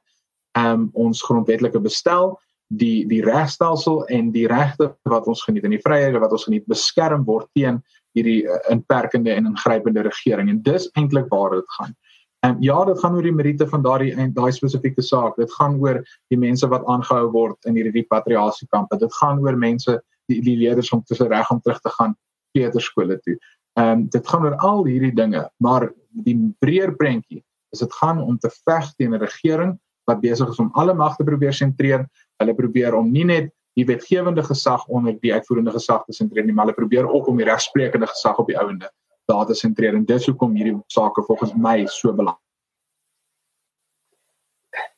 um, 0.57 0.89
ons 0.93 1.23
grondwetlike 1.23 1.79
bestel 1.83 2.37
die 2.71 3.03
die 3.07 3.21
regstelsel 3.25 4.05
en 4.07 4.31
die 4.31 4.47
regte 4.47 4.93
wat 5.03 5.27
ons 5.27 5.43
geniet 5.43 5.67
en 5.67 5.75
die 5.75 5.83
vryhede 5.83 6.21
wat 6.23 6.31
ons 6.31 6.47
geniet 6.47 6.67
beskerm 6.71 7.25
word 7.27 7.49
teen 7.57 7.81
hierdie 8.15 8.45
uh, 8.47 8.59
inperkende 8.71 9.33
en 9.35 9.51
ingrypende 9.51 10.05
regering 10.07 10.49
en 10.49 10.63
dis 10.63 10.87
eintlik 10.95 11.27
waar 11.31 11.57
dit 11.57 11.75
gaan. 11.77 11.95
En 12.41 12.57
ja, 12.59 12.85
dit 12.85 12.99
gaan 12.99 13.15
oor 13.15 13.25
die 13.25 13.33
meriete 13.33 13.67
van 13.69 13.83
daardie 13.85 14.13
en 14.17 14.33
daai 14.33 14.51
spesifieke 14.51 15.03
saak. 15.05 15.35
Dit 15.37 15.51
gaan 15.53 15.75
oor 15.81 15.99
die 16.33 16.39
mense 16.41 16.67
wat 16.67 16.85
aangehou 16.89 17.27
word 17.35 17.69
in 17.69 17.77
hierdie 17.77 18.01
repatriasiekampe. 18.01 18.97
Dit 18.97 19.13
gaan 19.19 19.41
oor 19.45 19.57
mense 19.57 19.99
die 20.31 20.39
die 20.41 20.57
leerders 20.57 20.89
om 20.95 21.03
te 21.05 21.17
reg 21.21 21.51
om 21.53 21.61
terug 21.61 21.81
te 21.85 21.93
gaan 21.99 22.15
kleuterskole 22.55 23.19
toe. 23.21 23.37
Ehm 23.77 23.91
um, 23.91 24.07
dit 24.09 24.27
gaan 24.27 24.47
oor 24.47 24.57
al 24.57 24.85
hierdie 24.85 25.13
dinge, 25.15 25.45
maar 25.57 25.91
die 26.25 26.35
breër 26.59 26.95
prentjie 26.97 27.43
is 27.71 27.79
dit 27.79 27.93
gaan 28.01 28.19
om 28.19 28.37
te 28.37 28.49
veg 28.65 28.89
teen 28.97 29.13
'n 29.13 29.21
regering 29.21 29.77
wat 30.09 30.21
besig 30.21 30.49
is 30.49 30.59
om 30.59 30.71
alle 30.73 30.93
magte 30.93 31.23
probeer 31.23 31.53
sentreer. 31.53 32.07
Hulle 32.41 32.55
probeer 32.55 32.95
om 32.95 33.11
nie 33.11 33.25
net 33.25 33.53
die 33.77 33.85
wetgewende 33.85 34.43
gesag 34.43 34.87
onder 34.87 35.13
die 35.21 35.33
uitvoerende 35.33 35.71
gesag 35.71 36.03
te 36.05 36.13
sentreer 36.13 36.45
nie, 36.45 36.53
maar 36.53 36.65
hulle 36.65 36.75
probeer 36.75 37.07
ook 37.07 37.27
om 37.27 37.37
die 37.37 37.45
regsprekende 37.45 38.07
gesag 38.07 38.39
op 38.39 38.47
die 38.47 38.57
ouende 38.57 38.89
daar 39.31 39.47
te 39.49 39.57
sentreer 39.63 39.97
en 39.97 40.07
dis 40.13 40.29
hoekom 40.29 40.55
hierdie 40.59 40.77
sake 40.99 41.25
volgens 41.27 41.57
my 41.67 41.77
so 41.87 42.13
belangrik. 42.13 42.47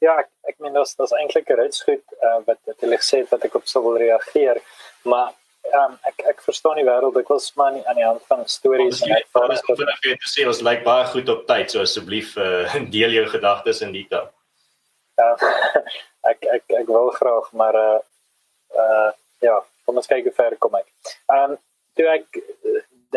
ja, 0.04 0.18
ek 0.22 0.30
ek 0.50 0.60
meen 0.64 0.76
dit 0.76 1.06
is 1.06 1.16
eintlik 1.20 1.50
'n 1.50 1.60
rits 1.60 1.84
goed 1.88 2.04
uh, 2.20 2.40
wat 2.48 2.60
wat 2.70 2.86
hulle 2.86 3.00
gesê 3.02 3.24
het 3.24 3.32
wat 3.32 3.46
ek 3.48 3.56
op 3.60 3.68
sou 3.72 3.84
wil 3.86 3.98
reageer, 4.02 4.60
maar 5.04 5.34
um, 5.80 5.98
ek 6.10 6.24
ek 6.34 6.44
verstaan 6.48 6.80
die 6.80 6.88
wêreld 6.88 7.18
ek 7.20 7.32
was 7.34 7.52
maar 7.60 7.74
nie 7.76 7.84
aan 7.88 8.00
die 8.00 8.08
hand 8.08 8.24
van 8.32 8.46
stories 8.56 9.02
en 9.04 9.16
ek 9.18 9.28
wou 9.38 9.48
net 9.50 9.66
vir 9.68 10.18
te 10.24 10.32
sê 10.36 10.48
ons 10.48 10.64
lyk 10.70 10.84
baie 10.88 11.06
goed 11.14 11.30
op 11.36 11.46
tyd 11.48 11.72
so 11.72 11.84
asseblief 11.88 12.36
uh, 12.38 12.80
deel 12.96 13.18
jou 13.20 13.28
gedagtes 13.36 13.84
in 13.88 13.94
detail. 13.96 14.32
Ja. 15.22 15.32
ek 16.32 16.50
ek 16.58 16.80
ek 16.84 16.88
wil 16.98 17.12
graag 17.20 17.52
maar 17.54 17.76
uh 17.76 18.00
uh 18.84 19.12
ja, 19.44 19.60
kom 19.86 19.98
ons 20.00 20.08
kyk 20.08 20.30
hoe 20.30 20.36
ver 20.36 20.58
kom 20.60 20.76
ek. 20.80 20.83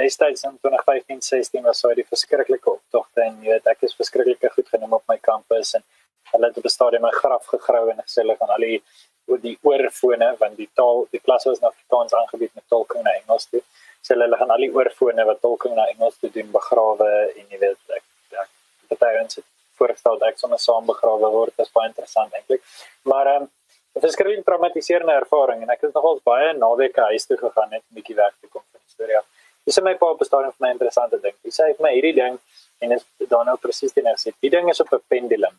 Destyds 0.07 0.45
in 0.49 0.59
2015-16 0.67 1.67
was 1.69 1.81
so 1.83 1.93
die 2.01 2.07
verskriklike 2.15 2.71
optogte 2.77 3.27
en 3.29 3.43
jy 3.43 3.55
weet 3.55 3.73
ek 3.73 3.85
is 3.89 3.97
verskriklik 4.01 4.47
goed 4.57 4.69
genoem 4.75 4.99
op 4.99 5.05
my 5.13 5.19
kampus 5.31 5.75
en 5.79 5.85
hulle 6.33 6.51
het 6.51 6.59
op 6.61 6.67
'n 6.69 6.77
stadium 6.79 7.03
my 7.09 7.15
graf 7.23 7.45
gegrou 7.55 7.85
en 7.91 8.03
gesê 8.07 8.23
hulle 8.23 8.37
gaan 8.41 8.55
al 8.57 8.67
die 8.69 8.81
oor 9.29 9.41
die 9.43 9.57
oorfone 9.63 10.29
want 10.43 10.57
die 10.57 10.69
taal 10.79 11.07
die 11.15 11.23
klas 11.27 11.45
was 11.51 11.61
nog 11.61 11.73
Afrikaans 11.73 12.15
aangebied 12.21 12.55
met 12.55 12.65
tolking 12.69 13.03
na 13.03 13.13
Engels 13.21 13.47
toe. 13.51 13.63
So 14.03 14.15
hulle 14.15 14.37
gaan 14.41 14.51
al 14.55 14.65
die 14.67 14.73
oorfone 14.79 15.25
wat 15.31 15.41
tolking 15.41 15.75
na 15.75 15.87
Engels 15.95 16.19
toe 16.21 16.31
doen 16.31 16.51
begrawe 16.59 17.11
en 17.39 17.45
jy 17.51 17.59
weet 17.65 17.97
ek 17.99 18.05
ek 18.41 18.99
party 18.99 19.23
ons 19.23 19.39
het 19.41 19.47
voorgestel 19.79 20.19
dat 20.19 20.29
ek 20.33 20.39
sommer 20.39 20.59
saam 20.59 20.87
begrawe 20.87 21.31
word. 21.39 21.57
Dit 21.57 21.67
is 21.67 21.73
baie 21.73 21.89
interessant 21.93 22.33
eintlik. 22.35 22.63
Maar 23.03 23.33
ehm 23.35 23.43
um, 23.43 23.51
dit 23.97 24.05
is 24.05 24.17
'n 24.21 24.43
traumatiserende 24.45 25.13
ervaring 25.23 25.63
en 25.63 25.71
ek 25.71 25.81
het 25.81 25.95
nogals 25.95 26.23
baie 26.23 26.53
naweke 26.53 27.01
huis 27.11 27.27
toe 27.27 27.37
gegaan 27.37 27.71
net 27.71 27.83
'n 27.83 27.95
bietjie 27.99 28.17
weg 28.17 28.35
te 28.41 28.47
kom 28.53 28.63
van 28.71 28.81
die 28.85 28.93
storie. 28.95 29.23
Dis 29.67 29.81
my 29.83 29.97
pa 29.99 30.13
bestaan 30.15 30.45
vir 30.47 30.63
my 30.63 30.73
interessante 30.75 31.19
ding. 31.23 31.35
Hy 31.45 31.51
sê 31.51 31.73
vir 31.75 31.83
my 31.83 31.93
hierdie 31.97 32.15
ding 32.15 32.37
en 32.83 32.93
dit 32.95 33.01
is 33.03 33.31
dan 33.31 33.49
nou 33.51 33.57
presies 33.59 33.95
die 33.97 34.05
net 34.07 34.21
sê. 34.23 34.33
Die 34.45 34.51
ding 34.51 34.71
is 34.71 34.81
op 34.81 34.93
'n 34.95 35.03
pendulum. 35.09 35.55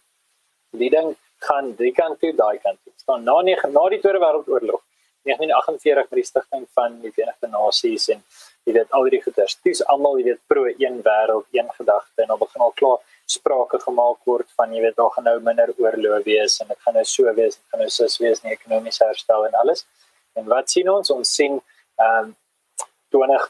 Die 0.83 0.89
ding 0.89 1.15
gaan 1.47 1.73
die 1.75 1.91
kant 1.91 2.19
toe, 2.21 2.31
daai 2.31 2.57
kant 2.63 2.79
toe. 2.83 2.93
Staan 3.03 3.23
na 3.23 3.41
nie 3.41 3.55
na 3.55 3.89
die 3.89 3.99
Tweede 3.99 4.19
Wêreldoorlog 4.23 4.81
1948 5.27 6.09
met 6.09 6.19
die 6.21 6.23
stigting 6.23 6.63
van 6.73 7.01
die 7.01 7.11
Verenigde 7.11 7.47
Nasies 7.51 8.07
en 8.13 8.23
jy 8.63 8.73
weet 8.77 8.91
al 8.91 9.09
die 9.11 9.21
goeders. 9.21 9.57
Dis 9.63 9.83
almal 9.85 10.17
jy 10.19 10.25
weet 10.29 10.41
pro 10.47 10.65
een 10.65 11.01
wêreld, 11.03 11.45
een 11.51 11.69
gedagte 11.79 12.21
en 12.21 12.27
dan 12.27 12.39
begin 12.39 12.61
al 12.61 12.73
klaar 12.79 12.97
sprake 13.25 13.79
gemaak 13.79 14.19
word 14.23 14.47
van 14.55 14.73
jy 14.73 14.81
weet 14.81 14.95
daar 14.95 15.11
gaan 15.15 15.27
nou 15.27 15.39
minder 15.43 15.73
oorlog 15.77 16.23
wees 16.23 16.59
en 16.61 16.67
dit 16.71 16.79
gaan 16.79 16.93
nou 16.93 17.03
so 17.03 17.33
wees, 17.33 17.59
dit 17.59 17.65
gaan 17.71 17.83
nou 17.83 17.89
so 17.89 18.23
wees 18.23 18.43
nie 18.43 18.55
ekonomiese 18.55 19.03
herstel 19.03 19.45
en 19.45 19.59
alles. 19.61 19.85
En 20.39 20.47
wat 20.47 20.69
sien 20.71 20.89
ons? 20.89 21.11
Ons 21.11 21.33
sien 21.39 21.59
ehm 21.99 22.27
um, 22.27 22.35
20 23.17 23.49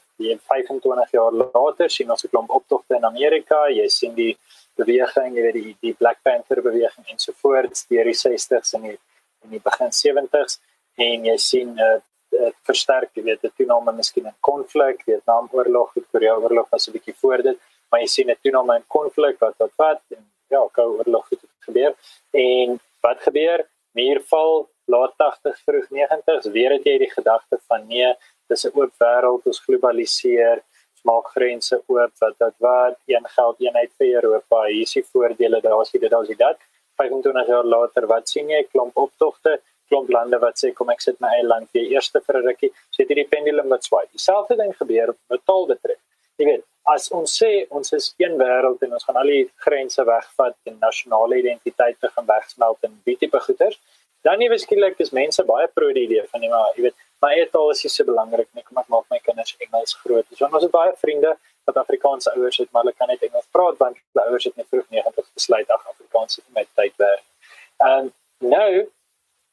25 0.50 1.12
jaar 1.18 1.38
later 1.44 1.90
sien 1.90 2.12
ons 2.12 2.24
'n 2.24 2.32
klomp 2.34 2.50
optogte 2.60 2.96
in 2.96 3.06
Amerika. 3.06 3.60
Jy 3.80 3.88
sien 4.00 4.14
die 4.16 4.34
beweging, 4.76 5.36
jy 5.36 5.44
weet 5.48 5.58
die 5.60 5.76
die 5.82 5.94
Black 5.94 6.20
Panther 6.24 6.62
beweging 6.62 7.06
en 7.12 7.20
so 7.20 7.32
voort 7.42 7.86
deur 7.90 8.04
die 8.12 8.20
60s 8.26 8.74
en 8.74 8.82
die 8.90 8.98
in 9.44 9.50
die 9.56 9.64
begin 9.70 9.92
70s 9.92 10.60
en 10.98 11.26
jy 11.26 11.38
sien 11.38 11.70
uh, 11.80 12.00
uh, 12.40 12.52
versterk 12.70 13.10
jy 13.14 13.24
weet 13.24 13.44
'n 13.44 13.54
toename 13.58 13.92
miskien 13.94 14.26
in 14.26 14.38
konflik, 14.40 15.04
Vietnamoorlog, 15.06 15.94
Korea-oorlog 16.12 16.68
was 16.72 16.88
'n 16.88 16.92
bietjie 16.98 17.16
voor 17.22 17.42
dit 17.50 17.58
maar 17.90 18.02
jy 18.04 18.08
sien 18.08 18.30
'n 18.30 18.40
toename 18.42 18.76
in 18.76 18.88
konflik 18.88 19.40
wat 19.40 19.56
wat 19.58 19.74
wat 19.76 20.02
en 20.16 20.24
ja, 20.50 20.62
koue 20.72 20.98
oorlog 20.98 21.30
het 21.30 21.44
gebeur. 21.60 21.94
En 22.32 22.80
wat 23.02 23.20
gebeur? 23.22 23.68
Muurval 23.92 24.70
laat 24.86 25.14
80 25.18 25.60
vroeg 25.66 25.88
90s 25.90 26.52
weer 26.52 26.72
het 26.72 26.84
jy 26.84 26.98
die 26.98 27.12
gedagte 27.12 27.60
van 27.68 27.88
nee, 27.88 28.16
dis 28.50 28.66
'n 28.66 28.72
oop 28.80 28.94
wêreld, 29.04 29.46
ons 29.52 29.64
globaliseer, 29.66 30.58
ons 30.94 31.04
maak 31.10 31.28
grense 31.36 31.76
oop 31.88 32.14
wat 32.24 32.36
wat 32.44 32.56
wat 32.68 32.98
een 33.14 33.26
geld 33.38 33.58
eenheid 33.66 33.92
vir 33.98 34.08
Europa. 34.18 34.66
Hier 34.66 34.88
is 34.88 34.94
die 34.94 35.06
voordele, 35.12 35.62
daar 35.62 35.82
is 35.82 35.92
dit, 35.92 36.10
daar 36.10 36.24
is 36.24 36.38
dit. 36.46 36.58
25 36.98 37.48
jaar 37.48 37.64
later, 37.64 38.08
wat 38.08 38.30
sien 38.30 38.50
jy? 38.50 38.64
Klomp 38.72 38.98
optogte, 38.98 39.60
klomp 39.90 40.10
lande 40.10 40.40
wat 40.40 40.58
sê 40.62 40.74
kom 40.74 40.90
ek 40.90 41.02
sit 41.02 41.20
my 41.24 41.30
eie 41.36 41.46
land 41.46 41.70
weer 41.74 41.92
eerste 41.96 42.22
vir 42.26 42.38
'n 42.38 42.48
rukkie. 42.48 42.72
So 42.92 43.04
het 43.04 43.10
hierdie 43.10 43.30
pendulum 43.36 43.70
wat 43.70 43.84
swaai. 43.84 44.06
Dieselfde 44.12 44.56
ding 44.58 44.74
gebeur 44.82 45.16
met 45.30 45.46
taal 45.46 45.66
betref. 45.68 46.00
Jy 46.38 46.46
weet, 46.46 46.64
as 46.94 47.10
ons 47.12 47.32
sê 47.42 47.52
ons 47.70 47.94
is 47.94 48.14
een 48.18 48.38
wêreld 48.40 48.84
en 48.86 48.94
ons 48.94 49.04
gaan 49.04 49.20
al 49.22 49.32
die 49.32 49.46
grense 49.66 50.04
wegvat 50.06 50.56
en 50.70 50.78
nasionale 50.80 51.40
identiteite 51.42 52.12
gaan 52.16 52.28
wegsmelt 52.28 52.78
en 52.88 53.02
die 53.06 53.18
tipe 53.18 53.40
goeders, 53.40 53.80
dan 54.24 54.40
nie 54.40 54.50
beskiklik 54.50 55.00
is 55.00 55.14
mense 55.16 55.44
baie 55.44 55.68
pro 55.74 55.92
die 55.94 56.06
idee 56.08 56.24
van 56.32 56.42
nie 56.42 56.50
maar 56.50 56.74
jy 56.76 56.88
weet, 56.88 56.98
my 57.22 57.34
eie 57.34 57.46
taal 57.54 57.72
is 57.74 57.84
nie 57.84 57.92
so 57.94 58.06
belangrik 58.08 58.50
nie, 58.54 58.64
kom 58.64 58.82
ek 58.82 58.90
maak 58.94 59.06
my 59.14 59.20
kinders 59.26 59.56
Engels 59.66 59.96
groot. 60.04 60.26
So 60.34 60.50
ons 60.50 60.64
het 60.64 60.74
baie 60.74 60.94
vriende 61.02 61.34
wat 61.68 61.80
Afrikaanse 61.84 62.34
ouers 62.36 62.60
het, 62.62 62.70
maar 62.72 62.86
hulle 62.86 62.96
kan 62.98 63.10
net 63.12 63.24
Engels 63.28 63.48
praat 63.52 63.80
want 63.82 63.98
hulle 63.98 64.28
ouers 64.30 64.46
het 64.50 64.56
net 64.58 64.70
vroeg 64.70 64.86
90 64.94 65.32
besluit 65.40 65.74
ag 65.74 65.90
Afrikaans 65.94 66.40
is 66.40 66.46
met 66.56 66.70
tyd 66.80 66.96
werk. 67.02 67.26
En 67.84 68.14
nou 68.46 68.72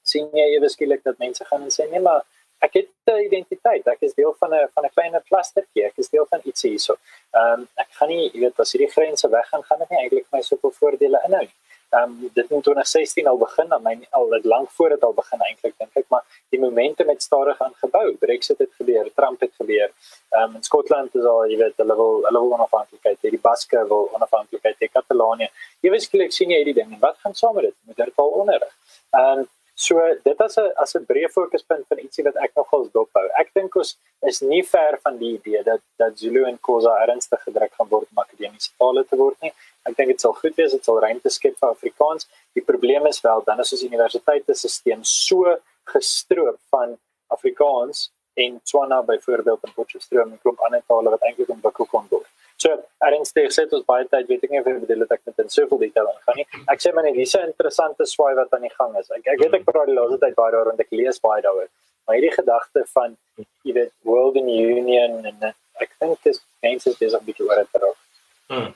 sien 0.04 0.28
jy 0.36 0.46
eweskielik 0.58 1.02
dat 1.04 1.18
mense 1.18 1.44
gaan 1.48 1.64
en 1.64 1.72
sê 1.72 1.88
nee 1.90 2.02
maar 2.04 2.22
ek 2.64 2.76
het 2.78 2.90
'n 3.12 3.24
identiteit. 3.28 3.86
Ek 3.86 4.00
is 4.00 4.14
deel 4.14 4.34
van 4.40 4.54
'n 4.54 4.68
van 4.74 4.84
'n 4.84 4.94
kleiner 4.96 5.22
klustertjie. 5.28 5.84
Ek 5.84 5.96
is 5.96 6.08
deel 6.08 6.26
van 6.30 6.40
ietsie 6.44 6.70
hierso. 6.70 6.96
Ehm 7.32 7.60
um, 7.60 7.68
ek 7.76 7.88
gaan 7.98 8.08
nie, 8.08 8.30
jy 8.32 8.40
weet, 8.40 8.60
as 8.60 8.72
hierdie 8.72 8.92
grense 8.96 9.28
weggaan, 9.28 9.64
gaan 9.64 9.78
dit 9.78 9.90
nie 9.90 10.00
eintlik 10.00 10.26
my 10.30 10.40
soveel 10.40 10.70
voordele 10.70 11.20
inhou 11.26 11.42
nie. 11.42 11.54
Um, 11.90 12.16
dit 12.20 12.42
het 12.42 12.50
in 12.50 12.60
2016 12.60 13.26
al 13.26 13.38
begin, 13.38 13.68
dan 13.68 13.82
my 13.82 13.94
al 14.10 14.28
dit 14.28 14.44
lank 14.44 14.70
voor 14.70 14.88
dit 14.88 15.02
al 15.04 15.14
begin 15.14 15.40
eintlik 15.40 15.74
dink 15.78 16.00
ek, 16.00 16.06
maar 16.08 16.24
die 16.50 16.60
momentum 16.60 17.08
het 17.08 17.22
stadig 17.22 17.60
aangebou. 17.62 18.16
Brexit 18.20 18.58
het 18.58 18.72
gebeur, 18.78 19.10
Trump 19.14 19.40
het 19.40 19.52
gebeur. 19.56 19.92
Um, 20.30 20.54
in 20.54 20.62
Skotland 20.62 21.14
is 21.14 21.24
al, 21.24 21.44
jy 21.50 21.58
weet, 21.60 21.76
hulle 21.82 21.96
wil 21.96 22.22
hulle 22.26 22.40
wil 22.40 22.56
onafhanklikheid 22.58 23.18
hê. 23.22 23.34
Die 23.36 23.42
Baske 23.42 23.84
wil 23.88 24.08
onafhanklikheid 24.16 24.80
hê. 24.80 24.90
Katalonië. 24.92 25.50
Jy 25.80 25.92
weet 25.94 26.06
skielik 26.06 26.32
sien 26.34 26.50
jy 26.50 26.62
hierdie 26.62 26.78
ding 26.80 26.92
en 26.92 27.02
wat 27.02 27.20
gaan 27.22 27.34
saam 27.34 27.54
met 27.58 27.70
dit? 27.70 27.76
Moet 27.88 28.02
dit 28.04 28.24
al 28.24 28.34
onderrig. 28.42 28.74
Ehm 29.10 29.44
um, 29.44 29.52
So 29.74 29.98
dit 30.24 30.40
as 30.40 30.56
'n 30.56 30.72
as 30.82 30.94
'n 30.94 31.04
breë 31.06 31.28
fokuspunt 31.36 31.86
van 31.88 31.98
ietsie 31.98 32.24
wat 32.24 32.36
ek 32.36 32.52
nogals 32.54 32.90
dophou. 32.92 33.26
Ek 33.40 33.50
dink 33.54 33.74
ons 33.76 33.96
is 34.22 34.40
nie 34.40 34.62
ver 34.62 34.98
van 35.02 35.18
die 35.18 35.32
idee 35.38 35.62
dat 35.62 35.80
dat 35.98 36.18
Zulu 36.18 36.44
en 36.44 36.58
Khoza 36.60 36.92
ernstig 37.06 37.42
gedruk 37.42 37.72
gaan 37.74 37.88
word 37.88 38.06
om 38.10 38.22
akademiese 38.22 38.70
tale 38.78 39.04
te 39.04 39.16
word 39.16 39.36
nie. 39.42 39.52
Ek 39.84 39.96
dink 39.96 40.08
dit 40.08 40.20
sal 40.20 40.32
goed 40.32 40.54
wees, 40.56 40.72
dit 40.72 40.84
sal 40.84 41.00
ruimte 41.00 41.30
skep 41.30 41.58
vir 41.58 41.68
Afrikaans. 41.68 42.28
Die 42.54 42.62
probleem 42.62 43.06
is 43.06 43.20
wel 43.20 43.42
dan 43.44 43.60
is 43.60 43.72
ons 43.72 43.82
universiteitstelsel 43.82 45.02
so 45.02 45.56
gestroop 45.94 46.58
van 46.70 46.96
Afrikaans 47.26 48.10
en 48.34 48.60
Tswana 48.62 49.02
byvoorbeeld 49.02 49.64
in 49.64 49.72
Potchefstroom 49.72 50.32
en 50.32 50.40
klomp 50.42 50.60
ander 50.60 50.82
tale 50.86 51.10
wat 51.10 51.22
eintlik 51.22 51.48
ontwikkel 51.48 51.86
kon 51.86 52.06
word. 52.10 52.30
So, 52.62 52.70
ernstig 53.02 53.50
sê 53.52 53.64
ons 53.66 53.86
baie 53.88 54.04
tyd 54.10 54.28
weet 54.30 54.44
ek 54.46 54.52
nie 54.52 54.60
of 54.60 54.68
jy 54.68 54.74
bedoel 54.84 55.02
dat 55.04 55.16
ek 55.16 55.24
met 55.28 55.42
in 55.42 55.50
soveel 55.52 55.80
detail 55.80 56.10
gaan 56.26 56.38
nie. 56.38 56.46
Ek 56.70 56.80
sê 56.82 56.92
maar 56.94 57.04
net 57.04 57.16
'n 57.16 57.48
interessante 57.50 58.06
swaai 58.06 58.34
wat 58.38 58.52
aan 58.54 58.62
die 58.62 58.76
gang 58.78 58.94
is. 59.00 59.10
Ek 59.10 59.26
ek 59.26 59.40
weet 59.40 59.54
ek 59.54 59.64
praat 59.64 59.86
die 59.86 59.98
laaste 59.98 60.18
tyd 60.20 60.34
baie 60.34 60.52
daaroor 60.52 60.72
en 60.72 60.80
ek 60.80 60.92
lees 60.92 61.18
baie 61.20 61.42
daaroor. 61.42 61.68
Maar 62.06 62.16
hierdie 62.16 62.36
gedagte 62.38 62.84
van 62.94 63.16
jy 63.64 63.72
weet 63.74 63.92
world 64.02 64.36
in 64.36 64.48
union 64.48 65.26
en 65.26 65.54
ek 65.80 65.90
dink 66.00 66.18
mense 66.62 66.90
is 66.90 66.98
besig 66.98 67.22
bietjie 67.26 67.46
oor 67.48 67.56
dit 67.56 67.82
raak. 67.82 68.00
Hmm. 68.48 68.74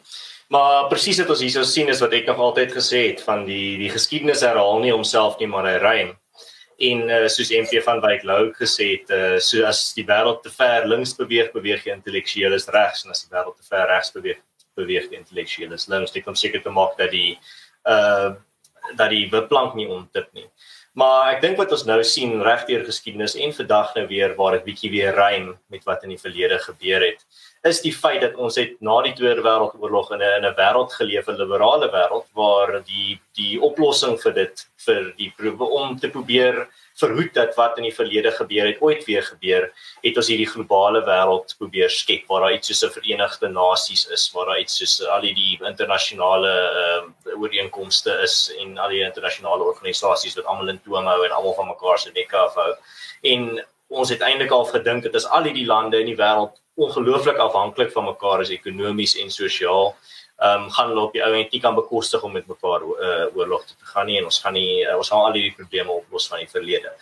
Maar 0.49 0.88
presies 0.88 1.19
wat 1.21 1.31
ons 1.31 1.41
hierso 1.45 1.62
sien 1.62 1.88
is 1.88 2.01
wat 2.01 2.12
ek 2.12 2.27
nog 2.27 2.38
altyd 2.38 2.73
gesê 2.73 3.01
het 3.11 3.21
van 3.21 3.45
die 3.45 3.77
die 3.79 3.91
geskiedenis 3.93 4.41
herhaal 4.41 4.81
nie 4.81 4.93
homself 4.93 5.38
nie 5.38 5.47
maar 5.47 5.69
hy 5.69 5.77
rym 5.83 6.17
en 6.79 7.01
uh, 7.11 7.27
soos 7.27 7.51
MP 7.51 7.81
van 7.83 8.01
Wyk 8.05 8.23
Lou 8.29 8.53
gesê 8.55 8.93
het 8.93 9.11
uh, 9.14 9.38
so 9.43 9.64
as 9.67 9.81
die 9.97 10.07
wêreld 10.07 10.45
te 10.45 10.51
ver 10.55 10.87
links 10.87 11.17
beweeg 11.19 11.51
beweeg 11.55 11.83
die 11.83 11.95
intellektueles 11.95 12.69
regs. 12.75 13.05
En 13.05 13.14
as 13.14 13.25
die 13.25 13.33
wêreld 13.35 13.57
te 13.59 13.67
ver 13.67 13.88
regs 13.91 14.12
beweeg 14.14 14.38
beweeg 14.79 15.09
die 15.11 15.19
intellektueles 15.19 15.88
links. 15.91 16.14
Dit 16.14 16.27
kom 16.27 16.38
seker 16.38 16.62
te 16.62 16.75
maak 16.75 16.99
dat 17.01 17.11
die 17.14 17.38
uh 17.88 18.37
dat 18.97 19.11
die 19.12 19.27
wipplank 19.29 19.75
nie 19.77 19.85
ontip 19.91 20.31
nie. 20.33 20.47
Maar 20.97 21.35
ek 21.35 21.43
dink 21.43 21.59
wat 21.61 21.73
ons 21.75 21.85
nou 21.85 21.99
sien 22.07 22.38
regdeur 22.43 22.87
geskiedenis 22.87 23.35
en 23.37 23.53
vandag 23.53 23.91
nou 23.99 24.07
weer 24.09 24.33
waar 24.38 24.57
dit 24.57 24.64
bietjie 24.71 24.91
weer 24.95 25.12
rym 25.19 25.51
met 25.69 25.85
wat 25.85 26.07
in 26.07 26.14
die 26.14 26.23
verlede 26.23 26.57
gebeur 26.62 27.05
het 27.05 27.27
is 27.69 27.81
die 27.85 27.93
feit 27.93 28.21
dat 28.25 28.37
ons 28.37 28.57
het 28.59 28.77
na 28.85 28.97
die 29.05 29.15
Tweede 29.17 29.45
Wêreldoorlog 29.45 30.13
in 30.17 30.23
'n 30.23 30.35
in 30.39 30.47
'n 30.47 30.57
wêreld 30.57 30.93
geleef, 30.93 31.29
'n 31.29 31.39
liberale 31.39 31.89
wêreld 31.93 32.27
waar 32.35 32.83
die 32.85 33.21
die 33.37 33.61
oplossing 33.61 34.19
vir 34.21 34.33
dit 34.33 34.67
vir 34.87 35.13
die 35.17 35.33
om 35.59 35.99
te 35.99 36.09
probeer 36.09 36.69
verhoed 36.99 37.35
dat 37.35 37.55
wat 37.57 37.77
in 37.79 37.87
die 37.87 37.95
verlede 37.95 38.31
gebeur 38.35 38.67
het 38.67 38.81
ooit 38.83 39.05
weer 39.07 39.23
gebeur, 39.23 39.69
het 40.03 40.17
ons 40.17 40.31
hierdie 40.31 40.49
globale 40.51 41.03
wêreld 41.07 41.55
probeer 41.59 41.91
skep 41.91 42.27
waar 42.29 42.47
daar 42.47 42.57
iets 42.57 42.69
soos 42.69 42.83
'n 42.85 42.95
Verenigde 42.97 43.49
Nasies 43.49 44.07
is, 44.11 44.31
waar 44.35 44.47
daar 44.47 44.61
iets 44.61 44.79
soos 44.79 45.07
al 45.07 45.21
die 45.21 45.59
internasionale 45.63 46.55
uh, 46.83 47.41
ooreenkomste 47.41 48.19
is 48.23 48.53
en 48.59 48.79
al 48.79 48.89
die 48.89 49.05
internasionale 49.05 49.63
organisasies 49.63 50.37
wat 50.37 50.45
almal 50.45 50.69
in 50.69 50.81
toom 50.85 51.07
hou 51.07 51.25
en 51.25 51.31
almal 51.31 51.55
van 51.55 51.69
mekaar 51.69 51.99
se 51.99 52.11
nekke 52.15 52.37
afhou. 52.37 52.75
En 53.23 53.65
ons 53.89 54.09
het 54.09 54.21
eintlik 54.21 54.51
al 54.51 54.65
gedink 54.65 55.03
dit 55.03 55.15
is 55.15 55.27
al 55.27 55.43
die 55.43 55.67
lande 55.67 56.01
in 56.01 56.07
die 56.07 56.17
wêreld 56.17 56.59
ongelooflik 56.79 57.41
afhanklik 57.43 57.93
van 57.95 58.09
mekaar 58.12 58.45
as 58.45 58.55
ekonomies 58.55 59.17
en 59.23 59.31
sosiaal. 59.35 59.95
Ehm 60.38 60.64
um, 60.64 60.71
gaan 60.71 60.93
hulle 60.93 61.07
op 61.09 61.14
die 61.17 61.23
ou 61.27 61.33
end 61.35 61.51
nie 61.53 61.61
kan 61.61 61.75
bekostig 61.75 62.23
om 62.23 62.33
met 62.33 62.47
mekaar 62.47 62.85
uh, 62.87 63.25
oorlog 63.35 63.64
te 63.67 63.75
gaan 63.93 64.07
nie 64.07 64.19
en 64.21 64.29
ons 64.31 64.38
gaan 64.45 64.55
nie 64.55 64.85
uh, 64.87 64.95
ons 64.97 65.09
gaan 65.11 65.25
al 65.27 65.35
die 65.35 65.51
probleme 65.57 65.91
oplos 65.91 66.29
van 66.31 66.45
die 66.45 66.51
verlede. 66.53 66.93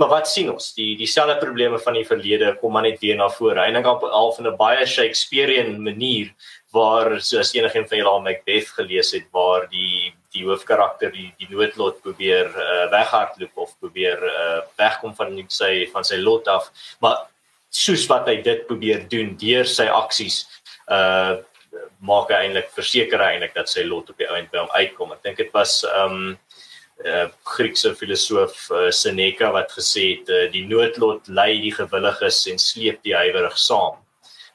Maar 0.00 0.08
wat 0.08 0.28
sien 0.28 0.48
ons? 0.52 0.70
Die 0.76 0.94
dieselfde 0.96 1.36
probleme 1.40 1.78
van 1.80 1.96
die 1.96 2.04
verlede 2.08 2.54
kom 2.60 2.72
maar 2.72 2.84
net 2.84 3.00
weer 3.00 3.16
na 3.16 3.28
vore. 3.32 3.60
En 3.64 3.76
ek 3.76 3.84
dink 3.84 4.06
al 4.20 4.32
van 4.38 4.48
'n 4.48 4.56
baie 4.56 4.86
Shakespearean 4.86 5.76
manier 5.82 6.32
waar 6.72 7.20
soos 7.20 7.52
enigiemand 7.54 7.88
van 7.88 7.98
julle 7.98 8.10
al 8.10 8.24
Macbeth 8.24 8.72
gelees 8.78 9.12
het 9.12 9.28
waar 9.32 9.68
die 9.68 10.12
die 10.36 10.44
hoofkarakter 10.44 11.12
die 11.12 11.30
die 11.40 11.48
noodlot 11.52 12.02
probeer 12.04 12.48
uh, 12.48 12.90
weghardloop 12.92 13.56
of 13.56 13.72
probeer 13.80 14.20
uh, 14.32 14.60
wegkom 14.80 15.14
van 15.16 15.32
sy 15.48 15.88
van 15.92 16.04
sy 16.04 16.18
lot 16.20 16.48
af 16.48 16.68
maar 17.00 17.24
soos 17.76 18.06
wat 18.10 18.28
hy 18.30 18.38
dit 18.44 18.64
probeer 18.68 19.04
doen 19.10 19.34
deur 19.40 19.68
sy 19.68 19.88
aksies 19.92 20.44
uh 20.92 21.36
maak 22.06 22.30
hy 22.32 22.38
eintlik 22.44 22.70
verseker 22.72 23.20
eintlik 23.20 23.54
dat 23.56 23.68
sy 23.68 23.82
lot 23.84 24.08
op 24.12 24.20
die 24.20 24.28
einde 24.28 24.48
by 24.52 24.62
hom 24.62 24.72
uitkom. 24.72 25.12
Ek 25.12 25.22
dink 25.24 25.40
dit 25.40 25.52
was 25.54 25.82
um 25.88 26.36
uh 27.04 27.26
Griekse 27.56 27.92
filosoof 27.98 28.56
uh, 28.72 28.88
Seneca 28.94 29.50
wat 29.52 29.74
gesê 29.76 30.06
het 30.14 30.32
uh, 30.32 30.42
die 30.52 30.64
noodlot 30.68 31.28
lei 31.28 31.58
die 31.60 31.72
gewilliges 31.76 32.42
en 32.52 32.60
sleep 32.62 33.02
die 33.04 33.16
huiwerig 33.16 33.58
saam. 33.60 33.98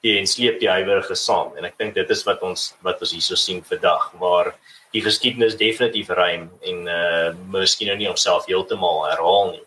Die 0.02 0.16
en 0.18 0.30
sleep 0.30 0.58
die 0.62 0.70
huiwerige 0.72 1.18
saam. 1.18 1.54
En 1.58 1.68
ek 1.70 1.78
dink 1.78 1.94
dit 1.98 2.14
is 2.16 2.24
wat 2.26 2.42
ons 2.46 2.72
wat 2.86 3.02
ons 3.06 3.14
hierso 3.14 3.38
sien 3.38 3.62
vandag 3.70 4.10
waar 4.22 4.54
die 4.96 5.04
geskiedenis 5.06 5.58
definitief 5.60 6.10
ruim 6.10 6.50
en 6.66 6.88
uh 6.90 7.28
miskien 7.54 7.92
nou 7.94 8.00
nie 8.00 8.10
homself 8.10 8.50
heeltemal 8.50 9.06
herhaal 9.12 9.54
nie. 9.58 9.66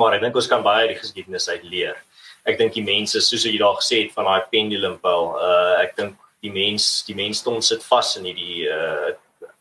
Maar 0.00 0.18
ek 0.18 0.26
dink 0.26 0.36
ons 0.36 0.50
kan 0.50 0.66
baie 0.66 0.90
die 0.90 1.00
geskiedenis 1.00 1.48
uit 1.52 1.64
leer 1.64 1.96
ek 2.44 2.58
dink 2.60 2.74
die 2.76 2.84
mense 2.84 3.20
soos 3.24 3.46
jy 3.46 3.56
daar 3.58 3.78
gesê 3.80 4.04
het 4.04 4.14
van 4.16 4.28
daai 4.28 4.48
pendulum 4.52 4.98
pel 5.02 5.32
uh 5.40 5.82
ek 5.82 5.96
dink 5.96 6.16
die 6.44 6.52
mens 6.52 7.04
die 7.08 7.16
mensdom 7.16 7.62
sit 7.64 7.84
vas 7.90 8.16
in 8.20 8.28
hierdie 8.30 8.68
uh 8.68 9.12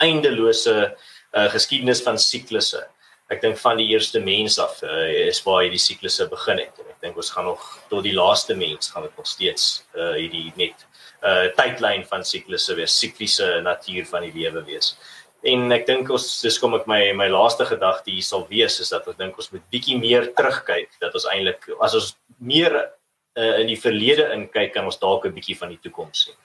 eindelose 0.03 0.75
uh 1.33 1.47
geskiedenis 1.53 2.03
van 2.03 2.19
siklusse 2.19 2.83
ek 3.33 3.41
dink 3.43 3.59
van 3.61 3.79
die 3.79 3.89
eerste 3.93 4.21
mens 4.23 4.59
af 4.61 4.81
uh, 4.85 5.07
is 5.27 5.41
waar 5.45 5.63
hierdie 5.63 5.81
siklusse 5.81 6.27
begin 6.31 6.59
het. 6.61 6.79
En 6.81 6.91
ek 6.91 6.99
dink 7.05 7.19
ons 7.19 7.31
gaan 7.33 7.47
nog 7.49 7.63
tot 7.91 8.03
die 8.05 8.15
laaste 8.15 8.55
mens 8.59 8.91
gaan 8.93 9.07
dit 9.07 9.17
nog 9.19 9.29
steeds 9.29 9.69
uh, 9.95 10.13
hierdie 10.19 10.51
net 10.59 10.85
uh, 11.23 11.47
tydlyn 11.57 12.05
van 12.09 12.25
siklusse 12.27 12.75
wees 12.77 12.97
sikliese 12.99 13.49
natuur 13.65 14.07
van 14.11 14.27
die 14.27 14.33
lewe 14.35 14.63
wees 14.67 14.93
en 15.43 15.71
ek 15.75 15.85
dink 15.87 16.09
ons 16.09 16.25
dis 16.41 16.59
kom 16.59 16.75
ek 16.77 16.87
my 16.87 17.01
my 17.13 17.27
laaste 17.31 17.65
gedagte 17.67 18.11
hier 18.11 18.23
sal 18.23 18.47
wees 18.49 18.79
is 18.79 18.93
dat 18.95 19.07
ek 19.07 19.17
dink 19.17 19.37
ons 19.37 19.51
moet 19.51 19.63
bietjie 19.71 19.99
meer 19.99 20.29
terugkyk 20.37 20.89
dat 21.03 21.13
ons 21.13 21.27
eintlik 21.33 21.67
as 21.81 21.97
ons 21.99 22.13
meer 22.39 22.77
uh, 22.79 23.59
in 23.59 23.67
die 23.67 23.79
verlede 23.79 24.29
inkyk 24.37 24.73
kan 24.73 24.85
ons 24.85 24.99
dalk 24.99 25.25
'n 25.25 25.35
bietjie 25.35 25.59
van 25.59 25.75
die 25.75 25.81
toekoms 25.83 26.25
sien 26.27 26.39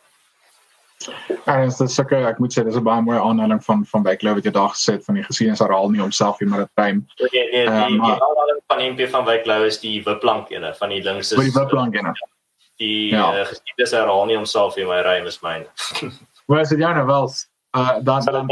En 1.44 1.68
dit 1.68 1.80
is 1.80 1.94
seker 1.94 2.24
ek 2.26 2.40
moet 2.42 2.54
sê 2.54 2.64
dis 2.66 2.76
'n 2.76 2.82
baie 2.82 3.02
mooi 3.02 3.18
aanhaling 3.18 3.60
van 3.64 3.84
van 3.86 4.02
Wyklou 4.02 4.34
wat 4.34 4.44
jy 4.44 4.50
daar 4.50 4.72
gesê 4.74 4.96
het 4.96 5.04
van 5.04 5.14
die 5.14 5.22
geskiedenis 5.22 5.62
herhaal 5.62 5.90
nie 5.90 6.00
homself 6.00 6.40
nie 6.40 6.48
maar 6.48 6.64
dit 6.64 6.72
tyd. 6.74 6.94
Nee 6.94 7.44
nee 7.52 7.66
die, 7.66 7.94
um, 7.94 8.00
die 8.02 8.22
aanhaling 8.28 8.60
van 8.66 8.82
MP 8.92 9.06
van 9.10 9.24
Wyklou 9.24 9.60
is 9.66 9.78
die 9.80 10.02
wipplank 10.02 10.50
ene 10.50 10.74
van 10.74 10.88
die 10.88 11.02
links 11.02 11.32
is 11.32 11.38
die 11.38 11.54
wipplank 11.54 11.94
ene. 11.94 12.14
Die 12.82 13.10
ja. 13.10 13.30
uh, 13.30 13.46
geskiedenis 13.46 13.94
herhaal 13.94 14.26
nie 14.26 14.36
homself 14.36 14.76
nie 14.76 14.86
my 14.86 15.00
rym 15.06 15.26
is 15.26 15.38
myne. 15.40 15.70
Waar 16.48 16.60
is 16.60 16.74
dit 16.74 16.78
jou 16.78 16.94
nou 16.94 17.06
wel? 17.06 17.30
Uh 17.78 17.94
dan 18.08 18.26
dan 18.26 18.50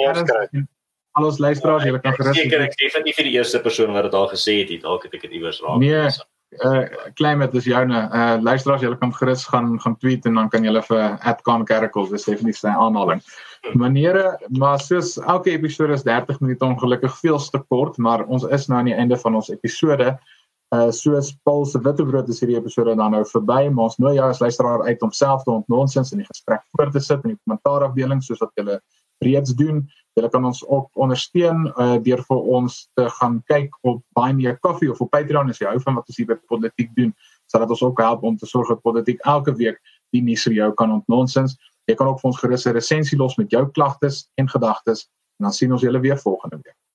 al 1.17 1.25
ons 1.25 1.39
luisteraars 1.41 1.85
julle 1.89 2.01
kan 2.05 2.17
gerus 2.19 2.37
seker 2.37 2.65
ek 2.69 2.75
sê 2.77 2.93
vir 2.93 3.29
die 3.29 3.37
eerste 3.39 3.61
persoon 3.65 3.93
wat 3.97 4.09
dit 4.09 4.17
al 4.23 4.27
gesê 4.33 4.61
het, 4.62 4.75
dalk 4.83 5.07
het 5.09 5.15
ek 5.17 5.29
dit 5.29 5.39
iewers 5.41 5.62
raak. 5.65 5.79
Nee 5.83 6.09
uh 6.65 6.87
climate 7.15 7.55
is 7.59 7.67
joune 7.67 7.99
uh 8.15 8.39
luisteraars 8.41 8.83
julle 8.83 8.97
kan 8.97 9.12
gerus 9.12 9.45
gaan 9.45 9.81
gaan 9.81 9.97
tweet 9.99 10.27
en 10.27 10.35
dan 10.35 10.49
kan 10.49 10.65
julle 10.65 10.83
vir 10.83 11.19
@conkerkels 11.43 12.11
dis 12.11 12.25
definitief 12.25 12.59
sy 12.61 12.69
aanhaling. 12.69 13.21
Maniere 13.75 14.39
maar 14.49 14.79
soos 14.79 15.19
elke 15.19 15.51
episode 15.51 15.93
is 15.93 16.05
30 16.05 16.41
minute 16.41 16.65
ongelukkig 16.65 17.19
veel 17.21 17.39
te 17.39 17.59
kort 17.69 17.99
maar 17.99 18.25
ons 18.27 18.45
is 18.45 18.69
nou 18.69 18.79
aan 18.79 18.93
die 18.93 18.95
einde 18.95 19.17
van 19.17 19.35
ons 19.35 19.51
episode. 19.51 20.19
Uh 20.75 20.91
soos 20.91 21.35
Paul 21.43 21.65
se 21.65 21.79
witbrood 21.79 22.29
is 22.29 22.41
hierdie 22.41 22.59
episode 22.59 22.95
dan 22.97 23.11
nou 23.11 23.25
verby 23.25 23.69
maar 23.69 23.91
ons 23.91 23.99
nooi 23.99 24.15
jou 24.15 24.31
as 24.31 24.41
luisteraar 24.41 24.87
uit 24.87 25.03
om 25.03 25.11
self 25.11 25.43
te 25.43 25.51
ontnonsens 25.51 26.12
in 26.12 26.19
die 26.19 26.31
gesprek 26.31 26.62
voor 26.77 26.91
te 26.91 27.01
sit 27.01 27.25
in 27.25 27.35
die 27.35 27.41
kommentaarafdeling 27.45 28.23
soos 28.23 28.39
wat 28.39 28.55
julle 28.55 28.81
reeds 29.24 29.55
doen. 29.55 29.85
Julle 30.16 30.31
kan 30.33 30.44
ons 30.48 30.62
ook 30.64 30.88
ondersteun 30.96 31.66
uh, 31.68 31.96
deur 32.02 32.22
vir 32.29 32.46
ons 32.59 32.76
te 32.96 33.09
gaan 33.18 33.42
kyk 33.52 33.74
op 33.85 34.00
Buy 34.16 34.31
Me 34.33 34.48
a 34.48 34.57
Coffee 34.57 34.90
of 34.90 35.00
op 35.05 35.11
Patreon 35.12 35.52
as 35.52 35.61
jy 35.61 35.68
hou 35.68 35.81
van 35.85 35.98
wat 35.98 36.09
ons 36.09 36.20
hier 36.20 36.31
by 36.31 36.38
politiek 36.48 36.94
doen, 36.96 37.12
sodat 37.52 37.70
ons 37.70 37.85
ook 37.85 38.00
help 38.00 38.24
om 38.24 38.37
te 38.37 38.48
sorg 38.48 38.72
dat 38.72 38.83
politiek 38.83 39.20
elke 39.29 39.52
week 39.61 39.81
die 40.16 40.22
nuus 40.24 40.46
vir 40.48 40.57
jou 40.61 40.70
kan 40.81 40.92
ontnonsens. 40.92 41.57
Jy 41.87 41.98
kan 41.98 42.09
ook 42.09 42.22
vir 42.22 42.33
ons 42.33 42.40
gerus 42.40 42.66
'n 42.66 42.74
resensie 42.74 43.18
los 43.18 43.37
met 43.37 43.50
jou 43.50 43.66
klagtes 43.70 44.26
en 44.37 44.48
gedagtes 44.48 45.09
en 45.38 45.48
dan 45.48 45.52
sien 45.52 45.72
ons 45.72 45.83
julle 45.83 46.00
weer 46.00 46.18
volgende 46.18 46.57
week. 46.64 46.86